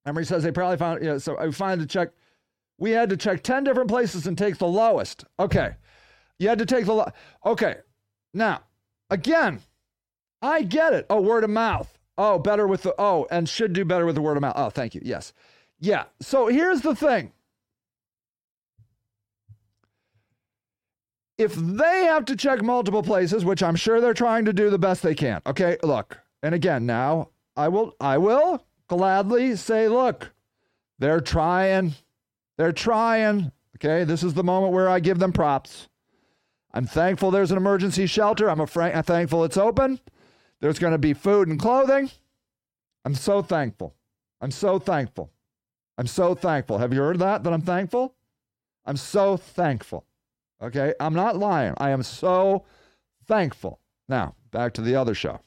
Emery 0.05 0.27
says 0.27 0.43
they 0.43 0.53
probably 0.53 0.77
found 0.77 1.03
yeah. 1.03 1.17
So 1.17 1.39
I 1.39 1.51
find 1.51 1.81
to 1.81 1.87
check. 1.87 2.11
We 2.79 2.91
had 2.91 3.09
to 3.11 3.17
check 3.17 3.43
ten 3.43 3.65
different 3.65 3.89
places 3.89 4.27
and 4.27 4.37
take 4.37 4.59
the 4.59 4.67
lowest. 4.67 5.25
Okay, 5.39 5.77
you 6.39 6.49
had 6.49 6.59
to 6.59 6.67
take 6.67 6.85
the 6.85 6.95
lo- 6.95 7.13
okay. 7.47 7.77
Now 8.35 8.61
again, 9.09 9.61
I 10.43 10.63
get 10.63 10.93
it. 10.93 11.07
Oh, 11.09 11.23
word 11.23 11.45
of 11.45 11.51
mouth. 11.51 11.99
Oh, 12.19 12.39
better 12.39 12.67
with 12.67 12.83
the 12.83 12.95
oh, 12.99 13.27
and 13.31 13.49
should 13.49 13.73
do 13.73 13.87
better 13.87 14.05
with 14.05 14.15
the 14.15 14.21
word 14.21 14.37
of 14.37 14.43
mouth. 14.43 14.55
Oh, 14.57 14.69
thank 14.69 14.95
you. 14.95 15.01
Yes, 15.03 15.33
yeah. 15.79 16.05
So 16.21 16.49
here's 16.49 16.83
the 16.83 16.95
thing. 16.95 17.33
If 21.41 21.55
they 21.55 22.05
have 22.05 22.27
to 22.27 22.37
check 22.37 22.61
multiple 22.63 23.03
places, 23.03 23.47
which 23.47 23.63
I'm 23.63 23.75
sure 23.75 23.99
they're 23.99 24.13
trying 24.13 24.45
to 24.45 24.53
do 24.53 24.69
the 24.69 24.79
best 24.79 25.03
they 25.03 25.15
can. 25.15 25.41
Okay, 25.47 25.79
look. 25.83 26.19
And 26.43 26.55
again, 26.55 26.85
now 26.85 27.31
I 27.57 27.69
will 27.69 27.97
I 27.99 28.19
will 28.19 28.67
gladly 28.89 29.57
say, 29.57 29.89
look, 29.89 30.33
they're 30.99 31.23
trying. 31.23 31.95
They're 32.59 32.73
trying. 32.73 33.53
Okay, 33.77 34.05
this 34.05 34.23
is 34.23 34.35
the 34.35 34.45
moment 34.45 34.75
where 34.75 34.91
I 34.91 35.01
give 35.01 35.19
them 35.19 35.33
props. 35.33 35.89
I'm 36.75 36.87
thankful 36.87 37.31
there's 37.31 37.51
an 37.51 37.57
emergency 37.57 38.07
shelter. 38.07 38.51
I'm, 38.51 38.61
afraid, 38.61 38.93
I'm 38.93 39.03
thankful 39.03 39.43
it's 39.45 39.57
open. 39.57 39.99
There's 40.61 40.79
going 40.79 40.93
to 40.93 40.99
be 40.99 41.15
food 41.15 41.49
and 41.49 41.59
clothing. 41.59 42.11
I'm 43.07 43.15
so 43.15 43.41
thankful. 43.41 43.95
I'm 44.43 44.51
so 44.51 44.79
thankful. 44.79 45.33
I'm 45.97 46.07
so 46.07 46.35
thankful. 46.35 46.79
Have 46.79 46.93
you 46.93 47.01
heard 47.01 47.19
that? 47.19 47.45
That 47.45 47.53
I'm 47.55 47.63
thankful? 47.63 48.15
I'm 48.85 48.99
so 48.99 49.39
thankful. 49.39 50.05
Okay, 50.63 50.95
I'm 51.01 51.15
not 51.15 51.39
lying. 51.39 51.75
I 51.79 51.91
am 51.91 52.03
so 52.03 52.65
thankful. 53.27 53.81
Now, 54.09 54.35
back 54.51 54.75
to 54.75 54.83
the 54.83 54.97
other 54.97 55.15
show. 55.15 55.41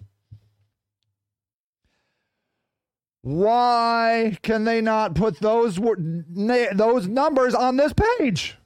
Why 3.22 4.38
can 4.42 4.66
they 4.66 4.82
not 4.82 5.16
put 5.16 5.40
those 5.40 5.78
those 5.78 7.08
numbers 7.08 7.56
on 7.56 7.78
this 7.78 7.94
page? 7.94 8.58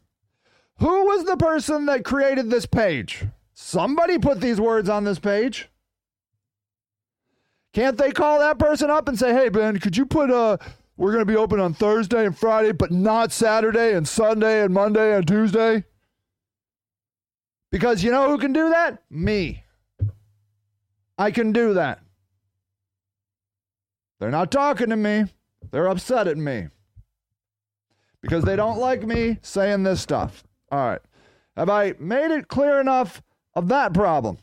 Who 0.80 1.06
was 1.06 1.26
the 1.26 1.38
person 1.38 1.86
that 1.88 2.06
created 2.06 2.50
this 2.50 2.66
page? 2.66 3.26
Somebody 3.54 4.18
put 4.18 4.42
these 4.42 4.60
words 4.60 4.90
on 4.90 5.04
this 5.04 5.20
page. 5.20 5.70
Can't 7.74 7.98
they 7.98 8.12
call 8.12 8.40
that 8.40 8.58
person 8.58 8.90
up 8.90 9.08
and 9.08 9.20
say, 9.20 9.34
"Hey, 9.34 9.50
Ben, 9.50 9.80
could 9.80 9.98
you 9.98 10.06
put 10.06 10.32
a 10.32 10.36
uh, 10.36 10.58
we're 10.96 11.12
going 11.12 11.26
to 11.26 11.32
be 11.32 11.38
open 11.38 11.60
on 11.60 11.76
Thursday 11.76 12.26
and 12.26 12.36
Friday, 12.36 12.72
but 12.72 12.92
not 12.92 13.32
Saturday 13.32 13.94
and 13.94 14.08
Sunday 14.08 14.64
and 14.64 14.74
Monday 14.74 15.16
and 15.16 15.28
Tuesday?" 15.28 15.84
Because 17.72 18.04
you 18.04 18.12
know 18.12 18.30
who 18.30 18.38
can 18.38 18.54
do 18.54 18.70
that? 18.70 19.04
Me. 19.10 19.64
I 21.18 21.32
can 21.32 21.52
do 21.52 21.74
that. 21.74 22.00
They're 24.20 24.32
not 24.32 24.52
talking 24.52 24.90
to 24.90 24.96
me. 24.96 25.26
They're 25.72 25.88
upset 25.88 26.28
at 26.28 26.38
me. 26.38 26.68
Because 28.22 28.44
they 28.44 28.56
don't 28.56 28.80
like 28.80 29.04
me 29.04 29.38
saying 29.42 29.84
this 29.84 30.02
stuff. 30.02 30.44
All 30.72 30.80
right. 30.80 31.02
Have 31.56 31.70
I 31.70 31.94
made 32.00 32.32
it 32.32 32.48
clear 32.48 32.80
enough 32.80 33.22
of 33.54 33.68
that 33.68 33.94
problem? 33.94 34.38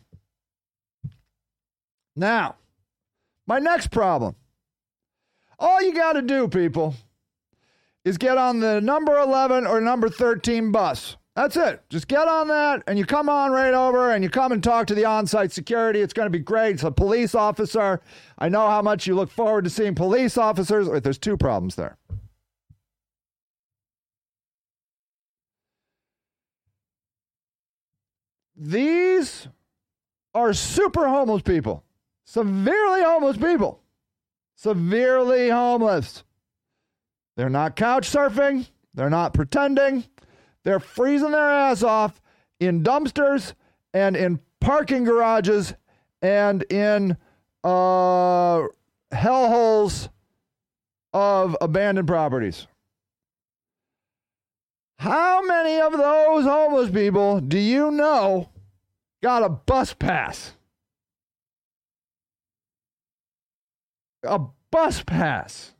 Now, 2.17 2.57
my 3.47 3.59
next 3.59 3.91
problem. 3.91 4.37
All 5.59 5.83
you 5.83 5.95
got 5.95 6.15
to 6.15 6.23
do, 6.23 6.49
people, 6.49 6.95
is 8.05 8.19
get 8.19 8.37
on 8.37 8.61
the 8.61 8.81
number 8.81 9.19
11 9.19 9.67
or 9.67 9.81
number 9.81 10.09
13 10.09 10.73
bus. 10.73 11.17
That's 11.37 11.57
it. 11.57 11.83
Just 11.91 12.07
get 12.07 12.29
on 12.29 12.47
that 12.49 12.85
and 12.87 12.97
you 12.97 13.05
come 13.05 13.29
on 13.29 13.51
right 13.51 13.75
over 13.75 14.13
and 14.13 14.23
you 14.23 14.31
come 14.31 14.53
and 14.53 14.63
talk 14.63 14.87
to 14.87 14.95
the 14.95 15.05
on 15.05 15.27
site 15.27 15.51
security. 15.51 16.01
It's 16.01 16.13
going 16.13 16.27
to 16.27 16.31
be 16.31 16.39
great. 16.39 16.75
It's 16.75 16.85
a 16.85 16.93
police 16.93 17.35
officer. 17.35 18.01
I 18.39 18.49
know 18.49 18.69
how 18.69 18.83
much 18.83 19.07
you 19.09 19.17
look 19.17 19.31
forward 19.31 19.65
to 19.65 19.71
seeing 19.71 19.97
police 19.97 20.39
officers. 20.39 20.89
Wait, 20.89 21.03
there's 21.03 21.19
two 21.19 21.37
problems 21.37 21.75
there. 21.75 21.99
These 28.57 29.49
are 30.33 30.53
super 30.53 31.09
homeless 31.09 31.43
people, 31.43 31.83
severely 32.25 33.03
homeless 33.03 33.37
people, 33.37 33.83
severely 34.55 35.51
homeless. 35.51 36.23
They're 37.37 37.49
not 37.51 37.75
couch 37.75 38.09
surfing, 38.09 38.69
they're 38.95 39.11
not 39.11 39.35
pretending. 39.35 40.05
They're 40.65 40.81
freezing 40.81 41.31
their 41.31 41.51
ass 41.51 41.83
off 41.83 42.21
in 42.59 42.83
dumpsters 42.83 43.55
and 43.93 44.17
in 44.17 44.41
parking 44.61 45.05
garages 45.05 45.75
and 46.23 46.63
in 46.73 47.17
uh, 47.63 48.63
hellholes 49.13 50.09
of 51.13 51.57
abandoned 51.61 52.09
properties. 52.09 52.67
How 54.99 55.43
many 55.43 55.81
of 55.81 55.93
those 55.93 56.45
homeless 56.45 56.91
people 56.91 57.41
do 57.41 57.59
you 57.59 57.91
know 57.91 58.49
got 59.23 59.43
a 59.43 59.51
bus 59.51 59.93
pass? 59.93 60.55
A 64.23 64.41
bus 64.71 65.03
pass. 65.03 65.75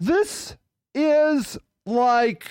This 0.00 0.56
is 0.94 1.56
like 1.88 2.46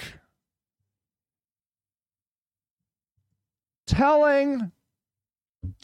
telling 3.85 4.71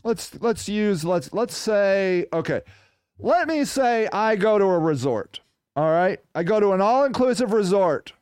let's 0.04 0.39
let's 0.41 0.68
use 0.68 1.06
let's 1.06 1.32
let's 1.34 1.56
say 1.56 2.26
okay 2.34 2.62
let 3.20 3.47
me 3.47 3.64
say 3.64 4.08
i 4.12 4.36
go 4.36 4.58
to 4.58 4.66
a 4.66 4.80
resort 4.80 5.39
all 5.76 5.89
right? 5.89 6.20
I 6.36 6.43
go 6.43 6.60
to 6.60 6.74
an 6.74 6.82
all-inclusive 6.82 7.54
resort 7.54 8.14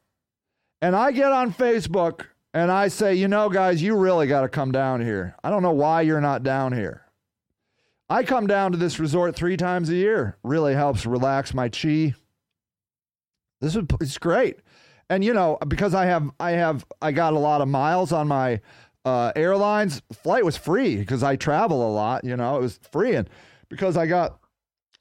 and 0.82 0.96
i 0.96 1.12
get 1.12 1.32
on 1.32 1.54
facebook 1.54 2.26
and 2.54 2.70
i 2.70 2.90
say 2.90 3.16
you 3.16 3.28
know 3.28 3.50
guys 3.50 3.82
you 3.82 3.96
really 3.96 4.28
got 4.28 4.42
to 4.42 4.50
come 4.50 4.72
down 4.72 5.02
here. 5.02 5.36
I 5.44 5.50
don't 5.50 5.64
know 5.64 5.72
why 5.72 6.02
you're 6.02 6.22
not 6.22 6.44
down 6.44 6.74
here. 6.74 7.06
I 8.10 8.24
come 8.24 8.48
down 8.48 8.74
to 8.74 8.78
this 8.78 9.00
resort 9.00 9.36
three 9.36 9.56
times 9.56 9.90
a 9.90 9.96
year. 9.96 10.38
Really 10.44 10.74
helps 10.74 11.06
relax 11.06 11.54
my 11.54 11.70
chi. 11.70 12.14
This 13.62 13.76
is 13.78 13.84
it's 14.02 14.18
great 14.18 14.60
and 15.12 15.26
you 15.26 15.34
know 15.34 15.58
because 15.68 15.94
I 15.94 16.06
have 16.06 16.32
I 16.40 16.52
have 16.52 16.86
I 17.02 17.12
got 17.12 17.34
a 17.34 17.40
lot 17.40 17.60
of 17.60 17.68
miles 17.68 18.14
on 18.14 18.30
my 18.30 18.62
uh, 19.04 19.34
airlines 19.36 20.02
flight 20.14 20.46
was 20.46 20.56
free 20.56 20.96
because 20.96 21.22
I 21.22 21.36
travel 21.36 21.88
a 21.88 21.92
lot. 21.92 22.24
You 22.24 22.38
know, 22.38 22.56
it 22.58 22.62
was 22.62 22.80
free, 22.92 23.16
and 23.16 23.30
because 23.68 23.98
I 23.98 24.08
got 24.08 24.40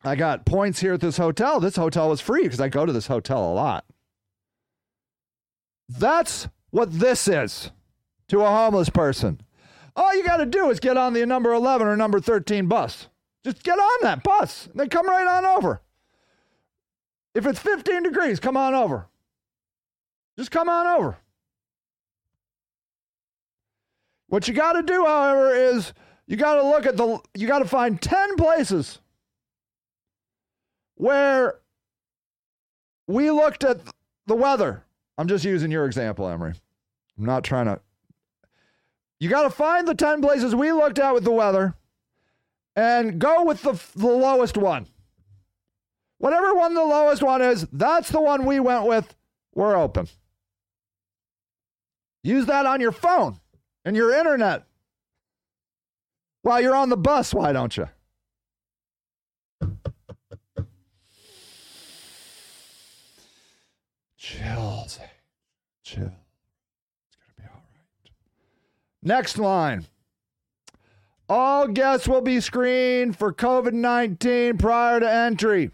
I 0.02 0.16
got 0.16 0.44
points 0.44 0.80
here 0.80 0.94
at 0.94 1.00
this 1.00 1.16
hotel, 1.16 1.60
this 1.60 1.76
hotel 1.76 2.08
was 2.08 2.20
free 2.20 2.42
because 2.42 2.60
I 2.60 2.68
go 2.68 2.84
to 2.84 2.92
this 2.92 3.06
hotel 3.06 3.52
a 3.52 3.54
lot. 3.54 3.84
That's 5.88 6.48
what 6.70 6.92
this 6.92 7.28
is 7.28 7.70
to 8.28 8.40
a 8.40 8.50
homeless 8.50 8.90
person. 8.90 9.40
All 9.94 10.14
you 10.16 10.24
got 10.24 10.38
to 10.38 10.46
do 10.46 10.70
is 10.70 10.80
get 10.80 10.96
on 10.96 11.12
the 11.12 11.24
number 11.26 11.52
11 11.52 11.86
or 11.86 11.96
number 11.96 12.20
13 12.20 12.66
bus. 12.66 13.08
Just 13.44 13.62
get 13.62 13.78
on 13.78 13.98
that 14.02 14.22
bus. 14.22 14.68
Then 14.74 14.88
come 14.88 15.06
right 15.06 15.26
on 15.26 15.44
over. 15.44 15.82
If 17.34 17.44
it's 17.46 17.58
15 17.58 18.04
degrees, 18.04 18.40
come 18.40 18.56
on 18.56 18.74
over. 18.74 19.09
Just 20.40 20.52
come 20.52 20.70
on 20.70 20.86
over. 20.86 21.18
What 24.28 24.48
you 24.48 24.54
got 24.54 24.72
to 24.72 24.82
do, 24.82 25.04
however, 25.04 25.54
is 25.54 25.92
you 26.26 26.38
got 26.38 26.54
to 26.54 26.62
look 26.62 26.86
at 26.86 26.96
the, 26.96 27.20
you 27.34 27.46
got 27.46 27.58
to 27.58 27.66
find 27.66 28.00
10 28.00 28.36
places 28.36 29.00
where 30.94 31.58
we 33.06 33.30
looked 33.30 33.64
at 33.64 33.82
the 34.26 34.34
weather. 34.34 34.82
I'm 35.18 35.28
just 35.28 35.44
using 35.44 35.70
your 35.70 35.84
example, 35.84 36.26
Emery. 36.26 36.54
I'm 37.18 37.26
not 37.26 37.44
trying 37.44 37.66
to. 37.66 37.78
You 39.18 39.28
got 39.28 39.42
to 39.42 39.50
find 39.50 39.86
the 39.86 39.94
10 39.94 40.22
places 40.22 40.54
we 40.54 40.72
looked 40.72 40.98
at 40.98 41.12
with 41.12 41.24
the 41.24 41.32
weather 41.32 41.74
and 42.74 43.18
go 43.18 43.44
with 43.44 43.60
the, 43.60 43.78
the 43.94 44.08
lowest 44.08 44.56
one. 44.56 44.86
Whatever 46.16 46.54
one 46.54 46.72
the 46.72 46.82
lowest 46.82 47.22
one 47.22 47.42
is, 47.42 47.66
that's 47.70 48.08
the 48.08 48.22
one 48.22 48.46
we 48.46 48.58
went 48.58 48.86
with. 48.86 49.14
We're 49.54 49.76
open. 49.76 50.08
Use 52.22 52.46
that 52.46 52.66
on 52.66 52.80
your 52.80 52.92
phone 52.92 53.40
and 53.84 53.96
your 53.96 54.12
internet. 54.12 54.64
While 56.42 56.60
you're 56.60 56.74
on 56.74 56.88
the 56.88 56.96
bus, 56.96 57.34
why 57.34 57.52
don't 57.52 57.76
you? 57.76 57.88
Chill. 64.16 64.86
Chill. 65.82 66.04
It's 66.04 67.16
going 67.16 67.34
to 67.34 67.42
be 67.42 67.42
all 67.48 67.54
right. 67.54 68.12
Next 69.02 69.38
line. 69.38 69.86
All 71.28 71.68
guests 71.68 72.08
will 72.08 72.20
be 72.20 72.40
screened 72.40 73.16
for 73.16 73.32
COVID 73.32 73.72
19 73.72 74.58
prior 74.58 75.00
to 75.00 75.10
entry. 75.10 75.70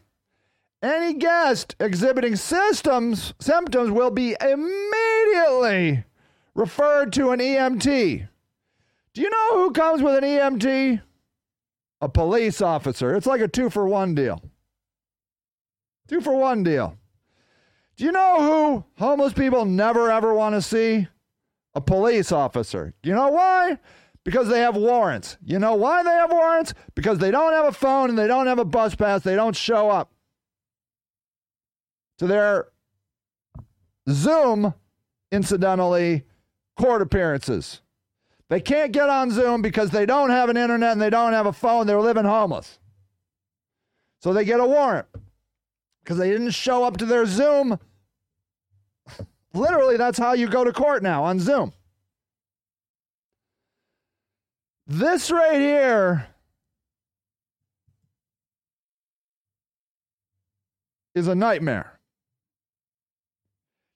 Any 0.83 1.15
guest 1.15 1.75
exhibiting 1.81 2.37
systems, 2.37 3.35
symptoms 3.41 3.91
will 3.91 4.11
be 4.11 4.37
immediately 4.41 6.05
referred 6.57 7.13
to 7.13 7.31
an 7.31 7.39
EMT. 7.39 8.29
Do 9.13 9.21
you 9.21 9.31
know 9.31 9.63
who 9.63 9.71
comes 9.73 10.03
with 10.03 10.17
an 10.17 10.25
EMT? 10.25 11.03
A 12.01 12.09
police 12.09 12.61
officer. 12.61 13.15
It's 13.15 13.27
like 13.27 13.41
a 13.41 13.49
two 13.49 13.71
for 13.71 13.87
one 13.87 14.15
deal. 14.15 14.43
Two 16.09 16.21
for 16.21 16.37
one 16.37 16.63
deal. 16.63 16.97
Do 17.97 18.05
you 18.05 18.13
know 18.13 18.37
who 18.41 18.85
homeless 18.99 19.33
people 19.33 19.65
never 19.65 20.11
ever 20.11 20.35
want 20.35 20.55
to 20.55 20.63
see? 20.63 21.09
A 21.75 21.81
police 21.81 22.33
officer. 22.33 22.95
You 23.03 23.15
know 23.15 23.29
why? 23.29 23.79
Because 24.25 24.49
they 24.49 24.61
have 24.61 24.77
warrants. 24.77 25.37
You 25.45 25.59
know 25.59 25.75
why 25.75 26.03
they 26.03 26.11
have 26.11 26.33
warrants? 26.33 26.75
Because 26.95 27.19
they 27.19 27.31
don't 27.31 27.53
have 27.53 27.67
a 27.67 27.73
phone 27.73 28.11
and 28.11 28.19
they 28.19 28.27
don't 28.27 28.47
have 28.47 28.59
a 28.59 28.65
bus 28.65 28.95
pass. 28.95 29.23
They 29.23 29.37
don't 29.37 29.57
show 29.57 29.91
up 29.91 30.13
to 32.19 32.27
their 32.27 32.69
Zoom, 34.09 34.75
incidentally, 35.31 36.25
court 36.77 37.03
appearances. 37.03 37.81
They 38.49 38.61
can't 38.61 38.93
get 38.93 39.09
on 39.09 39.31
Zoom 39.31 39.61
because 39.61 39.91
they 39.91 40.07
don't 40.07 40.31
have 40.31 40.49
an 40.49 40.57
internet 40.57 40.93
and 40.93 41.01
they 41.01 41.11
don't 41.11 41.33
have 41.33 41.47
a 41.47 41.53
phone. 41.53 41.87
They're 41.87 42.01
living 42.01 42.25
homeless. 42.25 42.79
So 44.21 44.33
they 44.33 44.45
get 44.45 44.61
a 44.61 44.67
warrant 44.67 45.07
because 46.03 46.19
they 46.19 46.31
didn't 46.31 46.51
show 46.51 46.85
up 46.85 46.97
to 46.99 47.07
their 47.07 47.27
Zoom. 47.27 47.79
Literally, 49.55 49.97
that's 49.97 50.19
how 50.19 50.33
you 50.35 50.49
go 50.49 50.65
to 50.65 50.73
court 50.73 51.03
now 51.03 51.25
on 51.25 51.41
Zoom. 51.41 51.73
This 54.87 55.33
right 55.33 55.59
here 55.59 56.29
is 61.17 61.27
a 61.27 61.35
nightmare. 61.35 61.99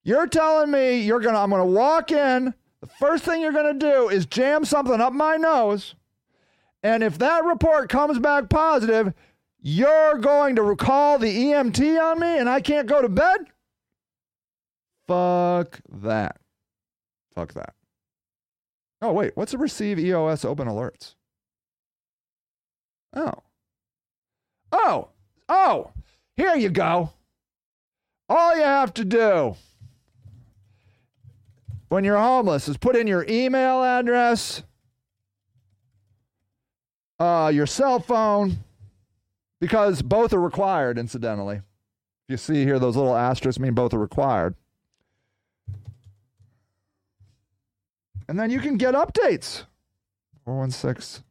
You're 0.02 0.26
telling 0.26 0.70
me 0.70 1.02
you're 1.02 1.20
going 1.20 1.34
to 1.34 1.40
I'm 1.40 1.50
going 1.50 1.60
to 1.60 1.66
walk 1.66 2.10
in, 2.10 2.54
the 2.80 2.86
first 2.86 3.24
thing 3.24 3.40
you're 3.40 3.52
going 3.52 3.78
to 3.78 3.86
do 3.86 4.08
is 4.08 4.26
jam 4.26 4.64
something 4.64 5.00
up 5.00 5.12
my 5.12 5.36
nose, 5.36 5.94
and 6.82 7.02
if 7.02 7.18
that 7.18 7.44
report 7.44 7.88
comes 7.88 8.18
back 8.18 8.48
positive, 8.48 9.12
you're 9.60 10.18
going 10.18 10.56
to 10.56 10.76
call 10.76 11.18
the 11.18 11.34
EMT 11.36 12.00
on 12.00 12.20
me 12.20 12.38
and 12.38 12.48
I 12.48 12.60
can't 12.60 12.86
go 12.86 13.02
to 13.02 13.08
bed? 13.08 13.40
Fuck 15.06 15.80
that. 16.02 16.36
Fuck 17.34 17.52
that. 17.54 17.74
Oh, 19.02 19.12
wait. 19.12 19.32
What's 19.34 19.54
a 19.54 19.58
receive 19.58 19.98
EOS 19.98 20.44
open 20.44 20.68
alerts? 20.68 21.14
Oh. 23.14 23.34
Oh. 24.72 25.08
Oh. 25.48 25.90
Here 26.36 26.54
you 26.54 26.70
go. 26.70 27.10
All 28.28 28.56
you 28.56 28.62
have 28.62 28.94
to 28.94 29.04
do 29.04 29.56
when 31.90 32.04
you're 32.04 32.16
homeless 32.16 32.68
is 32.68 32.76
put 32.76 32.94
in 32.94 33.08
your 33.08 33.26
email 33.28 33.82
address, 33.82 34.62
uh, 37.18 37.50
your 37.52 37.66
cell 37.66 37.98
phone, 37.98 38.58
because 39.60 40.00
both 40.00 40.32
are 40.32 40.40
required, 40.40 40.98
incidentally. 40.98 41.60
You 42.28 42.36
see 42.36 42.62
here, 42.62 42.78
those 42.78 42.96
little 42.96 43.16
asterisks 43.16 43.58
mean 43.58 43.74
both 43.74 43.92
are 43.92 43.98
required. 43.98 44.54
And 48.28 48.38
then 48.38 48.50
you 48.50 48.60
can 48.60 48.76
get 48.76 48.94
updates. 48.94 49.64
416. 50.44 51.24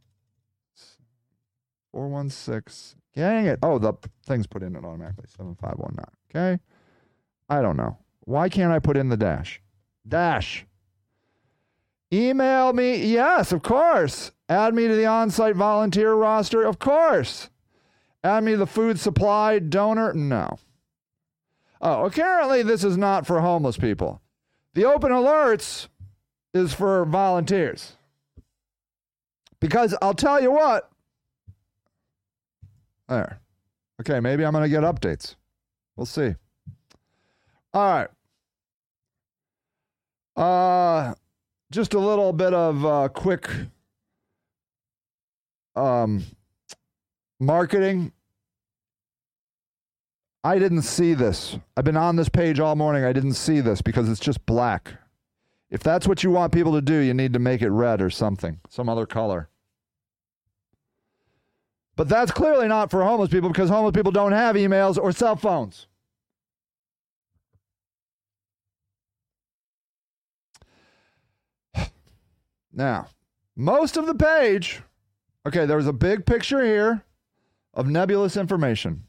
416. 1.93 2.99
Dang 3.15 3.45
it. 3.45 3.59
Oh, 3.63 3.79
the 3.79 3.93
thing's 4.25 4.45
put 4.45 4.61
in 4.61 4.75
it 4.75 4.83
automatically. 4.83 5.25
7519. 5.29 6.05
Okay. 6.29 6.61
I 7.47 7.61
don't 7.61 7.77
know. 7.77 7.97
Why 8.25 8.49
can't 8.49 8.73
I 8.73 8.79
put 8.79 8.97
in 8.97 9.07
the 9.07 9.17
dash? 9.17 9.61
Dash. 10.09 10.65
Email 12.11 12.73
me. 12.73 13.05
Yes, 13.05 13.51
of 13.51 13.61
course. 13.61 14.31
Add 14.49 14.73
me 14.73 14.87
to 14.87 14.95
the 14.95 15.05
on 15.05 15.29
site 15.29 15.55
volunteer 15.55 16.13
roster. 16.13 16.63
Of 16.63 16.79
course. 16.79 17.49
Add 18.23 18.43
me 18.43 18.53
to 18.53 18.57
the 18.57 18.67
food 18.67 18.99
supply 18.99 19.59
donor. 19.59 20.13
No. 20.13 20.57
Oh, 21.81 22.05
apparently 22.05 22.63
this 22.63 22.83
is 22.83 22.97
not 22.97 23.25
for 23.25 23.39
homeless 23.39 23.77
people. 23.77 24.21
The 24.73 24.85
open 24.85 25.11
alerts 25.11 25.87
is 26.53 26.73
for 26.73 27.05
volunteers. 27.05 27.93
Because 29.59 29.95
I'll 30.01 30.13
tell 30.13 30.41
you 30.41 30.51
what. 30.51 30.89
There. 33.07 33.39
Okay, 34.01 34.19
maybe 34.19 34.45
I'm 34.45 34.53
going 34.53 34.63
to 34.63 34.69
get 34.69 34.83
updates. 34.83 35.35
We'll 35.95 36.05
see. 36.05 36.35
All 37.73 37.91
right. 37.91 38.07
Uh 40.39 41.13
just 41.69 41.93
a 41.93 41.99
little 41.99 42.31
bit 42.31 42.53
of 42.53 42.85
uh 42.85 43.09
quick 43.09 43.49
um 45.75 46.23
marketing. 47.41 48.13
I 50.41 50.57
didn't 50.57 50.83
see 50.83 51.13
this. 51.13 51.57
I've 51.75 51.83
been 51.83 51.97
on 51.97 52.15
this 52.15 52.29
page 52.29 52.61
all 52.61 52.77
morning. 52.77 53.03
I 53.03 53.11
didn't 53.11 53.33
see 53.33 53.59
this 53.59 53.81
because 53.81 54.07
it's 54.09 54.21
just 54.21 54.45
black. 54.45 54.93
If 55.69 55.83
that's 55.83 56.07
what 56.07 56.23
you 56.23 56.31
want 56.31 56.53
people 56.53 56.71
to 56.71 56.81
do, 56.81 56.99
you 56.99 57.13
need 57.13 57.33
to 57.33 57.39
make 57.39 57.61
it 57.61 57.69
red 57.69 58.01
or 58.01 58.09
something, 58.09 58.61
some 58.69 58.87
other 58.87 59.05
color. 59.05 59.49
But 61.97 62.07
that's 62.07 62.31
clearly 62.31 62.69
not 62.69 62.89
for 62.89 63.03
homeless 63.03 63.29
people 63.29 63.49
because 63.49 63.69
homeless 63.69 63.91
people 63.91 64.13
don't 64.13 64.31
have 64.31 64.55
emails 64.55 64.97
or 64.97 65.11
cell 65.11 65.35
phones. 65.35 65.87
Now, 72.79 73.07
most 73.57 73.97
of 73.97 74.07
the 74.07 74.15
page, 74.15 74.81
okay, 75.45 75.65
there's 75.65 75.85
a 75.85 75.91
big 75.91 76.25
picture 76.25 76.63
here 76.63 77.03
of 77.73 77.87
nebulous 77.87 78.37
information. 78.37 79.03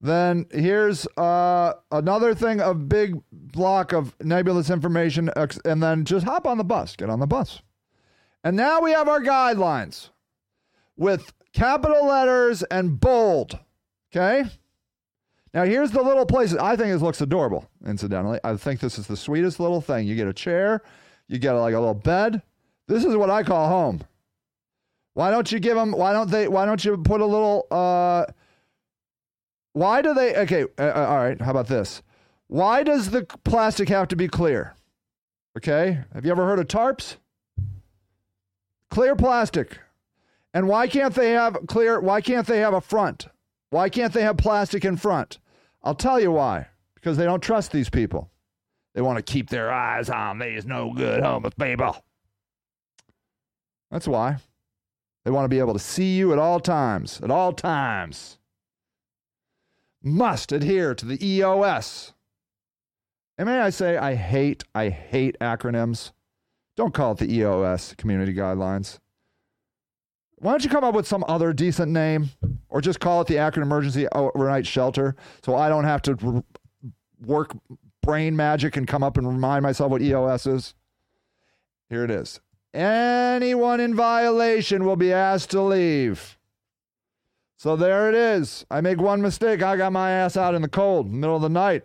Then 0.00 0.46
here's 0.52 1.04
uh, 1.16 1.72
another 1.90 2.36
thing, 2.36 2.60
a 2.60 2.72
big 2.72 3.20
block 3.32 3.92
of 3.92 4.14
nebulous 4.20 4.70
information, 4.70 5.28
and 5.64 5.82
then 5.82 6.04
just 6.04 6.24
hop 6.24 6.46
on 6.46 6.56
the 6.56 6.62
bus, 6.62 6.94
get 6.94 7.10
on 7.10 7.18
the 7.18 7.26
bus. 7.26 7.62
And 8.44 8.56
now 8.56 8.80
we 8.80 8.92
have 8.92 9.08
our 9.08 9.20
guidelines 9.20 10.10
with 10.96 11.32
capital 11.52 12.06
letters 12.06 12.62
and 12.62 13.00
bold. 13.00 13.58
Okay? 14.14 14.48
Now 15.52 15.64
here's 15.64 15.90
the 15.90 16.02
little 16.02 16.26
places. 16.26 16.58
I 16.58 16.76
think 16.76 16.92
this 16.92 17.02
looks 17.02 17.20
adorable, 17.20 17.68
incidentally. 17.84 18.38
I 18.44 18.56
think 18.56 18.78
this 18.78 19.00
is 19.00 19.08
the 19.08 19.16
sweetest 19.16 19.58
little 19.58 19.80
thing. 19.80 20.06
You 20.06 20.14
get 20.14 20.28
a 20.28 20.32
chair, 20.32 20.80
you 21.26 21.40
get 21.40 21.54
like 21.54 21.74
a 21.74 21.80
little 21.80 21.94
bed. 21.94 22.40
This 22.86 23.04
is 23.04 23.16
what 23.16 23.30
I 23.30 23.42
call 23.42 23.68
home. 23.68 24.00
Why 25.14 25.30
don't 25.30 25.50
you 25.50 25.60
give 25.60 25.76
them 25.76 25.92
why 25.92 26.12
don't 26.12 26.30
they 26.30 26.48
why 26.48 26.66
don't 26.66 26.84
you 26.84 26.96
put 26.98 27.20
a 27.20 27.26
little 27.26 27.66
uh 27.70 28.26
why 29.72 30.02
do 30.02 30.12
they 30.12 30.36
okay, 30.36 30.64
uh, 30.78 30.82
uh 30.82 31.06
all 31.08 31.18
right, 31.18 31.40
how 31.40 31.50
about 31.50 31.68
this? 31.68 32.02
Why 32.48 32.82
does 32.82 33.10
the 33.10 33.24
plastic 33.44 33.88
have 33.88 34.08
to 34.08 34.16
be 34.16 34.28
clear? 34.28 34.74
Okay? 35.56 36.00
Have 36.12 36.24
you 36.24 36.30
ever 36.32 36.44
heard 36.44 36.58
of 36.58 36.66
tarps? 36.66 37.16
Clear 38.90 39.16
plastic. 39.16 39.78
And 40.52 40.68
why 40.68 40.86
can't 40.86 41.14
they 41.14 41.30
have 41.30 41.58
clear 41.66 42.00
why 42.00 42.20
can't 42.20 42.46
they 42.46 42.58
have 42.58 42.74
a 42.74 42.80
front? 42.80 43.28
Why 43.70 43.88
can't 43.88 44.12
they 44.12 44.22
have 44.22 44.36
plastic 44.36 44.84
in 44.84 44.96
front? 44.96 45.38
I'll 45.82 45.94
tell 45.94 46.20
you 46.20 46.32
why. 46.32 46.68
Because 46.94 47.16
they 47.16 47.24
don't 47.24 47.42
trust 47.42 47.72
these 47.72 47.90
people. 47.90 48.30
They 48.94 49.02
want 49.02 49.16
to 49.18 49.22
keep 49.22 49.50
their 49.50 49.72
eyes 49.72 50.08
on 50.08 50.38
these 50.38 50.64
no 50.64 50.92
good 50.92 51.22
homeless 51.22 51.54
people. 51.54 51.96
That's 53.94 54.08
why. 54.08 54.38
They 55.24 55.30
want 55.30 55.44
to 55.44 55.48
be 55.48 55.60
able 55.60 55.72
to 55.72 55.78
see 55.78 56.16
you 56.16 56.32
at 56.32 56.38
all 56.40 56.58
times. 56.58 57.20
At 57.22 57.30
all 57.30 57.52
times. 57.52 58.38
Must 60.02 60.50
adhere 60.50 60.96
to 60.96 61.06
the 61.06 61.24
EOS. 61.24 62.12
And 63.38 63.48
may 63.48 63.60
I 63.60 63.70
say, 63.70 63.96
I 63.96 64.16
hate, 64.16 64.64
I 64.74 64.88
hate 64.88 65.38
acronyms. 65.40 66.10
Don't 66.76 66.92
call 66.92 67.12
it 67.12 67.18
the 67.18 67.32
EOS, 67.32 67.94
Community 67.96 68.34
Guidelines. 68.34 68.98
Why 70.38 70.50
don't 70.50 70.64
you 70.64 70.70
come 70.70 70.82
up 70.82 70.96
with 70.96 71.06
some 71.06 71.24
other 71.28 71.52
decent 71.52 71.92
name 71.92 72.30
or 72.68 72.80
just 72.80 72.98
call 72.98 73.20
it 73.20 73.28
the 73.28 73.38
Akron 73.38 73.62
Emergency 73.62 74.08
Overnight 74.08 74.66
Shelter 74.66 75.14
so 75.44 75.54
I 75.54 75.68
don't 75.68 75.84
have 75.84 76.02
to 76.02 76.44
work 77.24 77.56
brain 78.02 78.34
magic 78.34 78.76
and 78.76 78.88
come 78.88 79.04
up 79.04 79.16
and 79.18 79.28
remind 79.28 79.62
myself 79.62 79.92
what 79.92 80.02
EOS 80.02 80.48
is? 80.48 80.74
Here 81.88 82.02
it 82.02 82.10
is. 82.10 82.40
Anyone 82.74 83.78
in 83.78 83.94
violation 83.94 84.84
will 84.84 84.96
be 84.96 85.12
asked 85.12 85.50
to 85.50 85.62
leave. 85.62 86.36
So 87.56 87.76
there 87.76 88.08
it 88.08 88.16
is. 88.16 88.66
I 88.68 88.80
make 88.80 89.00
one 89.00 89.22
mistake. 89.22 89.62
I 89.62 89.76
got 89.76 89.92
my 89.92 90.10
ass 90.10 90.36
out 90.36 90.56
in 90.56 90.62
the 90.62 90.68
cold, 90.68 91.10
middle 91.10 91.36
of 91.36 91.42
the 91.42 91.48
night. 91.48 91.84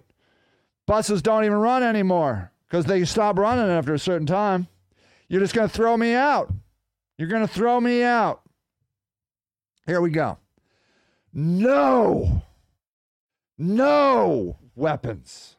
Buses 0.87 1.21
don't 1.21 1.45
even 1.45 1.59
run 1.59 1.83
anymore 1.83 2.51
because 2.67 2.85
they 2.85 3.05
stop 3.05 3.37
running 3.37 3.69
after 3.69 3.93
a 3.93 3.99
certain 3.99 4.25
time. 4.25 4.67
You're 5.27 5.41
just 5.41 5.53
going 5.53 5.69
to 5.69 5.73
throw 5.73 5.95
me 5.95 6.15
out. 6.15 6.51
You're 7.19 7.29
going 7.29 7.47
to 7.47 7.53
throw 7.53 7.79
me 7.79 8.01
out. 8.01 8.41
Here 9.85 10.01
we 10.01 10.09
go. 10.09 10.39
No, 11.31 12.41
no 13.59 14.57
weapons. 14.75 15.55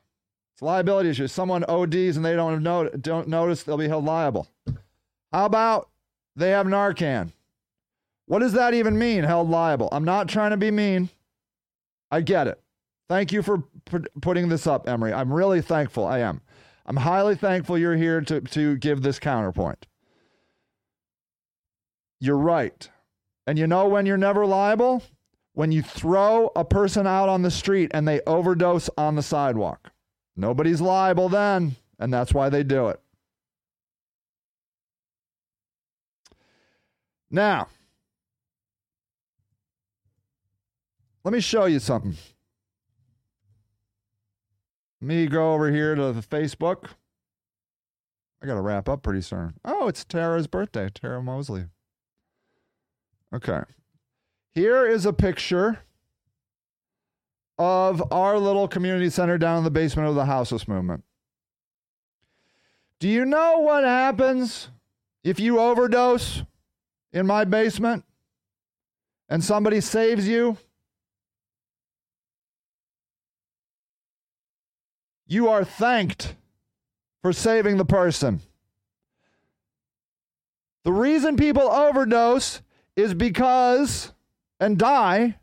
It's 0.52 0.62
liability 0.62 1.10
issue. 1.10 1.28
Someone 1.28 1.64
ODs 1.64 2.16
and 2.16 2.24
they 2.24 2.34
don't, 2.34 2.62
know, 2.64 2.88
don't 2.88 3.28
notice, 3.28 3.62
they'll 3.62 3.76
be 3.76 3.86
held 3.86 4.04
liable. 4.04 4.48
How 5.32 5.46
about 5.46 5.88
they 6.36 6.50
have 6.50 6.66
Narcan? 6.66 7.32
What 8.26 8.40
does 8.40 8.52
that 8.52 8.74
even 8.74 8.98
mean, 8.98 9.24
held 9.24 9.50
liable? 9.50 9.88
I'm 9.92 10.04
not 10.04 10.28
trying 10.28 10.50
to 10.50 10.56
be 10.56 10.70
mean. 10.70 11.08
I 12.10 12.20
get 12.20 12.46
it. 12.46 12.60
Thank 13.08 13.32
you 13.32 13.42
for 13.42 13.64
p- 13.84 14.06
putting 14.20 14.48
this 14.48 14.66
up, 14.66 14.88
Emery. 14.88 15.12
I'm 15.12 15.32
really 15.32 15.60
thankful. 15.60 16.06
I 16.06 16.20
am. 16.20 16.40
I'm 16.86 16.96
highly 16.96 17.34
thankful 17.34 17.76
you're 17.76 17.96
here 17.96 18.20
to, 18.20 18.40
to 18.40 18.76
give 18.76 19.02
this 19.02 19.18
counterpoint. 19.18 19.86
You're 22.20 22.38
right. 22.38 22.88
And 23.46 23.58
you 23.58 23.66
know 23.66 23.88
when 23.88 24.06
you're 24.06 24.16
never 24.16 24.46
liable? 24.46 25.02
When 25.54 25.72
you 25.72 25.82
throw 25.82 26.50
a 26.54 26.64
person 26.64 27.06
out 27.06 27.28
on 27.28 27.42
the 27.42 27.50
street 27.50 27.90
and 27.92 28.06
they 28.06 28.20
overdose 28.26 28.88
on 28.96 29.16
the 29.16 29.22
sidewalk. 29.22 29.90
Nobody's 30.36 30.80
liable 30.80 31.28
then, 31.28 31.76
and 31.98 32.14
that's 32.14 32.32
why 32.32 32.48
they 32.48 32.62
do 32.62 32.88
it. 32.88 33.00
Now, 37.30 37.68
let 41.24 41.32
me 41.32 41.40
show 41.40 41.66
you 41.66 41.78
something. 41.78 42.16
Let 45.00 45.06
me 45.06 45.26
go 45.26 45.54
over 45.54 45.70
here 45.70 45.94
to 45.94 46.12
the 46.12 46.20
Facebook. 46.20 46.90
I 48.42 48.46
got 48.46 48.54
to 48.54 48.60
wrap 48.60 48.88
up 48.88 49.02
pretty 49.02 49.20
soon. 49.20 49.54
Oh, 49.64 49.86
it's 49.88 50.04
Tara's 50.04 50.46
birthday, 50.46 50.88
Tara 50.92 51.22
Mosley. 51.22 51.66
Okay. 53.34 53.60
Here 54.52 54.86
is 54.86 55.06
a 55.06 55.12
picture 55.12 55.80
of 57.58 58.02
our 58.12 58.38
little 58.38 58.66
community 58.66 59.10
center 59.10 59.38
down 59.38 59.58
in 59.58 59.64
the 59.64 59.70
basement 59.70 60.08
of 60.08 60.14
the 60.14 60.24
houseless 60.24 60.66
movement. 60.66 61.04
Do 62.98 63.08
you 63.08 63.24
know 63.24 63.58
what 63.58 63.84
happens 63.84 64.68
if 65.22 65.38
you 65.38 65.60
overdose 65.60 66.42
in 67.12 67.26
my 67.26 67.44
basement 67.44 68.04
and 69.28 69.42
somebody 69.42 69.80
saves 69.80 70.26
you? 70.26 70.56
You 75.26 75.48
are 75.48 75.64
thanked 75.64 76.34
for 77.22 77.32
saving 77.32 77.76
the 77.76 77.84
person. 77.84 78.40
The 80.84 80.92
reason 80.92 81.36
people 81.36 81.62
overdose 81.62 82.62
is 82.96 83.14
because 83.14 84.12
and 84.58 84.78
die 84.78 85.36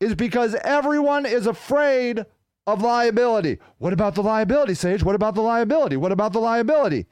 is 0.00 0.14
because 0.14 0.54
everyone 0.56 1.26
is 1.26 1.46
afraid 1.46 2.24
of 2.66 2.82
liability. 2.82 3.58
What 3.78 3.92
about 3.92 4.14
the 4.14 4.22
liability, 4.22 4.74
Sage? 4.74 5.02
What 5.02 5.14
about 5.14 5.34
the 5.34 5.42
liability? 5.42 5.96
What 5.96 6.12
about 6.12 6.32
the 6.32 6.40
liability? 6.40 7.06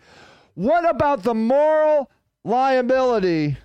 What 0.55 0.89
about 0.89 1.23
the 1.23 1.35
moral 1.35 2.11
liability 2.45 3.57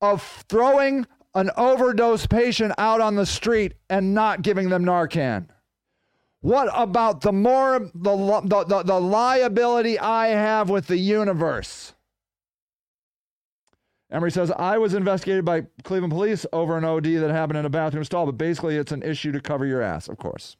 of 0.00 0.22
throwing 0.48 1.06
an 1.34 1.50
overdose 1.56 2.26
patient 2.26 2.72
out 2.78 3.00
on 3.00 3.16
the 3.16 3.26
street 3.26 3.74
and 3.88 4.14
not 4.14 4.42
giving 4.42 4.68
them 4.68 4.84
Narcan? 4.84 5.46
What 6.40 6.70
about 6.72 7.20
the 7.20 7.32
more 7.32 7.78
the, 7.94 8.40
the, 8.44 8.64
the, 8.64 8.82
the 8.82 9.00
liability 9.00 9.98
I 9.98 10.28
have 10.28 10.70
with 10.70 10.86
the 10.86 10.96
universe? 10.96 11.94
Emery 14.10 14.32
says, 14.32 14.50
I 14.50 14.78
was 14.78 14.94
investigated 14.94 15.44
by 15.44 15.66
Cleveland 15.84 16.12
police 16.12 16.44
over 16.52 16.76
an 16.76 16.84
OD 16.84 17.04
that 17.04 17.30
happened 17.30 17.58
in 17.58 17.66
a 17.66 17.70
bathroom 17.70 18.02
stall, 18.04 18.26
but 18.26 18.38
basically 18.38 18.76
it's 18.76 18.90
an 18.90 19.02
issue 19.02 19.30
to 19.32 19.40
cover 19.40 19.66
your 19.66 19.82
ass, 19.82 20.08
of 20.08 20.18
course. 20.18 20.56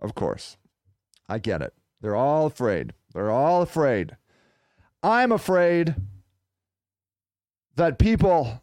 Of 0.00 0.14
course. 0.14 0.56
I 1.28 1.38
get 1.38 1.62
it. 1.62 1.74
They're 2.00 2.14
all 2.14 2.46
afraid. 2.46 2.92
They're 3.12 3.30
all 3.30 3.62
afraid. 3.62 4.16
I'm 5.02 5.32
afraid 5.32 5.96
that 7.78 7.98
people 7.98 8.60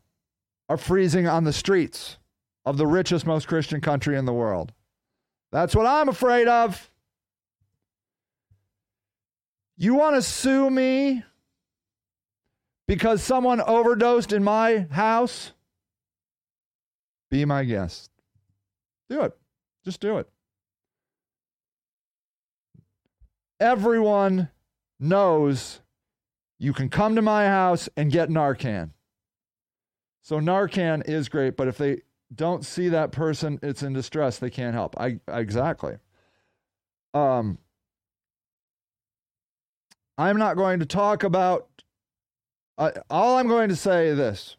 are 0.67 0.77
freezing 0.77 1.25
on 1.25 1.45
the 1.45 1.53
streets 1.53 2.17
of 2.65 2.77
the 2.77 2.85
richest, 2.85 3.25
most 3.25 3.47
Christian 3.47 3.79
country 3.79 4.17
in 4.17 4.25
the 4.25 4.33
world. 4.33 4.73
That's 5.53 5.73
what 5.73 5.85
I'm 5.85 6.09
afraid 6.09 6.49
of. 6.49 6.91
You 9.77 9.95
want 9.95 10.17
to 10.17 10.21
sue 10.21 10.69
me 10.69 11.23
because 12.87 13.23
someone 13.23 13.61
overdosed 13.61 14.33
in 14.33 14.43
my 14.43 14.87
house? 14.91 15.53
Be 17.31 17.45
my 17.45 17.63
guest. 17.63 18.11
Do 19.09 19.21
it. 19.21 19.37
Just 19.85 20.01
do 20.01 20.17
it. 20.17 20.27
Everyone 23.61 24.49
knows 24.99 25.79
you 26.59 26.73
can 26.73 26.89
come 26.89 27.15
to 27.15 27.21
my 27.21 27.45
house 27.45 27.87
and 27.95 28.11
get 28.11 28.29
Narcan. 28.29 28.91
So 30.25 30.39
Narcan 30.39 31.07
is 31.07 31.29
great, 31.29 31.55
but 31.55 31.67
if 31.67 31.77
they 31.77 32.01
don't 32.33 32.65
see 32.65 32.89
that 32.89 33.11
person, 33.11 33.59
it's 33.61 33.83
in 33.83 33.93
distress, 33.93 34.39
they 34.39 34.49
can't 34.49 34.73
help. 34.73 34.99
I 34.99 35.19
exactly. 35.27 35.97
Um 37.13 37.59
I'm 40.17 40.37
not 40.37 40.57
going 40.57 40.79
to 40.79 40.87
talk 40.87 41.23
about 41.23 41.67
uh, 42.79 42.89
all 43.07 43.37
I'm 43.37 43.47
going 43.47 43.69
to 43.69 43.75
say 43.75 44.07
is 44.07 44.17
this. 44.17 44.57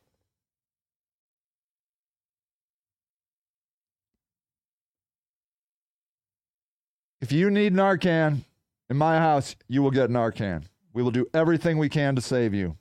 If 7.20 7.32
you 7.32 7.50
need 7.50 7.74
Narcan 7.74 8.44
in 8.88 8.96
my 8.96 9.18
house, 9.18 9.56
you 9.66 9.82
will 9.82 9.90
get 9.90 10.10
Narcan. 10.10 10.62
We 10.92 11.02
will 11.02 11.10
do 11.10 11.26
everything 11.34 11.76
we 11.76 11.88
can 11.88 12.14
to 12.14 12.22
save 12.22 12.54
you. 12.54 12.76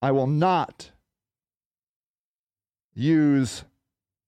I 0.00 0.12
will 0.12 0.28
not 0.28 0.92
use 2.98 3.64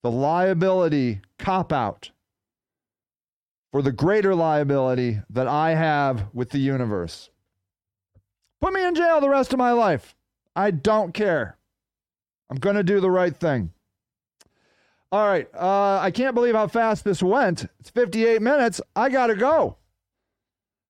the 0.02 0.10
liability 0.10 1.20
cop 1.38 1.72
out 1.72 2.10
for 3.72 3.82
the 3.82 3.92
greater 3.92 4.34
liability 4.34 5.20
that 5.30 5.46
I 5.46 5.74
have 5.74 6.26
with 6.32 6.50
the 6.50 6.58
universe. 6.58 7.30
Put 8.60 8.72
me 8.72 8.84
in 8.84 8.94
jail 8.94 9.20
the 9.20 9.28
rest 9.28 9.52
of 9.52 9.58
my 9.58 9.72
life. 9.72 10.14
I 10.54 10.70
don't 10.70 11.14
care. 11.14 11.56
I'm 12.50 12.58
going 12.58 12.76
to 12.76 12.82
do 12.82 13.00
the 13.00 13.10
right 13.10 13.36
thing. 13.36 13.72
All 15.12 15.26
right. 15.26 15.48
Uh, 15.54 15.98
I 15.98 16.10
can't 16.10 16.34
believe 16.34 16.54
how 16.54 16.66
fast 16.66 17.04
this 17.04 17.22
went. 17.22 17.66
It's 17.78 17.90
58 17.90 18.42
minutes. 18.42 18.80
I 18.94 19.08
got 19.08 19.28
to 19.28 19.34
go. 19.34 19.76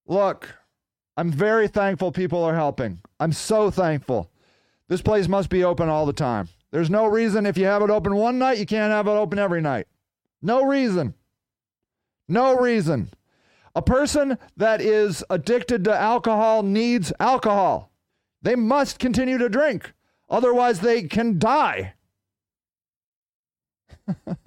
Look, 0.07 0.55
I'm 1.17 1.31
very 1.31 1.69
thankful 1.69 2.13
people 2.13 2.43
are 2.43 2.55
helping. 2.55 3.01
I'm 3.19 3.33
so 3.33 3.71
thankful. 3.71 4.31
This 4.89 5.03
place 5.03 5.29
must 5.29 5.51
be 5.51 5.63
open 5.63 5.89
all 5.89 6.07
the 6.07 6.13
time. 6.13 6.49
There's 6.71 6.91
no 6.91 7.07
reason 7.07 7.47
if 7.47 7.59
you 7.59 7.67
have 7.67 7.83
it 7.83 7.91
open 7.91 8.15
one 8.15 8.39
night, 8.39 8.59
you 8.59 8.67
can't 8.67 8.93
have 8.93 9.07
it 9.07 9.11
open 9.11 9.39
every 9.39 9.61
night. 9.61 9.87
No 10.41 10.65
reason. 10.65 11.15
No 12.29 12.57
reason. 12.57 13.11
A 13.75 13.83
person 13.83 14.39
that 14.57 14.81
is 14.81 15.25
addicted 15.31 15.85
to 15.85 15.95
alcohol 15.97 16.63
needs 16.63 17.13
alcohol. 17.21 17.91
They 18.43 18.57
must 18.57 18.99
continue 18.99 19.39
to 19.39 19.49
drink, 19.49 19.93
otherwise, 20.29 20.81
they 20.81 21.03
can 21.03 21.39
die. 21.39 21.95
All 24.17 24.47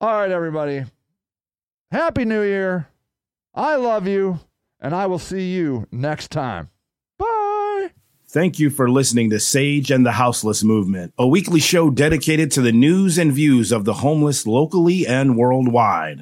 right, 0.00 0.30
everybody. 0.30 0.84
Happy 1.90 2.24
New 2.24 2.42
Year. 2.42 2.88
I 3.54 3.76
love 3.76 4.06
you, 4.06 4.40
and 4.80 4.94
I 4.94 5.06
will 5.06 5.18
see 5.18 5.52
you 5.52 5.86
next 5.90 6.30
time. 6.30 6.70
Thank 8.36 8.58
you 8.58 8.68
for 8.68 8.90
listening 8.90 9.30
to 9.30 9.40
Sage 9.40 9.90
and 9.90 10.04
the 10.04 10.12
Houseless 10.12 10.62
Movement, 10.62 11.14
a 11.16 11.26
weekly 11.26 11.58
show 11.58 11.88
dedicated 11.88 12.50
to 12.50 12.60
the 12.60 12.70
news 12.70 13.16
and 13.16 13.32
views 13.32 13.72
of 13.72 13.86
the 13.86 13.94
homeless 13.94 14.46
locally 14.46 15.06
and 15.06 15.38
worldwide. 15.38 16.20